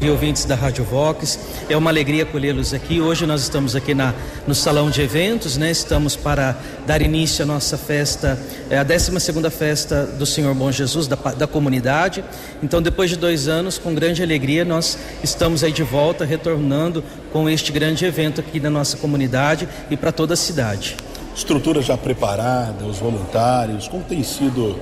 e 0.00 0.10
ouvintes 0.10 0.44
da 0.44 0.56
Rádio 0.56 0.82
Vox. 0.82 1.38
É 1.68 1.76
uma 1.76 1.90
alegria 1.90 2.26
colhê-los 2.26 2.74
aqui. 2.74 3.00
Hoje 3.00 3.24
nós 3.24 3.40
estamos 3.40 3.76
aqui 3.76 3.94
na, 3.94 4.12
no 4.48 4.54
salão 4.54 4.90
de 4.90 5.00
eventos, 5.00 5.56
né? 5.56 5.70
Estamos 5.70 6.16
para 6.16 6.56
dar 6.84 7.00
início 7.00 7.44
à 7.44 7.46
nossa 7.46 7.78
festa, 7.78 8.36
é 8.68 8.76
a 8.76 8.82
12 8.82 9.20
segunda 9.20 9.48
festa 9.48 10.04
do 10.04 10.26
Senhor 10.26 10.52
Bom 10.56 10.72
Jesus 10.72 11.06
da, 11.06 11.14
da 11.14 11.46
comunidade. 11.46 12.24
Então, 12.60 12.82
depois 12.82 13.08
de 13.08 13.16
dois 13.16 13.46
anos, 13.46 13.78
com 13.78 13.94
grande 13.94 14.24
alegria, 14.24 14.64
nós 14.64 14.98
estamos 15.22 15.62
aí 15.62 15.70
de 15.70 15.84
volta, 15.84 16.24
retornando 16.24 17.02
com 17.32 17.48
este 17.48 17.70
grande 17.70 18.04
evento 18.04 18.40
aqui 18.40 18.58
na 18.58 18.70
nossa 18.70 18.96
comunidade 18.96 19.68
e 19.88 19.96
para 19.96 20.10
toda 20.10 20.34
a 20.34 20.36
cidade. 20.36 20.96
Estrutura 21.34 21.82
já 21.82 21.96
preparada, 21.96 22.84
os 22.84 22.98
voluntários, 22.98 23.88
como 23.88 24.04
tem 24.04 24.22
sido 24.22 24.78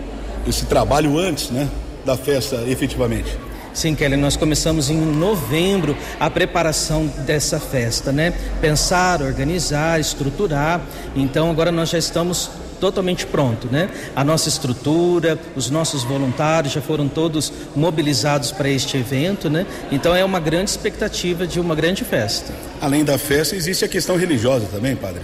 esse 0.47 0.67
trabalho 0.67 1.19
antes, 1.19 1.51
né, 1.51 1.69
da 2.05 2.17
festa 2.17 2.57
efetivamente? 2.67 3.38
Sim, 3.73 3.95
Kelly, 3.95 4.17
nós 4.17 4.37
começamos 4.37 4.91
em 4.91 4.97
novembro 4.97 5.97
a 6.21 6.29
preparação 6.29 7.07
dessa 7.25 7.59
festa, 7.59 8.12
né? 8.12 8.35
Pensar, 8.61 9.23
organizar, 9.23 9.99
estruturar. 9.99 10.83
Então 11.17 11.51
agora 11.51 11.73
nós 11.73 11.88
já 11.88 11.97
estamos 11.97 12.51
totalmente 12.79 13.25
pronto, 13.25 13.69
né? 13.71 13.88
A 14.15 14.23
nossa 14.23 14.51
estrutura, 14.51 15.38
os 15.57 15.71
nossos 15.71 16.03
voluntários 16.03 16.75
já 16.75 16.83
foram 16.83 17.09
todos 17.09 17.51
mobilizados 17.75 18.53
para 18.53 18.69
este 18.69 18.99
evento, 18.99 19.49
né? 19.49 19.67
Então 19.91 20.15
é 20.15 20.23
uma 20.23 20.38
grande 20.38 20.69
expectativa 20.69 21.47
de 21.47 21.59
uma 21.59 21.75
grande 21.75 22.05
festa. 22.05 22.53
Além 22.79 23.05
da 23.05 23.17
festa, 23.17 23.57
existe 23.57 23.87
a 23.87 23.88
questão 23.88 24.19
religiosa 24.19 24.67
também, 24.71 24.95
padre? 24.95 25.23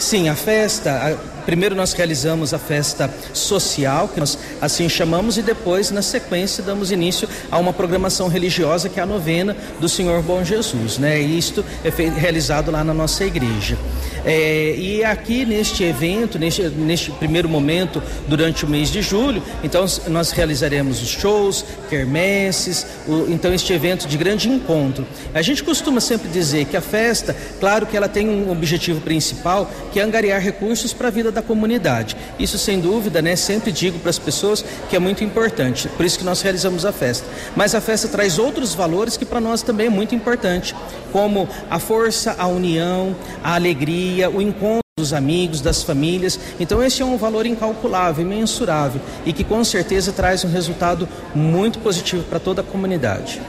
Sim, 0.00 0.30
a 0.30 0.34
festa, 0.34 0.90
a, 0.92 1.42
primeiro 1.44 1.74
nós 1.74 1.92
realizamos 1.92 2.54
a 2.54 2.58
festa 2.58 3.10
social, 3.34 4.08
que 4.08 4.18
nós 4.18 4.38
assim 4.58 4.88
chamamos, 4.88 5.36
e 5.36 5.42
depois, 5.42 5.90
na 5.90 6.00
sequência, 6.00 6.64
damos 6.64 6.90
início 6.90 7.28
a 7.50 7.58
uma 7.58 7.70
programação 7.70 8.26
religiosa, 8.26 8.88
que 8.88 8.98
é 8.98 9.02
a 9.02 9.06
novena 9.06 9.54
do 9.78 9.90
Senhor 9.90 10.22
Bom 10.22 10.42
Jesus, 10.42 10.96
né? 10.96 11.20
E 11.20 11.36
isto 11.36 11.62
é 11.84 11.90
feito, 11.90 12.14
realizado 12.14 12.70
lá 12.70 12.82
na 12.82 12.94
nossa 12.94 13.26
igreja. 13.26 13.76
É, 14.24 14.74
e 14.76 15.04
aqui 15.04 15.44
neste 15.44 15.82
evento, 15.84 16.38
neste, 16.38 16.62
neste 16.68 17.10
primeiro 17.12 17.48
momento, 17.48 18.02
durante 18.28 18.64
o 18.64 18.68
mês 18.68 18.90
de 18.90 19.02
julho, 19.02 19.42
então 19.62 19.84
nós 20.08 20.30
realizaremos 20.30 21.02
os 21.02 21.08
shows, 21.08 21.64
quermesses, 21.88 22.86
o, 23.06 23.26
então 23.30 23.52
este 23.52 23.72
evento 23.72 24.06
de 24.06 24.16
grande 24.16 24.48
encontro. 24.48 25.06
A 25.34 25.42
gente 25.42 25.62
costuma 25.62 26.00
sempre 26.00 26.28
dizer 26.28 26.66
que 26.66 26.76
a 26.76 26.80
festa, 26.80 27.34
claro 27.58 27.86
que 27.86 27.96
ela 27.96 28.08
tem 28.08 28.28
um 28.28 28.50
objetivo 28.50 29.00
principal, 29.00 29.70
que 29.92 30.00
é 30.00 30.02
angariar 30.02 30.40
recursos 30.40 30.92
para 30.92 31.08
a 31.08 31.10
vida 31.10 31.32
da 31.32 31.42
comunidade. 31.42 32.16
Isso 32.38 32.58
sem 32.58 32.80
dúvida, 32.80 33.22
né? 33.22 33.36
Sempre 33.36 33.72
digo 33.72 33.98
para 33.98 34.10
as 34.10 34.18
pessoas 34.18 34.64
que 34.88 34.96
é 34.96 34.98
muito 34.98 35.24
importante. 35.24 35.88
Por 35.88 36.04
isso 36.04 36.18
que 36.18 36.24
nós 36.24 36.42
realizamos 36.42 36.84
a 36.84 36.92
festa. 36.92 37.26
Mas 37.56 37.74
a 37.74 37.80
festa 37.80 38.08
traz 38.08 38.38
outros 38.38 38.74
valores 38.74 39.16
que 39.16 39.24
para 39.24 39.40
nós 39.40 39.62
também 39.62 39.86
é 39.86 39.90
muito 39.90 40.14
importante, 40.14 40.74
como 41.12 41.48
a 41.68 41.78
força, 41.78 42.34
a 42.38 42.46
união, 42.46 43.14
a 43.42 43.54
alegria, 43.54 44.09
o 44.28 44.42
encontro 44.42 44.80
dos 44.98 45.12
amigos, 45.12 45.60
das 45.60 45.82
famílias. 45.82 46.38
Então 46.58 46.82
esse 46.82 47.02
é 47.02 47.04
um 47.04 47.16
valor 47.16 47.46
incalculável, 47.46 48.24
imensurável 48.24 49.00
e 49.24 49.32
que 49.32 49.42
com 49.42 49.64
certeza 49.64 50.12
traz 50.12 50.44
um 50.44 50.50
resultado 50.50 51.08
muito 51.34 51.78
positivo 51.78 52.22
para 52.24 52.38
toda 52.38 52.60
a 52.60 52.64
comunidade. 52.64 53.40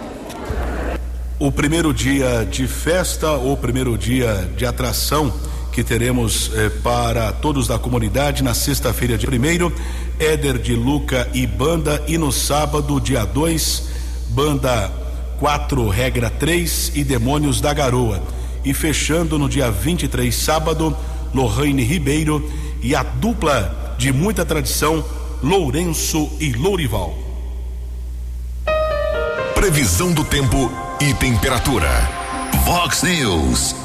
O 1.40 1.52
primeiro 1.52 1.94
dia 1.94 2.46
de 2.50 2.68
festa 2.68 3.32
ou 3.32 3.58
primeiro 3.58 3.98
dia 3.98 4.48
de 4.56 4.66
atração 4.66 5.34
que 5.72 5.84
teremos 5.84 6.52
eh, 6.54 6.70
para 6.84 7.32
todos 7.32 7.68
da 7.68 7.80
comunidade 7.80 8.44
na 8.44 8.54
sexta-feira 8.54 9.18
de 9.18 9.26
primeiro, 9.26 9.74
Éder 10.20 10.58
de 10.58 10.76
Luca 10.76 11.28
e 11.34 11.48
banda 11.48 12.04
e 12.08 12.18
no 12.18 12.32
sábado, 12.32 13.00
dia 13.00 13.26
2, 13.26 13.84
banda 14.30 14.92
4, 15.40 15.88
regra 15.88 16.30
3 16.30 16.92
e 16.94 17.04
Demônios 17.04 17.62
da 17.62 17.74
Garoa. 17.74 18.22
E 18.64 18.74
fechando 18.74 19.38
no 19.38 19.50
dia 19.50 19.72
23, 19.72 20.34
sábado, 20.34 20.96
Lorraine 21.34 21.84
Ribeiro 21.84 22.50
e 22.82 22.96
a 22.96 23.04
dupla 23.04 23.96
de 23.98 24.12
muita 24.12 24.46
tradição, 24.46 25.04
Lourenço 25.42 26.30
e 26.40 26.52
Lourival. 26.54 27.16
Previsão 29.56 30.12
do 30.12 30.24
tempo 30.24 30.72
e 31.00 31.14
temperatura. 31.14 31.88
Vox 32.66 33.04
News. 33.04 33.76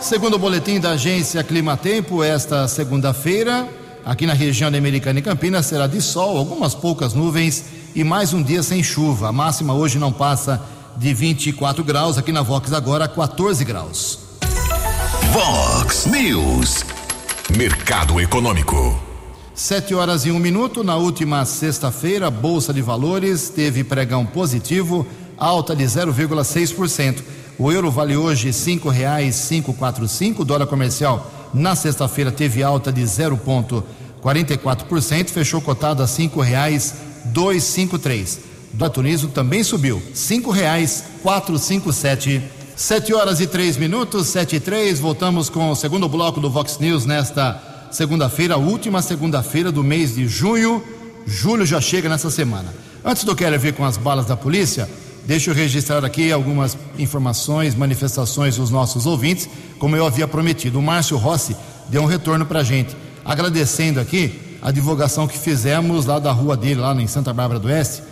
Segundo 0.00 0.34
o 0.34 0.38
boletim 0.38 0.78
da 0.78 0.90
agência 0.90 1.42
Climatempo, 1.42 2.22
esta 2.22 2.68
segunda-feira, 2.68 3.66
aqui 4.04 4.26
na 4.26 4.34
região 4.34 4.70
da 4.70 4.76
Americana 4.76 5.18
e 5.18 5.22
Campinas, 5.22 5.66
será 5.66 5.86
de 5.86 6.00
sol, 6.00 6.36
algumas 6.36 6.74
poucas 6.74 7.14
nuvens 7.14 7.64
e 7.94 8.04
mais 8.04 8.34
um 8.34 8.42
dia 8.42 8.62
sem 8.62 8.82
chuva. 8.82 9.28
A 9.28 9.32
máxima 9.32 9.72
hoje 9.72 9.98
não 9.98 10.12
passa 10.12 10.60
de 10.96 11.12
24 11.12 11.84
graus, 11.84 12.16
aqui 12.18 12.32
na 12.32 12.42
Vox 12.42 12.72
agora 12.72 13.06
14 13.08 13.64
graus. 13.64 14.18
Vox 15.32 16.06
News. 16.06 16.84
Mercado 17.56 18.20
Econômico. 18.20 19.00
Sete 19.54 19.94
horas 19.94 20.26
e 20.26 20.30
um 20.30 20.38
minuto. 20.38 20.82
Na 20.82 20.96
última 20.96 21.44
sexta-feira, 21.44 22.30
Bolsa 22.30 22.72
de 22.72 22.80
Valores 22.82 23.48
teve 23.48 23.84
pregão 23.84 24.26
positivo, 24.26 25.06
alta 25.36 25.76
de 25.76 25.84
0,6%. 25.84 27.22
O 27.58 27.70
euro 27.70 27.90
vale 27.90 28.16
hoje 28.16 28.52
cinco 28.52 28.88
reais 28.88 29.34
cinco 29.36 29.72
quatro 29.72 30.08
cinco. 30.08 30.44
Dólar 30.44 30.66
comercial 30.66 31.30
na 31.52 31.76
sexta-feira 31.76 32.32
teve 32.32 32.62
alta 32.62 32.92
de 32.92 33.02
0,44%, 33.02 35.28
fechou 35.28 35.60
cotado 35.60 36.02
a 36.02 36.06
cinco 36.06 36.40
reais 36.40 36.94
dois 37.26 37.64
cinco 37.64 37.98
três. 37.98 38.53
Dólar 38.74 38.90
tunismo 38.90 39.30
também 39.30 39.62
subiu, 39.62 40.02
cinco 40.12 40.50
reais 40.50 41.04
quatro 41.22 41.56
cinco 41.58 41.92
sete. 41.92 42.42
Sete 42.76 43.14
horas 43.14 43.40
e 43.40 43.46
três 43.46 43.76
minutos, 43.76 44.26
sete 44.26 44.56
e 44.56 44.60
três. 44.60 44.98
Voltamos 44.98 45.48
com 45.48 45.70
o 45.70 45.76
segundo 45.76 46.08
bloco 46.08 46.40
do 46.40 46.50
Vox 46.50 46.78
News 46.80 47.06
nesta 47.06 47.88
segunda-feira, 47.92 48.56
última 48.56 49.00
segunda-feira 49.00 49.70
do 49.70 49.84
mês 49.84 50.16
de 50.16 50.26
junho. 50.26 50.82
Julho 51.24 51.64
já 51.64 51.80
chega 51.80 52.08
nessa 52.08 52.32
semana. 52.32 52.74
Antes 53.04 53.22
do 53.22 53.36
Quero 53.36 53.56
ver 53.60 53.74
com 53.74 53.84
as 53.84 53.96
balas 53.96 54.26
da 54.26 54.36
polícia, 54.36 54.90
deixa 55.24 55.52
eu 55.52 55.54
registrar 55.54 56.04
aqui 56.04 56.32
algumas 56.32 56.76
informações, 56.98 57.76
manifestações 57.76 58.56
dos 58.56 58.70
nossos 58.70 59.06
ouvintes, 59.06 59.48
como 59.78 59.94
eu 59.94 60.04
havia 60.04 60.26
prometido. 60.26 60.80
O 60.80 60.82
Márcio 60.82 61.16
Rossi 61.16 61.56
deu 61.88 62.02
um 62.02 62.06
retorno 62.06 62.44
para 62.44 62.58
a 62.58 62.64
gente, 62.64 62.96
agradecendo 63.24 64.00
aqui 64.00 64.58
a 64.60 64.72
divulgação 64.72 65.28
que 65.28 65.38
fizemos 65.38 66.06
lá 66.06 66.18
da 66.18 66.32
rua 66.32 66.56
dele, 66.56 66.80
lá 66.80 66.92
em 67.00 67.06
Santa 67.06 67.32
Bárbara 67.32 67.60
do 67.60 67.68
Oeste, 67.68 68.02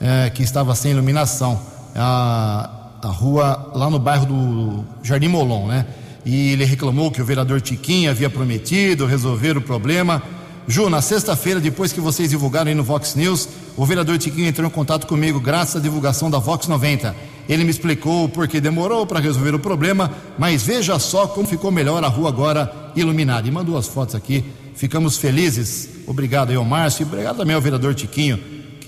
eh, 0.00 0.30
que 0.30 0.42
estava 0.42 0.74
sem 0.74 0.92
iluminação. 0.92 1.60
A, 1.94 2.70
a 3.02 3.08
rua 3.08 3.70
lá 3.74 3.90
no 3.90 3.98
bairro 3.98 4.26
do 4.26 4.84
Jardim 5.02 5.28
Molon, 5.28 5.66
né? 5.66 5.86
e 6.24 6.50
ele 6.50 6.64
reclamou 6.64 7.10
que 7.10 7.22
o 7.22 7.24
vereador 7.24 7.60
Tiquinho 7.60 8.10
havia 8.10 8.28
prometido 8.28 9.06
resolver 9.06 9.56
o 9.56 9.60
problema. 9.60 10.22
Ju, 10.68 10.88
na 10.88 11.00
sexta-feira, 11.00 11.58
depois 11.58 11.92
que 11.92 12.00
vocês 12.00 12.30
divulgaram 12.30 12.68
aí 12.68 12.74
no 12.74 12.84
Vox 12.84 13.14
News, 13.14 13.48
o 13.76 13.84
vereador 13.84 14.18
Tiquinho 14.18 14.46
entrou 14.46 14.68
em 14.68 14.70
contato 14.70 15.06
comigo 15.06 15.40
graças 15.40 15.76
à 15.76 15.80
divulgação 15.80 16.30
da 16.30 16.38
Vox 16.38 16.68
90. 16.68 17.14
Ele 17.48 17.64
me 17.64 17.70
explicou 17.70 18.28
por 18.28 18.46
que 18.46 18.60
demorou 18.60 19.04
para 19.06 19.18
resolver 19.18 19.54
o 19.54 19.58
problema, 19.58 20.12
mas 20.38 20.62
veja 20.62 20.98
só 20.98 21.26
como 21.26 21.46
ficou 21.46 21.72
melhor 21.72 22.04
a 22.04 22.08
rua 22.08 22.28
agora 22.28 22.92
iluminada. 22.94 23.48
E 23.48 23.50
mandou 23.50 23.76
as 23.76 23.88
fotos 23.88 24.14
aqui. 24.14 24.44
Ficamos 24.76 25.18
felizes. 25.18 25.88
Obrigado 26.06 26.50
aí 26.50 26.56
ao 26.56 26.64
Márcio 26.64 27.02
e 27.02 27.06
obrigado 27.06 27.38
também 27.38 27.56
ao 27.56 27.60
vereador 27.60 27.94
Tiquinho, 27.94 28.38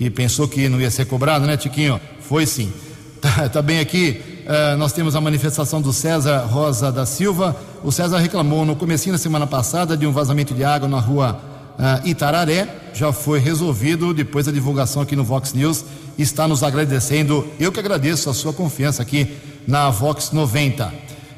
que 0.03 0.09
pensou 0.09 0.47
que 0.47 0.67
não 0.67 0.79
ia 0.81 0.91
ser 0.91 1.05
cobrado, 1.05 1.45
né, 1.45 1.55
Tiquinho? 1.57 1.99
Foi 2.21 2.45
sim. 2.45 2.71
Tá, 3.23 3.47
tá 3.47 3.61
bem 3.61 3.79
aqui 3.79 4.21
Uh, 4.43 4.75
nós 4.77 4.91
temos 4.91 5.15
a 5.15 5.21
manifestação 5.21 5.81
do 5.81 5.93
César 5.93 6.39
Rosa 6.39 6.91
da 6.91 7.05
Silva. 7.05 7.55
O 7.81 7.93
César 7.93 8.17
reclamou 8.17 8.65
no 8.65 8.75
comecinho 8.75 9.13
da 9.13 9.17
semana 9.17 9.47
passada 9.47 9.95
de 9.95 10.05
um 10.05 10.11
vazamento 10.11 10.53
de 10.53 10.65
água 10.65 10.85
na 10.85 10.99
rua 10.99 11.39
uh, 11.79 12.05
Itararé. 12.05 12.67
Já 12.93 13.13
foi 13.13 13.39
resolvido 13.39 14.13
depois 14.13 14.45
da 14.45 14.51
divulgação 14.51 15.01
aqui 15.01 15.15
no 15.15 15.23
Vox 15.23 15.53
News. 15.53 15.85
Está 16.17 16.45
nos 16.45 16.61
agradecendo. 16.61 17.47
Eu 17.57 17.71
que 17.71 17.79
agradeço 17.79 18.29
a 18.29 18.33
sua 18.33 18.51
confiança 18.51 19.01
aqui 19.01 19.33
na 19.65 19.89
Vox 19.89 20.31
90. 20.31 20.87
Uh, 20.87 20.91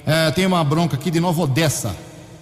eh, 0.08 0.32
tem 0.32 0.48
uma 0.48 0.64
bronca 0.64 0.96
aqui 0.96 1.12
de 1.12 1.20
Nova 1.20 1.44
Odessa. 1.44 1.96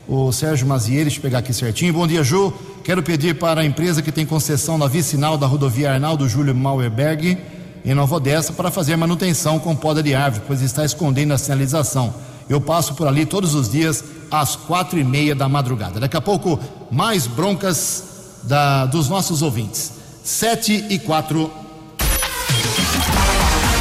O 0.07 0.31
Sérgio 0.31 0.67
Mazieres, 0.67 1.17
pegar 1.17 1.39
aqui 1.39 1.53
certinho. 1.53 1.93
Bom 1.93 2.05
dia, 2.05 2.23
Ju. 2.23 2.53
Quero 2.83 3.01
pedir 3.01 3.35
para 3.35 3.61
a 3.61 3.65
empresa 3.65 4.01
que 4.01 4.11
tem 4.11 4.25
concessão 4.25 4.77
na 4.77 4.87
vicinal 4.87 5.37
da 5.37 5.47
rodovia 5.47 5.93
Arnaldo 5.93 6.27
Júlio 6.27 6.53
Mauerberg 6.53 7.37
em 7.85 7.93
Nova 7.93 8.15
Odessa 8.15 8.51
para 8.53 8.71
fazer 8.71 8.95
manutenção 8.95 9.59
com 9.59 9.75
poda 9.75 10.03
de 10.03 10.13
árvore, 10.13 10.43
pois 10.47 10.61
está 10.61 10.83
escondendo 10.83 11.33
a 11.33 11.37
sinalização. 11.37 12.13
Eu 12.49 12.59
passo 12.59 12.93
por 12.95 13.07
ali 13.07 13.25
todos 13.25 13.55
os 13.55 13.69
dias 13.69 14.03
às 14.29 14.55
quatro 14.55 14.99
e 14.99 15.03
meia 15.03 15.33
da 15.33 15.47
madrugada. 15.47 15.99
Daqui 15.99 16.17
a 16.17 16.21
pouco, 16.21 16.59
mais 16.91 17.25
broncas 17.25 18.03
da, 18.43 18.85
dos 18.85 19.07
nossos 19.07 19.41
ouvintes. 19.41 19.93
Sete 20.23 20.85
e 20.89 20.99
quatro. 20.99 21.49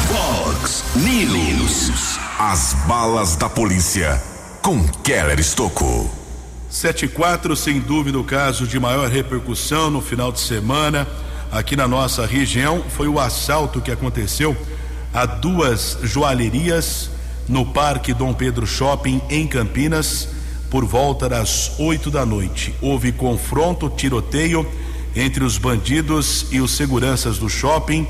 Fox 0.09 0.85
News. 0.97 2.19
As 2.39 2.75
balas 2.87 3.37
da 3.37 3.49
polícia 3.49 4.32
com 4.63 4.87
Keller 5.03 5.41
Estocou. 5.41 6.09
Sete 6.71 7.07
e 7.07 7.09
quatro, 7.09 7.57
sem 7.57 7.81
dúvida, 7.81 8.17
o 8.17 8.23
caso 8.23 8.65
de 8.65 8.79
maior 8.79 9.09
repercussão 9.09 9.91
no 9.91 10.01
final 10.01 10.31
de 10.31 10.39
semana 10.39 11.07
aqui 11.51 11.75
na 11.75 11.89
nossa 11.89 12.25
região 12.25 12.85
foi 12.89 13.09
o 13.09 13.19
assalto 13.19 13.81
que 13.81 13.91
aconteceu 13.91 14.57
a 15.13 15.27
duas 15.27 15.99
joalherias 16.05 17.11
no 17.49 17.67
Parque 17.67 18.15
Dom 18.15 18.33
Pedro 18.33 18.65
Shopping 18.65 19.21
em 19.29 19.49
Campinas 19.49 20.29
por 20.71 20.85
volta 20.85 21.29
das 21.29 21.73
8 21.81 22.09
da 22.09 22.25
noite. 22.25 22.73
Houve 22.81 23.11
confronto, 23.11 23.91
tiroteio 23.91 24.65
entre 25.17 25.43
os 25.43 25.59
bandidos 25.59 26.47
e 26.53 26.61
os 26.61 26.71
seguranças 26.71 27.37
do 27.37 27.51
shopping. 27.51 28.07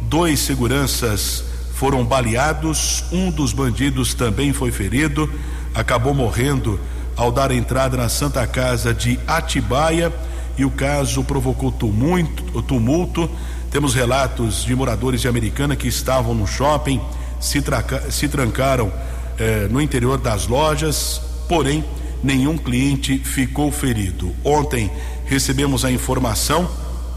Dois 0.00 0.40
seguranças 0.40 1.44
foram 1.74 2.04
baleados, 2.04 3.04
um 3.12 3.30
dos 3.30 3.52
bandidos 3.52 4.14
também 4.14 4.52
foi 4.52 4.72
ferido, 4.72 5.30
acabou 5.74 6.14
morrendo 6.14 6.78
ao 7.16 7.30
dar 7.30 7.50
entrada 7.50 7.96
na 7.96 8.08
Santa 8.08 8.46
Casa 8.46 8.94
de 8.94 9.18
Atibaia 9.26 10.12
e 10.56 10.64
o 10.64 10.70
caso 10.70 11.24
provocou 11.24 11.70
tumulto, 11.70 12.62
tumulto. 12.62 13.30
Temos 13.70 13.94
relatos 13.94 14.64
de 14.64 14.74
moradores 14.74 15.20
de 15.20 15.28
Americana 15.28 15.76
que 15.76 15.88
estavam 15.88 16.34
no 16.34 16.46
shopping, 16.46 17.00
se, 17.38 17.62
traca, 17.62 18.10
se 18.10 18.28
trancaram 18.28 18.92
eh, 19.38 19.68
no 19.70 19.80
interior 19.80 20.18
das 20.18 20.46
lojas, 20.46 21.20
porém 21.48 21.84
nenhum 22.22 22.58
cliente 22.58 23.18
ficou 23.18 23.70
ferido. 23.70 24.34
Ontem 24.44 24.90
recebemos 25.24 25.84
a 25.84 25.90
informação, 25.90 26.70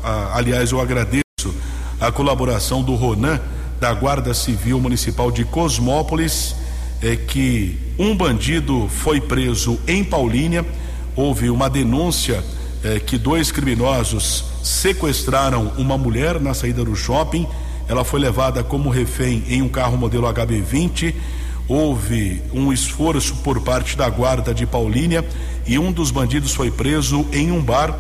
ah, 0.04 0.32
aliás, 0.36 0.72
eu 0.72 0.80
agradeço 0.80 1.24
a 2.00 2.12
colaboração 2.12 2.84
do 2.84 2.96
Ronan, 2.96 3.39
da 3.80 3.94
Guarda 3.94 4.34
Civil 4.34 4.80
Municipal 4.80 5.32
de 5.32 5.44
Cosmópolis, 5.44 6.56
é 7.04 7.18
que 7.18 7.78
um 8.00 8.16
bandido 8.16 8.88
foi 8.88 9.20
preso 9.20 9.78
em 9.86 10.06
Paulínia. 10.06 10.66
Houve 11.18 11.50
uma 11.50 11.70
denúncia 11.70 12.42
é, 12.82 12.98
que 12.98 13.18
dois 13.18 13.52
criminosos 13.52 14.46
sequestraram 14.63 15.74
uma 15.78 15.98
mulher 15.98 16.39
na 16.39 16.54
saída 16.54 16.86
do 16.86 16.96
shopping. 16.96 17.46
Ela 17.89 18.06
foi 18.06 18.22
levada 18.22 18.63
como 18.63 18.89
refém 18.89 19.44
em 19.50 19.62
um 19.62 19.68
carro 19.68 19.98
modelo 19.98 20.28
HB20. 20.28 21.13
Houve 21.68 22.42
um 22.54 22.72
esforço 22.72 23.36
por 23.38 23.60
parte 23.60 23.98
da 23.98 24.10
guarda 24.10 24.54
de 24.54 24.66
Paulínia 24.66 25.28
e 25.68 25.78
um 25.78 25.92
dos 25.92 26.10
bandidos 26.10 26.54
foi 26.54 26.72
preso 26.72 27.26
em 27.34 27.52
um 27.52 27.62
bar 27.62 27.94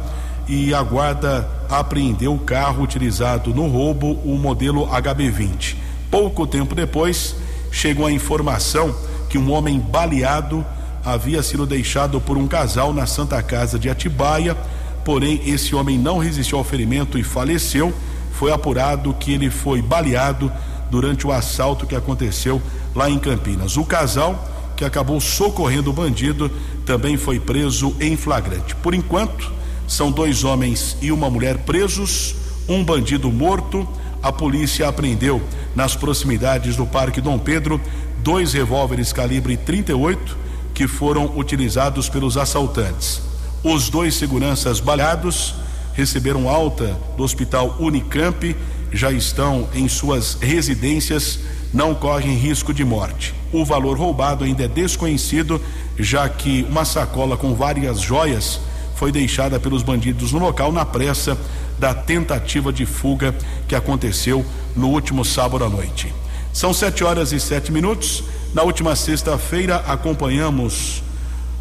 e 0.47 0.73
a 0.73 0.81
guarda 0.81 1.49
apreendeu 1.69 2.33
o 2.33 2.39
carro 2.39 2.83
utilizado 2.83 3.53
no 3.53 3.67
roubo, 3.67 4.13
o 4.23 4.37
modelo 4.37 4.87
HB20. 4.87 5.75
Pouco 6.09 6.47
tempo 6.47 6.73
depois, 6.73 7.35
chegou 7.73 8.05
a 8.05 8.11
informação 8.11 8.95
que 9.27 9.37
um 9.37 9.51
homem 9.51 9.79
baleado 9.79 10.63
havia 11.03 11.41
sido 11.41 11.65
deixado 11.65 12.21
por 12.21 12.37
um 12.37 12.47
casal 12.47 12.93
na 12.93 13.07
Santa 13.07 13.41
Casa 13.41 13.79
de 13.79 13.89
Atibaia, 13.89 14.55
porém 15.03 15.41
esse 15.45 15.75
homem 15.75 15.97
não 15.97 16.19
resistiu 16.19 16.59
ao 16.59 16.63
ferimento 16.63 17.17
e 17.17 17.23
faleceu. 17.23 17.91
Foi 18.31 18.51
apurado 18.51 19.13
que 19.15 19.33
ele 19.33 19.49
foi 19.49 19.81
baleado 19.81 20.51
durante 20.89 21.25
o 21.25 21.31
assalto 21.31 21.87
que 21.87 21.95
aconteceu 21.95 22.61
lá 22.95 23.09
em 23.09 23.17
Campinas. 23.17 23.75
O 23.75 23.83
casal 23.83 24.47
que 24.77 24.85
acabou 24.85 25.19
socorrendo 25.19 25.89
o 25.89 25.93
bandido 25.93 26.51
também 26.85 27.17
foi 27.17 27.39
preso 27.39 27.95
em 27.99 28.15
flagrante. 28.15 28.75
Por 28.75 28.93
enquanto, 28.93 29.51
são 29.87 30.11
dois 30.11 30.43
homens 30.43 30.95
e 31.01 31.11
uma 31.11 31.29
mulher 31.29 31.59
presos, 31.59 32.35
um 32.69 32.83
bandido 32.83 33.31
morto. 33.31 33.87
A 34.23 34.31
polícia 34.31 34.87
apreendeu 34.87 35.41
nas 35.75 35.97
proximidades 35.97 36.77
do 36.77 36.85
Parque 36.85 37.19
Dom 37.19 37.37
Pedro 37.37 37.79
dois 38.19 38.53
revólveres 38.53 39.11
calibre 39.11 39.57
38 39.57 40.37
que 40.73 40.87
foram 40.87 41.37
utilizados 41.37 42.07
pelos 42.07 42.37
assaltantes. 42.37 43.21
Os 43.61 43.89
dois 43.89 44.15
seguranças 44.15 44.79
baleados 44.79 45.55
receberam 45.93 46.47
alta 46.47 46.97
do 47.17 47.23
Hospital 47.23 47.75
Unicamp, 47.79 48.55
já 48.93 49.11
estão 49.11 49.67
em 49.75 49.89
suas 49.89 50.35
residências, 50.39 51.39
não 51.73 51.93
correm 51.93 52.37
risco 52.37 52.73
de 52.73 52.85
morte. 52.85 53.33
O 53.51 53.65
valor 53.65 53.97
roubado 53.97 54.45
ainda 54.45 54.63
é 54.63 54.67
desconhecido, 54.69 55.61
já 55.99 56.29
que 56.29 56.65
uma 56.69 56.85
sacola 56.85 57.35
com 57.35 57.53
várias 57.53 57.99
joias 57.99 58.61
foi 59.03 59.11
deixada 59.11 59.59
pelos 59.59 59.83
bandidos 59.83 60.31
no 60.31 60.39
local 60.39 60.71
na 60.71 60.85
pressa 60.85 61.37
da 61.77 61.93
tentativa 61.93 62.71
de 62.71 62.85
fuga 62.85 63.35
que 63.67 63.75
aconteceu 63.75 64.45
no 64.77 64.87
último 64.87 65.25
sábado 65.25 65.65
à 65.65 65.69
noite. 65.69 66.15
São 66.53 66.73
sete 66.73 67.03
horas 67.03 67.33
e 67.33 67.39
sete 67.41 67.69
minutos. 67.69 68.23
Na 68.53 68.63
última 68.63 68.95
sexta-feira 68.95 69.83
acompanhamos 69.87 71.03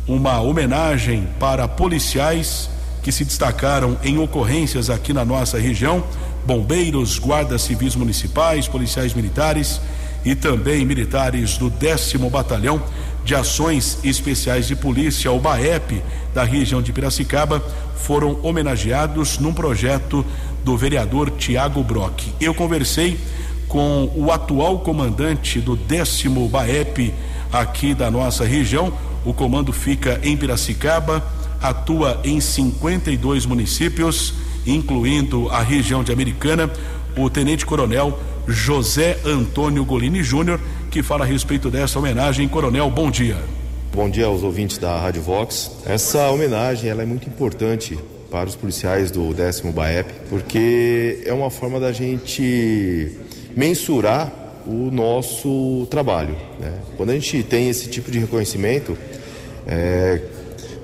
uma 0.06 0.40
homenagem 0.40 1.26
para 1.40 1.66
policiais 1.66 2.70
que 3.02 3.10
se 3.10 3.24
destacaram 3.24 3.98
em 4.04 4.18
ocorrências 4.18 4.88
aqui 4.88 5.12
na 5.12 5.24
nossa 5.24 5.58
região, 5.58 6.04
bombeiros, 6.46 7.18
guardas 7.18 7.62
civis 7.62 7.96
municipais, 7.96 8.68
policiais 8.68 9.14
militares 9.14 9.80
e 10.24 10.36
também 10.36 10.84
militares 10.84 11.58
do 11.58 11.68
décimo 11.68 12.30
batalhão 12.30 12.80
de 13.24 13.34
ações 13.34 13.98
especiais 14.02 14.66
de 14.66 14.74
polícia, 14.74 15.30
o 15.30 15.38
BAEP, 15.38 16.02
da 16.34 16.44
região 16.44 16.82
de 16.82 16.92
Piracicaba, 16.92 17.60
foram 17.96 18.38
homenageados 18.42 19.38
num 19.38 19.52
projeto 19.52 20.24
do 20.64 20.76
vereador 20.76 21.30
Tiago 21.30 21.82
Brock. 21.82 22.24
Eu 22.40 22.54
conversei 22.54 23.18
com 23.68 24.10
o 24.14 24.30
atual 24.30 24.80
comandante 24.80 25.60
do 25.60 25.76
décimo 25.76 26.48
BAEP 26.48 27.14
aqui 27.52 27.94
da 27.94 28.10
nossa 28.10 28.44
região. 28.44 28.92
O 29.24 29.32
comando 29.32 29.72
fica 29.72 30.20
em 30.22 30.36
Piracicaba, 30.36 31.24
atua 31.60 32.20
em 32.24 32.40
52 32.40 33.46
municípios, 33.46 34.34
incluindo 34.66 35.48
a 35.48 35.62
região 35.62 36.02
de 36.02 36.12
Americana. 36.12 36.70
O 37.16 37.30
tenente-coronel 37.30 38.18
José 38.48 39.18
Antônio 39.24 39.84
Golini 39.84 40.22
Júnior, 40.22 40.60
que 40.92 41.02
fala 41.02 41.24
a 41.24 41.26
respeito 41.26 41.70
dessa 41.70 41.98
homenagem. 41.98 42.46
Coronel, 42.46 42.90
bom 42.90 43.10
dia. 43.10 43.38
Bom 43.94 44.10
dia 44.10 44.26
aos 44.26 44.42
ouvintes 44.42 44.76
da 44.76 44.98
Rádio 44.98 45.22
Vox. 45.22 45.70
Essa 45.86 46.28
homenagem 46.28 46.90
ela 46.90 47.02
é 47.02 47.06
muito 47.06 47.26
importante 47.26 47.98
para 48.30 48.46
os 48.46 48.54
policiais 48.54 49.10
do 49.10 49.32
décimo 49.32 49.72
BAEP, 49.72 50.12
porque 50.28 51.22
é 51.24 51.32
uma 51.32 51.48
forma 51.48 51.80
da 51.80 51.92
gente 51.92 53.10
mensurar 53.56 54.30
o 54.66 54.90
nosso 54.90 55.86
trabalho. 55.90 56.36
Né? 56.60 56.74
Quando 56.98 57.08
a 57.08 57.14
gente 57.14 57.42
tem 57.42 57.70
esse 57.70 57.88
tipo 57.88 58.10
de 58.10 58.18
reconhecimento, 58.18 58.96
é, 59.66 60.20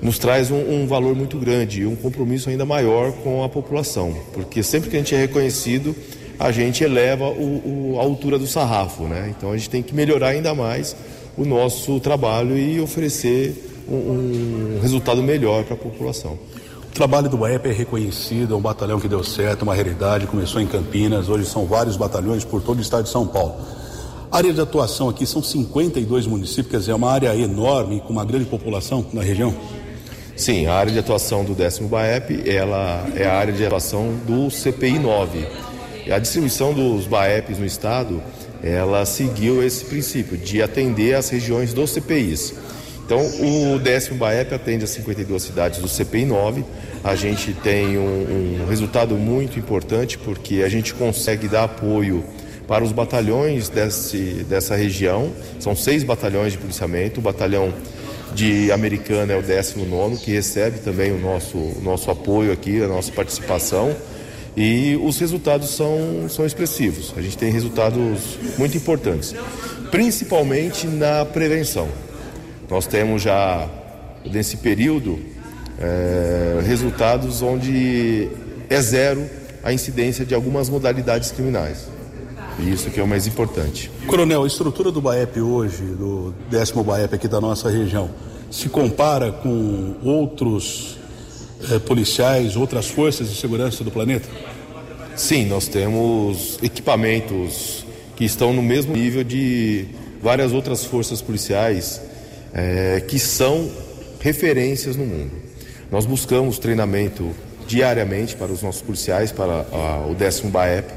nos 0.01 0.17
traz 0.17 0.49
um, 0.49 0.57
um, 0.57 0.87
valor 0.87 1.15
muito 1.15 1.37
grande 1.37 1.81
e 1.81 1.85
um 1.85 1.95
compromisso 1.95 2.49
ainda 2.49 2.65
maior 2.65 3.11
com 3.11 3.43
a 3.43 3.49
população, 3.49 4.17
porque 4.33 4.63
sempre 4.63 4.89
que 4.89 4.95
a 4.95 4.99
gente 4.99 5.13
é 5.13 5.19
reconhecido, 5.19 5.95
a 6.39 6.51
gente 6.51 6.83
eleva 6.85 7.25
o, 7.25 7.93
o, 7.93 7.99
a 7.99 8.03
altura 8.03 8.39
do 8.39 8.47
sarrafo, 8.47 9.03
né? 9.03 9.33
Então 9.37 9.51
a 9.51 9.57
gente 9.57 9.69
tem 9.69 9.83
que 9.83 9.93
melhorar 9.93 10.29
ainda 10.29 10.55
mais 10.55 10.95
o 11.37 11.43
nosso 11.43 11.99
trabalho 11.99 12.57
e 12.57 12.79
oferecer 12.79 13.83
um, 13.89 14.77
um 14.77 14.79
resultado 14.81 15.21
melhor 15.21 15.65
para 15.65 15.73
a 15.73 15.77
população. 15.77 16.39
O 16.89 16.93
trabalho 16.93 17.29
do 17.29 17.37
BAEP 17.37 17.67
é 17.67 17.73
reconhecido, 17.73 18.53
é 18.53 18.57
um 18.57 18.61
batalhão 18.61 18.99
que 18.99 19.07
deu 19.07 19.23
certo, 19.23 19.63
uma 19.63 19.75
realidade, 19.75 20.27
começou 20.27 20.61
em 20.61 20.65
Campinas, 20.65 21.27
hoje 21.27 21.45
são 21.45 21.65
vários 21.65 21.97
batalhões 21.97 22.45
por 22.45 22.61
todo 22.61 22.79
o 22.79 22.81
estado 22.81 23.03
de 23.03 23.09
São 23.09 23.27
Paulo. 23.27 23.55
A 24.31 24.37
área 24.37 24.53
de 24.53 24.61
atuação 24.61 25.09
aqui 25.09 25.25
são 25.25 25.43
52 25.43 26.25
municípios, 26.25 26.71
quer 26.71 26.77
dizer, 26.77 26.91
é 26.91 26.95
uma 26.95 27.11
área 27.11 27.35
enorme, 27.35 27.99
com 28.01 28.13
uma 28.13 28.23
grande 28.23 28.45
população 28.45 29.05
na 29.11 29.21
região? 29.21 29.53
Sim, 30.35 30.67
a 30.67 30.73
área 30.73 30.91
de 30.91 30.99
atuação 30.99 31.43
do 31.43 31.53
décimo 31.53 31.89
BAEP, 31.89 32.49
ela 32.49 33.05
é 33.15 33.25
a 33.25 33.37
área 33.37 33.53
de 33.53 33.65
atuação 33.65 34.13
do 34.25 34.49
CPI 34.49 34.99
9 34.99 35.68
a 36.11 36.19
distribuição 36.19 36.73
dos 36.73 37.05
BAEPs 37.05 37.59
no 37.59 37.65
estado, 37.65 38.21
ela 38.63 39.05
seguiu 39.05 39.63
esse 39.63 39.85
princípio 39.85 40.37
de 40.37 40.61
atender 40.61 41.15
as 41.15 41.29
regiões 41.29 41.73
dos 41.73 41.91
CPIs. 41.91 42.53
Então, 43.05 43.19
o 43.19 43.79
décimo 43.79 44.17
BAEP 44.17 44.53
atende 44.53 44.83
as 44.83 44.91
52 44.91 45.41
cidades 45.41 45.79
do 45.79 45.87
CPI 45.87 46.25
9. 46.25 46.63
A 47.03 47.15
gente 47.15 47.53
tem 47.53 47.97
um, 47.97 48.61
um 48.61 48.65
resultado 48.67 49.15
muito 49.15 49.57
importante 49.57 50.17
porque 50.17 50.61
a 50.61 50.69
gente 50.69 50.93
consegue 50.93 51.47
dar 51.47 51.63
apoio 51.63 52.23
para 52.67 52.83
os 52.83 52.91
batalhões 52.91 53.67
desse, 53.67 54.45
dessa 54.47 54.75
região. 54.75 55.31
São 55.59 55.75
seis 55.75 56.03
batalhões 56.03 56.51
de 56.51 56.59
policiamento. 56.59 57.19
O 57.19 57.23
batalhão 57.23 57.73
de 58.35 58.71
Americana 58.71 59.33
é 59.33 59.37
o 59.37 59.41
19, 59.41 60.17
que 60.17 60.31
recebe 60.31 60.77
também 60.77 61.11
o 61.11 61.17
nosso, 61.17 61.57
o 61.57 61.81
nosso 61.81 62.11
apoio 62.11 62.51
aqui, 62.51 62.79
a 62.83 62.87
nossa 62.87 63.11
participação. 63.11 63.95
E 64.55 64.99
os 65.03 65.17
resultados 65.19 65.69
são, 65.69 66.27
são 66.29 66.45
expressivos. 66.45 67.13
A 67.15 67.21
gente 67.21 67.37
tem 67.37 67.51
resultados 67.51 68.37
muito 68.57 68.75
importantes, 68.75 69.33
principalmente 69.91 70.87
na 70.87 71.25
prevenção. 71.25 71.87
Nós 72.69 72.85
temos 72.85 73.21
já, 73.21 73.67
nesse 74.25 74.57
período, 74.57 75.19
é, 75.79 76.61
resultados 76.65 77.41
onde 77.41 78.29
é 78.69 78.81
zero 78.81 79.27
a 79.63 79.73
incidência 79.73 80.25
de 80.25 80.35
algumas 80.35 80.69
modalidades 80.69 81.31
criminais. 81.31 81.87
E 82.59 82.71
isso 82.71 82.89
que 82.89 82.99
é 82.99 83.03
o 83.03 83.07
mais 83.07 83.25
importante. 83.25 83.89
Coronel, 84.05 84.43
a 84.43 84.47
estrutura 84.47 84.91
do 84.91 85.01
BAEP 85.01 85.39
hoje, 85.39 85.83
do 85.83 86.33
décimo 86.49 86.83
BAEP 86.83 87.15
aqui 87.15 87.27
da 87.27 87.39
nossa 87.39 87.69
região, 87.69 88.09
se 88.51 88.67
compara 88.67 89.31
com 89.31 89.95
outros 90.03 90.98
eh, 91.71 91.79
policiais, 91.79 92.55
outras 92.55 92.87
forças 92.87 93.29
de 93.29 93.35
segurança 93.35 93.83
do 93.83 93.91
planeta? 93.91 94.29
Sim, 95.15 95.45
nós 95.45 95.67
temos 95.67 96.57
equipamentos 96.61 97.85
que 98.15 98.23
estão 98.23 98.53
no 98.53 98.61
mesmo 98.61 98.93
nível 98.93 99.23
de 99.23 99.85
várias 100.21 100.53
outras 100.53 100.85
forças 100.85 101.21
policiais 101.21 102.01
eh, 102.53 103.03
que 103.07 103.19
são 103.19 103.69
referências 104.19 104.95
no 104.95 105.05
mundo. 105.05 105.31
Nós 105.91 106.05
buscamos 106.05 106.59
treinamento 106.59 107.35
diariamente 107.67 108.35
para 108.35 108.51
os 108.51 108.61
nossos 108.61 108.81
policiais, 108.81 109.31
para 109.31 109.65
a, 109.71 110.07
o 110.09 110.15
décimo 110.15 110.49
BAEP. 110.49 110.91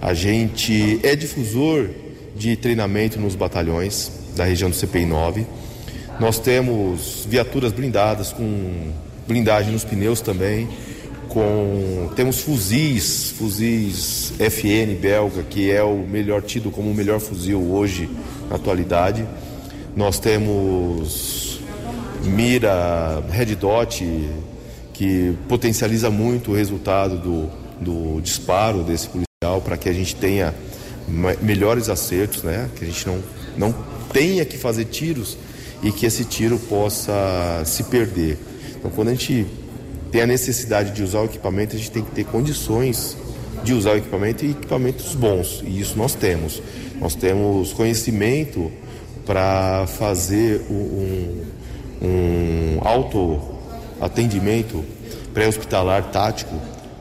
A 0.00 0.14
gente 0.14 0.98
é 1.02 1.14
difusor 1.14 1.88
de 2.34 2.56
treinamento 2.56 3.20
nos 3.20 3.34
batalhões 3.34 4.10
da 4.34 4.44
região 4.44 4.70
do 4.70 4.76
CPI 4.76 5.06
9. 5.06 5.46
Nós 6.18 6.38
temos 6.38 7.26
viaturas 7.28 7.72
blindadas 7.72 8.32
com 8.32 8.90
blindagem 9.30 9.72
nos 9.72 9.84
pneus 9.84 10.20
também, 10.20 10.68
com 11.28 12.10
temos 12.16 12.40
fuzis, 12.40 13.30
fuzis 13.38 14.32
FN 14.38 14.96
belga, 15.00 15.44
que 15.44 15.70
é 15.70 15.84
o 15.84 15.98
melhor 15.98 16.42
tido 16.42 16.68
como 16.68 16.90
o 16.90 16.94
melhor 16.94 17.20
fuzil 17.20 17.62
hoje 17.70 18.10
na 18.48 18.56
atualidade. 18.56 19.24
Nós 19.94 20.18
temos 20.18 21.60
mira 22.24 23.22
Red 23.30 23.54
Dot, 23.54 24.04
que 24.92 25.32
potencializa 25.48 26.10
muito 26.10 26.50
o 26.50 26.54
resultado 26.54 27.16
do, 27.16 27.48
do 27.80 28.20
disparo 28.20 28.82
desse 28.82 29.08
policial 29.08 29.60
para 29.64 29.76
que 29.76 29.88
a 29.88 29.92
gente 29.92 30.16
tenha 30.16 30.52
melhores 31.40 31.88
acertos, 31.88 32.42
né? 32.42 32.68
Que 32.74 32.84
a 32.84 32.88
gente 32.88 33.06
não, 33.06 33.22
não 33.56 33.74
tenha 34.12 34.44
que 34.44 34.58
fazer 34.58 34.86
tiros 34.86 35.38
e 35.84 35.92
que 35.92 36.04
esse 36.04 36.24
tiro 36.24 36.58
possa 36.58 37.62
se 37.64 37.84
perder. 37.84 38.49
Então, 38.80 38.90
quando 38.90 39.08
a 39.08 39.10
gente 39.12 39.46
tem 40.10 40.22
a 40.22 40.26
necessidade 40.26 40.92
de 40.92 41.02
usar 41.02 41.20
o 41.20 41.26
equipamento, 41.26 41.76
a 41.76 41.78
gente 41.78 41.90
tem 41.90 42.02
que 42.02 42.10
ter 42.12 42.24
condições 42.24 43.14
de 43.62 43.74
usar 43.74 43.92
o 43.92 43.96
equipamento 43.98 44.44
e 44.44 44.52
equipamentos 44.52 45.14
bons. 45.14 45.62
E 45.64 45.80
isso 45.80 45.98
nós 45.98 46.14
temos. 46.14 46.62
Nós 46.98 47.14
temos 47.14 47.74
conhecimento 47.74 48.72
para 49.26 49.86
fazer 49.86 50.62
um, 50.70 51.44
um 52.02 52.78
auto 52.80 53.38
atendimento 54.00 54.82
pré-hospitalar 55.34 56.10
tático 56.10 56.54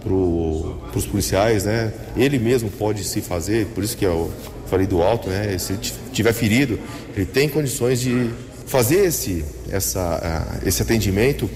para 0.04 0.14
os 0.14 1.06
policiais, 1.06 1.64
né? 1.64 1.94
Ele 2.16 2.38
mesmo 2.38 2.70
pode 2.70 3.06
se 3.06 3.22
fazer, 3.22 3.68
por 3.68 3.84
isso 3.84 3.96
que 3.96 4.06
eu 4.06 4.30
falei 4.68 4.86
do 4.86 5.02
alto, 5.02 5.30
né? 5.30 5.58
Se 5.58 5.78
tiver 6.12 6.34
ferido, 6.34 6.78
ele 7.16 7.26
tem 7.26 7.48
condições 7.48 8.02
de 8.02 8.30
fazer 8.66 9.06
esse, 9.06 9.44
essa, 9.72 10.60
esse 10.66 10.82
atendimento 10.82 11.50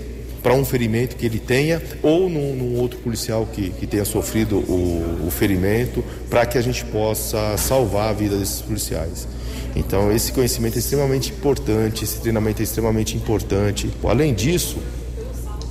para 0.44 0.54
um 0.54 0.66
ferimento 0.66 1.16
que 1.16 1.26
ele 1.26 1.40
tenha 1.40 1.82
ou 2.04 2.30
num, 2.30 2.54
num 2.54 2.78
outro 2.78 3.00
policial 3.00 3.48
que, 3.52 3.70
que 3.70 3.88
tenha 3.88 4.04
sofrido 4.04 4.58
o, 4.58 5.26
o 5.26 5.32
ferimento, 5.32 6.04
para 6.30 6.46
que 6.46 6.58
a 6.58 6.62
gente 6.62 6.84
possa 6.86 7.56
salvar 7.58 8.10
a 8.10 8.14
vida 8.14 8.38
desses 8.38 8.62
policiais. 8.62 9.26
Então, 9.74 10.12
esse 10.12 10.34
conhecimento 10.34 10.76
é 10.76 10.80
extremamente 10.80 11.32
importante, 11.32 12.04
esse 12.04 12.20
treinamento 12.20 12.62
é 12.62 12.64
extremamente 12.64 13.16
importante. 13.16 13.90
Além 14.04 14.34
disso, 14.34 14.78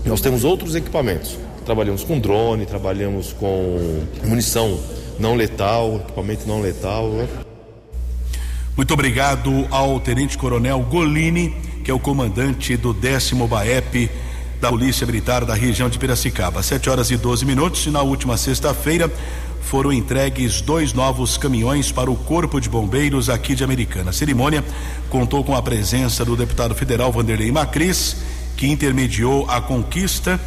nós 0.05 0.21
temos 0.21 0.43
outros 0.43 0.75
equipamentos. 0.75 1.39
Trabalhamos 1.65 2.03
com 2.03 2.19
drone, 2.19 2.67
trabalhamos 2.67 3.33
com 3.33 4.01
munição 4.25 4.81
não 5.21 5.35
letal, 5.35 5.97
equipamento 5.97 6.49
não 6.49 6.61
letal. 6.61 7.11
Né? 7.11 7.29
Muito 8.77 8.93
obrigado 8.95 9.69
ao 9.71 10.01
Tenente 10.01 10.37
Coronel 10.37 10.81
Golini, 10.81 11.55
que 11.85 11.91
é 11.91 11.95
o 11.95 12.01
comandante 12.01 12.77
do 12.77 12.93
décimo 12.93 13.47
BAEP 13.47 14.11
da 14.63 14.69
Polícia 14.69 15.05
Militar 15.05 15.45
da 15.45 15.55
região 15.55 15.91
de 15.91 15.99
Piracicaba. 15.99 16.63
7 16.63 16.89
horas 16.89 17.11
e 17.11 17.17
12 17.17 17.45
minutos 17.45 17.85
e 17.85 17.91
na 17.91 18.01
última 18.01 18.37
sexta-feira 18.37 19.13
foram 19.61 19.93
entregues 19.93 20.61
dois 20.61 20.93
novos 20.93 21.37
caminhões 21.37 21.91
para 21.91 22.09
o 22.09 22.15
Corpo 22.15 22.61
de 22.61 22.69
Bombeiros 22.69 23.29
aqui 23.29 23.57
de 23.57 23.65
Americana. 23.65 24.11
A 24.11 24.13
cerimônia 24.13 24.63
contou 25.11 25.43
com 25.43 25.57
a 25.57 25.61
presença 25.61 26.25
do 26.25 26.37
deputado 26.37 26.77
federal 26.77 27.11
Vanderlei 27.11 27.51
Macris, 27.51 28.19
que 28.57 28.69
intermediou 28.69 29.51
a 29.51 29.61
conquista 29.61 30.41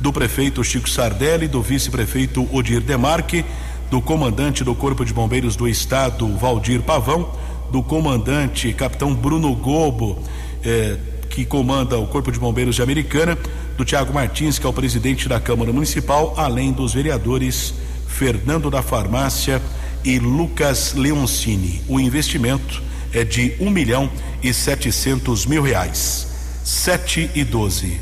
do 0.00 0.12
prefeito 0.12 0.64
Chico 0.64 0.90
Sardelli, 0.90 1.46
do 1.46 1.62
vice-prefeito 1.62 2.48
Odir 2.52 2.80
Demarque, 2.80 3.44
do 3.88 4.02
comandante 4.02 4.64
do 4.64 4.74
Corpo 4.74 5.04
de 5.04 5.14
Bombeiros 5.14 5.54
do 5.54 5.68
Estado, 5.68 6.26
Valdir 6.36 6.82
Pavão, 6.82 7.30
do 7.70 7.84
comandante 7.84 8.72
capitão 8.72 9.14
Bruno 9.14 9.54
Gobo, 9.54 10.18
eh, 10.64 10.98
que 11.30 11.44
comanda 11.44 11.96
o 11.96 12.06
Corpo 12.06 12.30
de 12.30 12.38
Bombeiros 12.38 12.74
de 12.74 12.82
Americana, 12.82 13.38
do 13.78 13.84
Tiago 13.84 14.12
Martins, 14.12 14.58
que 14.58 14.66
é 14.66 14.68
o 14.68 14.72
presidente 14.72 15.28
da 15.28 15.40
Câmara 15.40 15.72
Municipal, 15.72 16.34
além 16.36 16.72
dos 16.72 16.92
vereadores 16.92 17.72
Fernando 18.06 18.68
da 18.68 18.82
Farmácia 18.82 19.62
e 20.04 20.18
Lucas 20.18 20.92
Leoncini. 20.94 21.80
O 21.88 22.00
investimento 22.00 22.82
é 23.14 23.24
de 23.24 23.54
um 23.60 23.70
milhão 23.70 24.10
e 24.42 24.52
setecentos 24.52 25.46
mil 25.46 25.62
reais. 25.62 26.26
Sete 26.64 27.30
e 27.34 27.44
doze. 27.44 28.00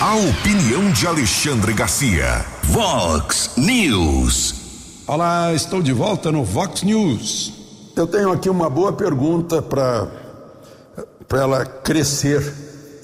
A 0.00 0.14
opinião 0.14 0.90
de 0.92 1.06
Alexandre 1.06 1.74
Garcia. 1.74 2.44
Vox 2.62 3.50
News. 3.56 4.54
Olá, 5.06 5.52
estou 5.52 5.82
de 5.82 5.92
volta 5.92 6.32
no 6.32 6.44
Vox 6.44 6.82
News. 6.82 7.52
Eu 7.96 8.06
tenho 8.06 8.32
aqui 8.32 8.48
uma 8.48 8.70
boa 8.70 8.92
pergunta 8.92 9.60
para 9.60 10.19
para 11.30 11.42
ela 11.42 11.64
crescer 11.64 12.42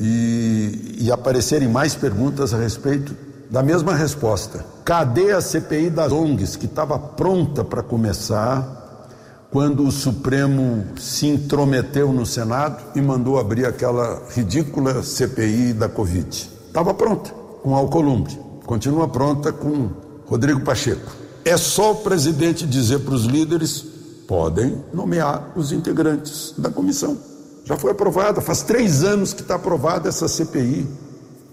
e, 0.01 0.97
e 0.99 1.13
aparecerem 1.13 1.69
mais 1.69 1.95
perguntas 1.95 2.53
a 2.53 2.59
respeito 2.59 3.15
da 3.49 3.63
mesma 3.63 3.95
resposta. 3.95 4.67
Cadê 4.85 5.31
a 5.31 5.41
CPI 5.41 5.91
das 5.91 6.11
ONGs 6.11 6.57
que 6.57 6.67
estava 6.67 6.99
pronta 6.99 7.63
para 7.63 7.85
começar 7.85 9.09
quando 9.49 9.87
o 9.87 9.93
Supremo 9.93 10.85
se 10.99 11.29
intrometeu 11.29 12.13
no 12.13 12.27
Senado 12.27 12.83
e 12.97 13.01
mandou 13.01 13.39
abrir 13.39 13.65
aquela 13.65 14.21
ridícula 14.31 15.05
CPI 15.05 15.73
da 15.73 15.89
Covid? 15.89 16.51
Estava 16.67 16.93
pronta 16.93 17.31
com 17.63 17.77
Alcolumbre, 17.77 18.37
continua 18.67 19.07
pronta 19.07 19.53
com 19.53 19.89
Rodrigo 20.27 20.63
Pacheco. 20.63 21.13
É 21.45 21.57
só 21.57 21.93
o 21.93 21.97
presidente 22.03 22.67
dizer 22.67 22.99
para 22.99 23.15
os 23.15 23.25
líderes: 23.25 23.85
podem 24.27 24.83
nomear 24.93 25.53
os 25.55 25.71
integrantes 25.71 26.53
da 26.59 26.69
comissão. 26.69 27.36
Já 27.67 27.77
foi 27.77 27.91
aprovada, 27.91 28.41
faz 28.41 28.63
três 28.63 29.03
anos 29.03 29.33
que 29.33 29.43
está 29.43 29.57
aprovada 29.57 30.09
essa 30.09 30.29
CPI 30.29 30.87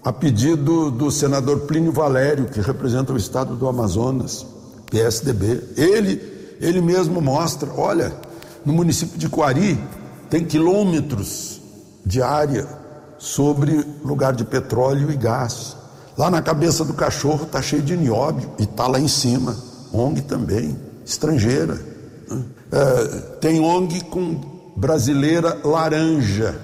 a 0.04 0.12
pedido 0.12 0.88
do 0.88 1.10
senador 1.10 1.62
Plínio 1.62 1.90
Valério, 1.90 2.44
que 2.44 2.60
representa 2.60 3.12
o 3.12 3.16
estado 3.16 3.56
do 3.56 3.66
Amazonas, 3.66 4.46
PSDB. 4.88 5.60
Ele, 5.76 6.22
ele 6.60 6.80
mesmo 6.80 7.20
mostra, 7.20 7.68
olha, 7.76 8.14
no 8.64 8.72
município 8.72 9.18
de 9.18 9.28
Coari 9.28 9.76
tem 10.30 10.44
quilômetros 10.44 11.60
de 12.06 12.22
área 12.22 12.68
sobre 13.18 13.84
lugar 14.04 14.34
de 14.34 14.44
petróleo 14.44 15.10
e 15.10 15.16
gás. 15.16 15.76
Lá 16.16 16.30
na 16.30 16.40
cabeça 16.40 16.84
do 16.84 16.94
cachorro 16.94 17.42
está 17.42 17.60
cheio 17.60 17.82
de 17.82 17.96
nióbio 17.96 18.52
e 18.60 18.62
está 18.62 18.86
lá 18.86 19.00
em 19.00 19.08
cima. 19.08 19.56
ONG 19.92 20.22
também, 20.22 20.78
estrangeira. 21.04 21.76
É, 22.70 23.04
tem 23.40 23.58
ONG 23.58 24.00
com 24.04 24.53
brasileira 24.76 25.60
laranja 25.64 26.60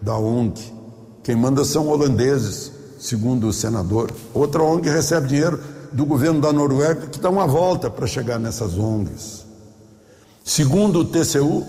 da 0.00 0.16
ONG 0.16 0.80
quem 1.22 1.36
manda 1.36 1.64
são 1.64 1.88
holandeses, 1.88 2.72
segundo 2.98 3.46
o 3.48 3.52
senador. 3.52 4.10
Outra 4.32 4.62
ONG 4.62 4.88
recebe 4.88 5.28
dinheiro 5.28 5.60
do 5.92 6.06
governo 6.06 6.40
da 6.40 6.52
Noruega 6.52 7.06
que 7.06 7.20
dá 7.20 7.28
uma 7.28 7.46
volta 7.46 7.90
para 7.90 8.06
chegar 8.06 8.38
nessas 8.38 8.78
ONGs. 8.78 9.44
Segundo 10.42 11.00
o 11.00 11.04
TCU, 11.04 11.64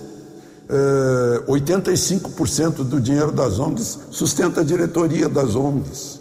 eh, 0.70 1.44
85% 1.48 2.84
do 2.84 3.02
dinheiro 3.02 3.32
das 3.32 3.60
ONGs 3.60 4.00
sustenta 4.10 4.62
a 4.62 4.64
diretoria 4.64 5.28
das 5.28 5.54
ONGs. 5.54 6.20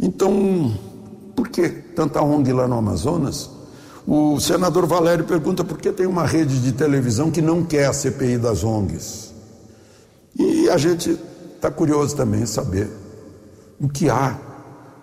Então, 0.00 0.74
por 1.36 1.48
que 1.48 1.68
tanta 1.68 2.22
ONG 2.22 2.52
lá 2.52 2.66
no 2.66 2.76
Amazonas? 2.78 3.50
O 4.12 4.40
senador 4.40 4.86
Valério 4.86 5.24
pergunta 5.24 5.62
por 5.62 5.78
que 5.78 5.92
tem 5.92 6.04
uma 6.04 6.26
rede 6.26 6.60
de 6.60 6.72
televisão 6.72 7.30
que 7.30 7.40
não 7.40 7.62
quer 7.62 7.86
a 7.86 7.92
CPI 7.92 8.38
das 8.38 8.64
ONGs. 8.64 9.32
E 10.36 10.68
a 10.68 10.76
gente 10.76 11.16
está 11.54 11.70
curioso 11.70 12.16
também 12.16 12.44
saber 12.44 12.88
o 13.80 13.88
que 13.88 14.10
há 14.10 14.36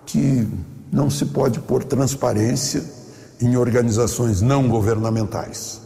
que 0.05 0.45
não 0.91 1.09
se 1.09 1.27
pode 1.27 1.61
pôr 1.61 1.85
transparência 1.85 2.83
em 3.39 3.55
organizações 3.55 4.41
não 4.41 4.67
governamentais. 4.67 5.79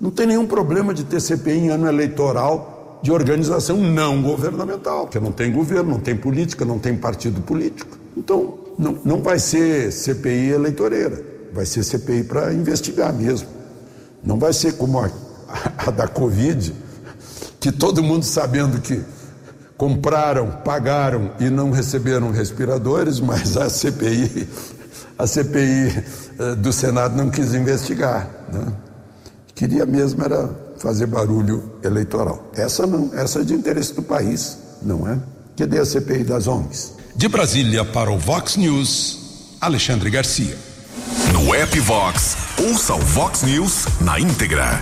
Não 0.00 0.10
tem 0.10 0.28
nenhum 0.28 0.46
problema 0.46 0.94
de 0.94 1.04
ter 1.04 1.20
CPI 1.20 1.58
em 1.58 1.68
ano 1.68 1.86
eleitoral 1.86 3.00
de 3.02 3.12
organização 3.12 3.76
não 3.76 4.22
governamental, 4.22 5.08
que 5.08 5.20
não 5.20 5.30
tem 5.30 5.52
governo, 5.52 5.90
não 5.90 6.00
tem 6.00 6.16
política, 6.16 6.64
não 6.64 6.78
tem 6.78 6.96
partido 6.96 7.42
político. 7.42 7.98
Então, 8.16 8.54
não, 8.78 8.98
não 9.04 9.22
vai 9.22 9.38
ser 9.38 9.92
CPI 9.92 10.52
eleitoreira, 10.52 11.31
vai 11.52 11.66
ser 11.66 11.84
CPI 11.84 12.24
para 12.24 12.52
investigar 12.52 13.12
mesmo. 13.12 13.48
Não 14.24 14.38
vai 14.38 14.52
ser 14.52 14.72
como 14.74 14.98
a, 15.00 15.10
a 15.78 15.90
da 15.90 16.08
Covid, 16.08 16.74
que 17.60 17.70
todo 17.70 18.02
mundo 18.02 18.24
sabendo 18.24 18.80
que 18.80 19.02
compraram, 19.76 20.48
pagaram 20.64 21.32
e 21.40 21.50
não 21.50 21.70
receberam 21.70 22.30
respiradores, 22.30 23.20
mas 23.20 23.56
a 23.56 23.68
CPI, 23.68 24.48
a 25.18 25.26
CPI 25.26 26.04
eh, 26.38 26.54
do 26.56 26.72
Senado 26.72 27.16
não 27.16 27.30
quis 27.30 27.54
investigar. 27.54 28.30
Né? 28.52 28.72
Queria 29.54 29.84
mesmo 29.84 30.22
era 30.24 30.50
fazer 30.78 31.06
barulho 31.06 31.72
eleitoral. 31.82 32.50
Essa 32.54 32.86
não, 32.86 33.10
essa 33.14 33.40
é 33.40 33.44
de 33.44 33.54
interesse 33.54 33.94
do 33.94 34.02
país, 34.02 34.58
não 34.82 35.08
é? 35.08 35.18
Cadê 35.56 35.78
a 35.78 35.84
CPI 35.84 36.24
das 36.24 36.46
ONGs? 36.46 36.92
De 37.14 37.28
Brasília 37.28 37.84
para 37.84 38.10
o 38.10 38.18
Vox 38.18 38.56
News, 38.56 39.56
Alexandre 39.60 40.10
Garcia. 40.10 40.56
No 41.44 41.56
app 41.56 41.80
Vox, 41.80 42.36
ouça 42.56 42.94
o 42.94 43.00
Vox 43.00 43.42
News 43.42 43.86
na 44.00 44.20
íntegra. 44.20 44.80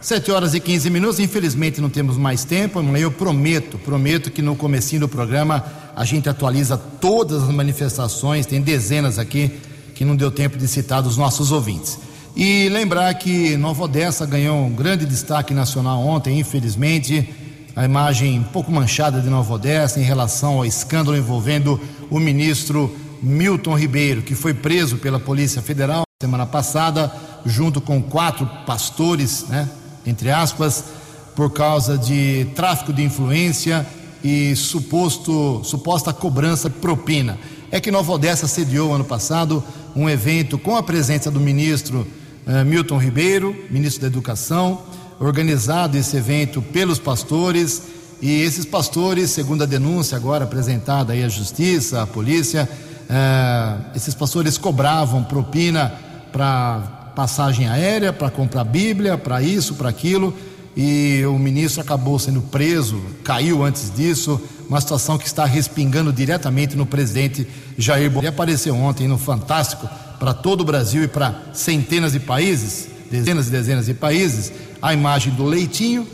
7 0.00 0.30
horas 0.32 0.54
e 0.54 0.60
15 0.60 0.88
minutos, 0.88 1.20
infelizmente 1.20 1.82
não 1.82 1.90
temos 1.90 2.16
mais 2.16 2.46
tempo, 2.46 2.80
eu 2.96 3.10
prometo, 3.10 3.76
prometo 3.76 4.30
que 4.30 4.40
no 4.40 4.56
comecinho 4.56 5.02
do 5.02 5.08
programa 5.08 5.62
a 5.94 6.02
gente 6.06 6.30
atualiza 6.30 6.78
todas 6.78 7.42
as 7.42 7.50
manifestações, 7.50 8.46
tem 8.46 8.62
dezenas 8.62 9.18
aqui 9.18 9.60
que 9.94 10.02
não 10.02 10.16
deu 10.16 10.30
tempo 10.30 10.56
de 10.56 10.66
citar 10.66 11.02
dos 11.02 11.18
nossos 11.18 11.52
ouvintes. 11.52 11.98
E 12.34 12.70
lembrar 12.70 13.12
que 13.12 13.54
Nova 13.58 13.84
Odessa 13.84 14.24
ganhou 14.24 14.64
um 14.64 14.72
grande 14.72 15.04
destaque 15.04 15.52
nacional 15.52 16.00
ontem, 16.00 16.40
infelizmente, 16.40 17.28
a 17.76 17.84
imagem 17.84 18.38
um 18.38 18.44
pouco 18.44 18.72
manchada 18.72 19.20
de 19.20 19.28
Nova 19.28 19.52
Odessa 19.52 20.00
em 20.00 20.04
relação 20.04 20.54
ao 20.54 20.64
escândalo 20.64 21.18
envolvendo 21.18 21.78
o 22.10 22.18
ministro 22.18 22.90
Milton 23.22 23.78
Ribeiro, 23.78 24.22
que 24.22 24.34
foi 24.34 24.52
preso 24.52 24.96
pela 24.96 25.20
Polícia 25.20 25.62
Federal 25.62 26.02
semana 26.22 26.46
passada, 26.46 27.12
junto 27.44 27.80
com 27.80 28.00
quatro 28.00 28.46
pastores, 28.64 29.46
né, 29.48 29.68
entre 30.06 30.30
aspas, 30.30 30.84
por 31.34 31.50
causa 31.50 31.98
de 31.98 32.46
tráfico 32.54 32.92
de 32.92 33.02
influência 33.02 33.84
e 34.22 34.54
suposto, 34.54 35.60
suposta 35.64 36.12
cobrança 36.12 36.70
propina. 36.70 37.38
É 37.72 37.80
que 37.80 37.90
Nova 37.90 38.12
Odessa 38.12 38.46
sediou 38.46 38.94
ano 38.94 39.04
passado 39.04 39.64
um 39.96 40.08
evento 40.08 40.56
com 40.58 40.76
a 40.76 40.82
presença 40.82 41.28
do 41.28 41.40
ministro 41.40 42.06
eh, 42.46 42.62
Milton 42.62 42.98
Ribeiro, 42.98 43.56
ministro 43.68 44.02
da 44.02 44.06
Educação, 44.06 44.82
organizado 45.18 45.98
esse 45.98 46.16
evento 46.16 46.62
pelos 46.62 47.00
pastores 47.00 47.82
e 48.20 48.42
esses 48.42 48.64
pastores, 48.64 49.30
segundo 49.30 49.62
a 49.62 49.66
denúncia 49.66 50.16
agora 50.16 50.44
apresentada 50.44 51.12
aí 51.12 51.24
à 51.24 51.28
justiça, 51.28 52.02
à 52.02 52.06
polícia, 52.06 52.68
eh, 53.14 53.76
esses 53.94 54.14
pastores 54.14 54.56
cobravam 54.56 55.22
propina 55.22 55.92
para 56.32 57.12
passagem 57.14 57.68
aérea 57.68 58.10
para 58.10 58.30
comprar 58.30 58.64
Bíblia, 58.64 59.18
para 59.18 59.42
isso, 59.42 59.74
para 59.74 59.90
aquilo, 59.90 60.34
e 60.74 61.22
o 61.26 61.38
ministro 61.38 61.82
acabou 61.82 62.18
sendo 62.18 62.40
preso, 62.40 62.98
caiu 63.22 63.62
antes 63.62 63.94
disso, 63.94 64.40
uma 64.66 64.80
situação 64.80 65.18
que 65.18 65.26
está 65.26 65.44
respingando 65.44 66.10
diretamente 66.10 66.74
no 66.74 66.86
presidente 66.86 67.46
Jair 67.76 68.04
Bolsonaro. 68.04 68.20
Ele 68.20 68.28
apareceu 68.28 68.74
ontem 68.74 69.06
no 69.06 69.18
Fantástico 69.18 69.86
para 70.18 70.32
todo 70.32 70.62
o 70.62 70.64
Brasil 70.64 71.04
e 71.04 71.08
para 71.08 71.34
centenas 71.52 72.12
de 72.12 72.20
países, 72.20 72.88
dezenas 73.10 73.48
e 73.48 73.50
dezenas 73.50 73.84
de 73.84 73.92
países, 73.92 74.50
a 74.80 74.94
imagem 74.94 75.34
do 75.34 75.44
Leitinho, 75.44 76.06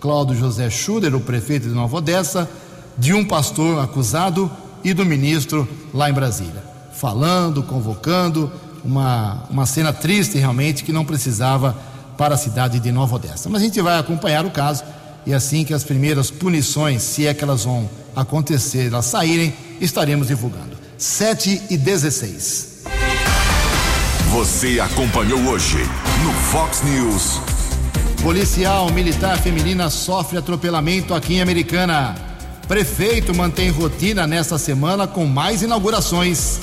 Cláudio 0.00 0.34
José 0.34 0.70
Schuder, 0.70 1.14
o 1.14 1.20
prefeito 1.20 1.68
de 1.68 1.74
Nova 1.74 1.98
Odessa, 1.98 2.48
de 2.96 3.12
um 3.12 3.26
pastor 3.26 3.84
acusado 3.84 4.50
e 4.86 4.94
do 4.94 5.04
ministro 5.04 5.68
lá 5.92 6.08
em 6.08 6.12
Brasília, 6.12 6.62
falando, 6.92 7.60
convocando, 7.60 8.52
uma, 8.84 9.42
uma 9.50 9.66
cena 9.66 9.92
triste 9.92 10.38
realmente 10.38 10.84
que 10.84 10.92
não 10.92 11.04
precisava 11.04 11.76
para 12.16 12.36
a 12.36 12.38
cidade 12.38 12.78
de 12.78 12.92
Nova 12.92 13.16
Odessa. 13.16 13.48
Mas 13.48 13.62
a 13.62 13.64
gente 13.64 13.82
vai 13.82 13.98
acompanhar 13.98 14.46
o 14.46 14.50
caso 14.52 14.84
e 15.26 15.34
assim 15.34 15.64
que 15.64 15.74
as 15.74 15.82
primeiras 15.82 16.30
punições, 16.30 17.02
se 17.02 17.26
é 17.26 17.34
que 17.34 17.42
elas 17.42 17.64
vão 17.64 17.90
acontecer, 18.14 18.86
elas 18.86 19.06
saírem, 19.06 19.52
estaremos 19.80 20.28
divulgando. 20.28 20.76
7 20.96 21.62
e 21.68 21.76
16. 21.76 22.84
Você 24.30 24.78
acompanhou 24.78 25.40
hoje 25.48 25.78
no 26.22 26.32
Fox 26.32 26.84
News. 26.84 27.40
Policial 28.22 28.88
militar 28.92 29.36
feminina 29.38 29.90
sofre 29.90 30.38
atropelamento 30.38 31.12
aqui 31.12 31.34
em 31.34 31.40
Americana. 31.42 32.35
Prefeito 32.68 33.32
mantém 33.34 33.70
rotina 33.70 34.26
nesta 34.26 34.58
semana 34.58 35.06
com 35.06 35.24
mais 35.24 35.62
inaugurações. 35.62 36.58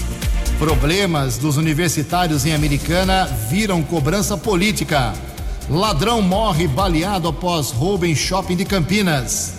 Problemas 0.59 1.37
dos 1.37 1.55
universitários 1.55 2.45
em 2.45 2.53
Americana 2.53 3.25
viram 3.49 3.81
cobrança 3.81 4.37
política. 4.37 5.13
Ladrão 5.69 6.21
morre 6.21 6.67
baleado 6.67 7.29
após 7.29 7.71
roubo 7.71 8.05
em 8.05 8.13
shopping 8.13 8.57
de 8.57 8.65
Campinas. 8.65 9.53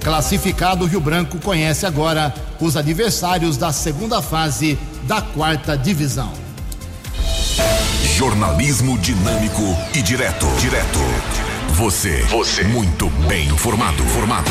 Classificado 0.00 0.86
Rio 0.86 1.00
Branco 1.00 1.38
conhece 1.38 1.84
agora 1.84 2.32
os 2.60 2.76
adversários 2.76 3.56
da 3.56 3.72
segunda 3.72 4.22
fase 4.22 4.78
da 5.02 5.20
quarta 5.20 5.76
divisão. 5.76 6.32
Jornalismo 8.16 8.96
dinâmico 8.98 9.76
e 9.94 10.02
direto. 10.02 10.46
Direto. 10.60 10.98
Você. 11.74 12.22
Você. 12.22 12.62
Muito 12.64 13.10
bem 13.28 13.48
informado. 13.48 14.02
Formado. 14.04 14.50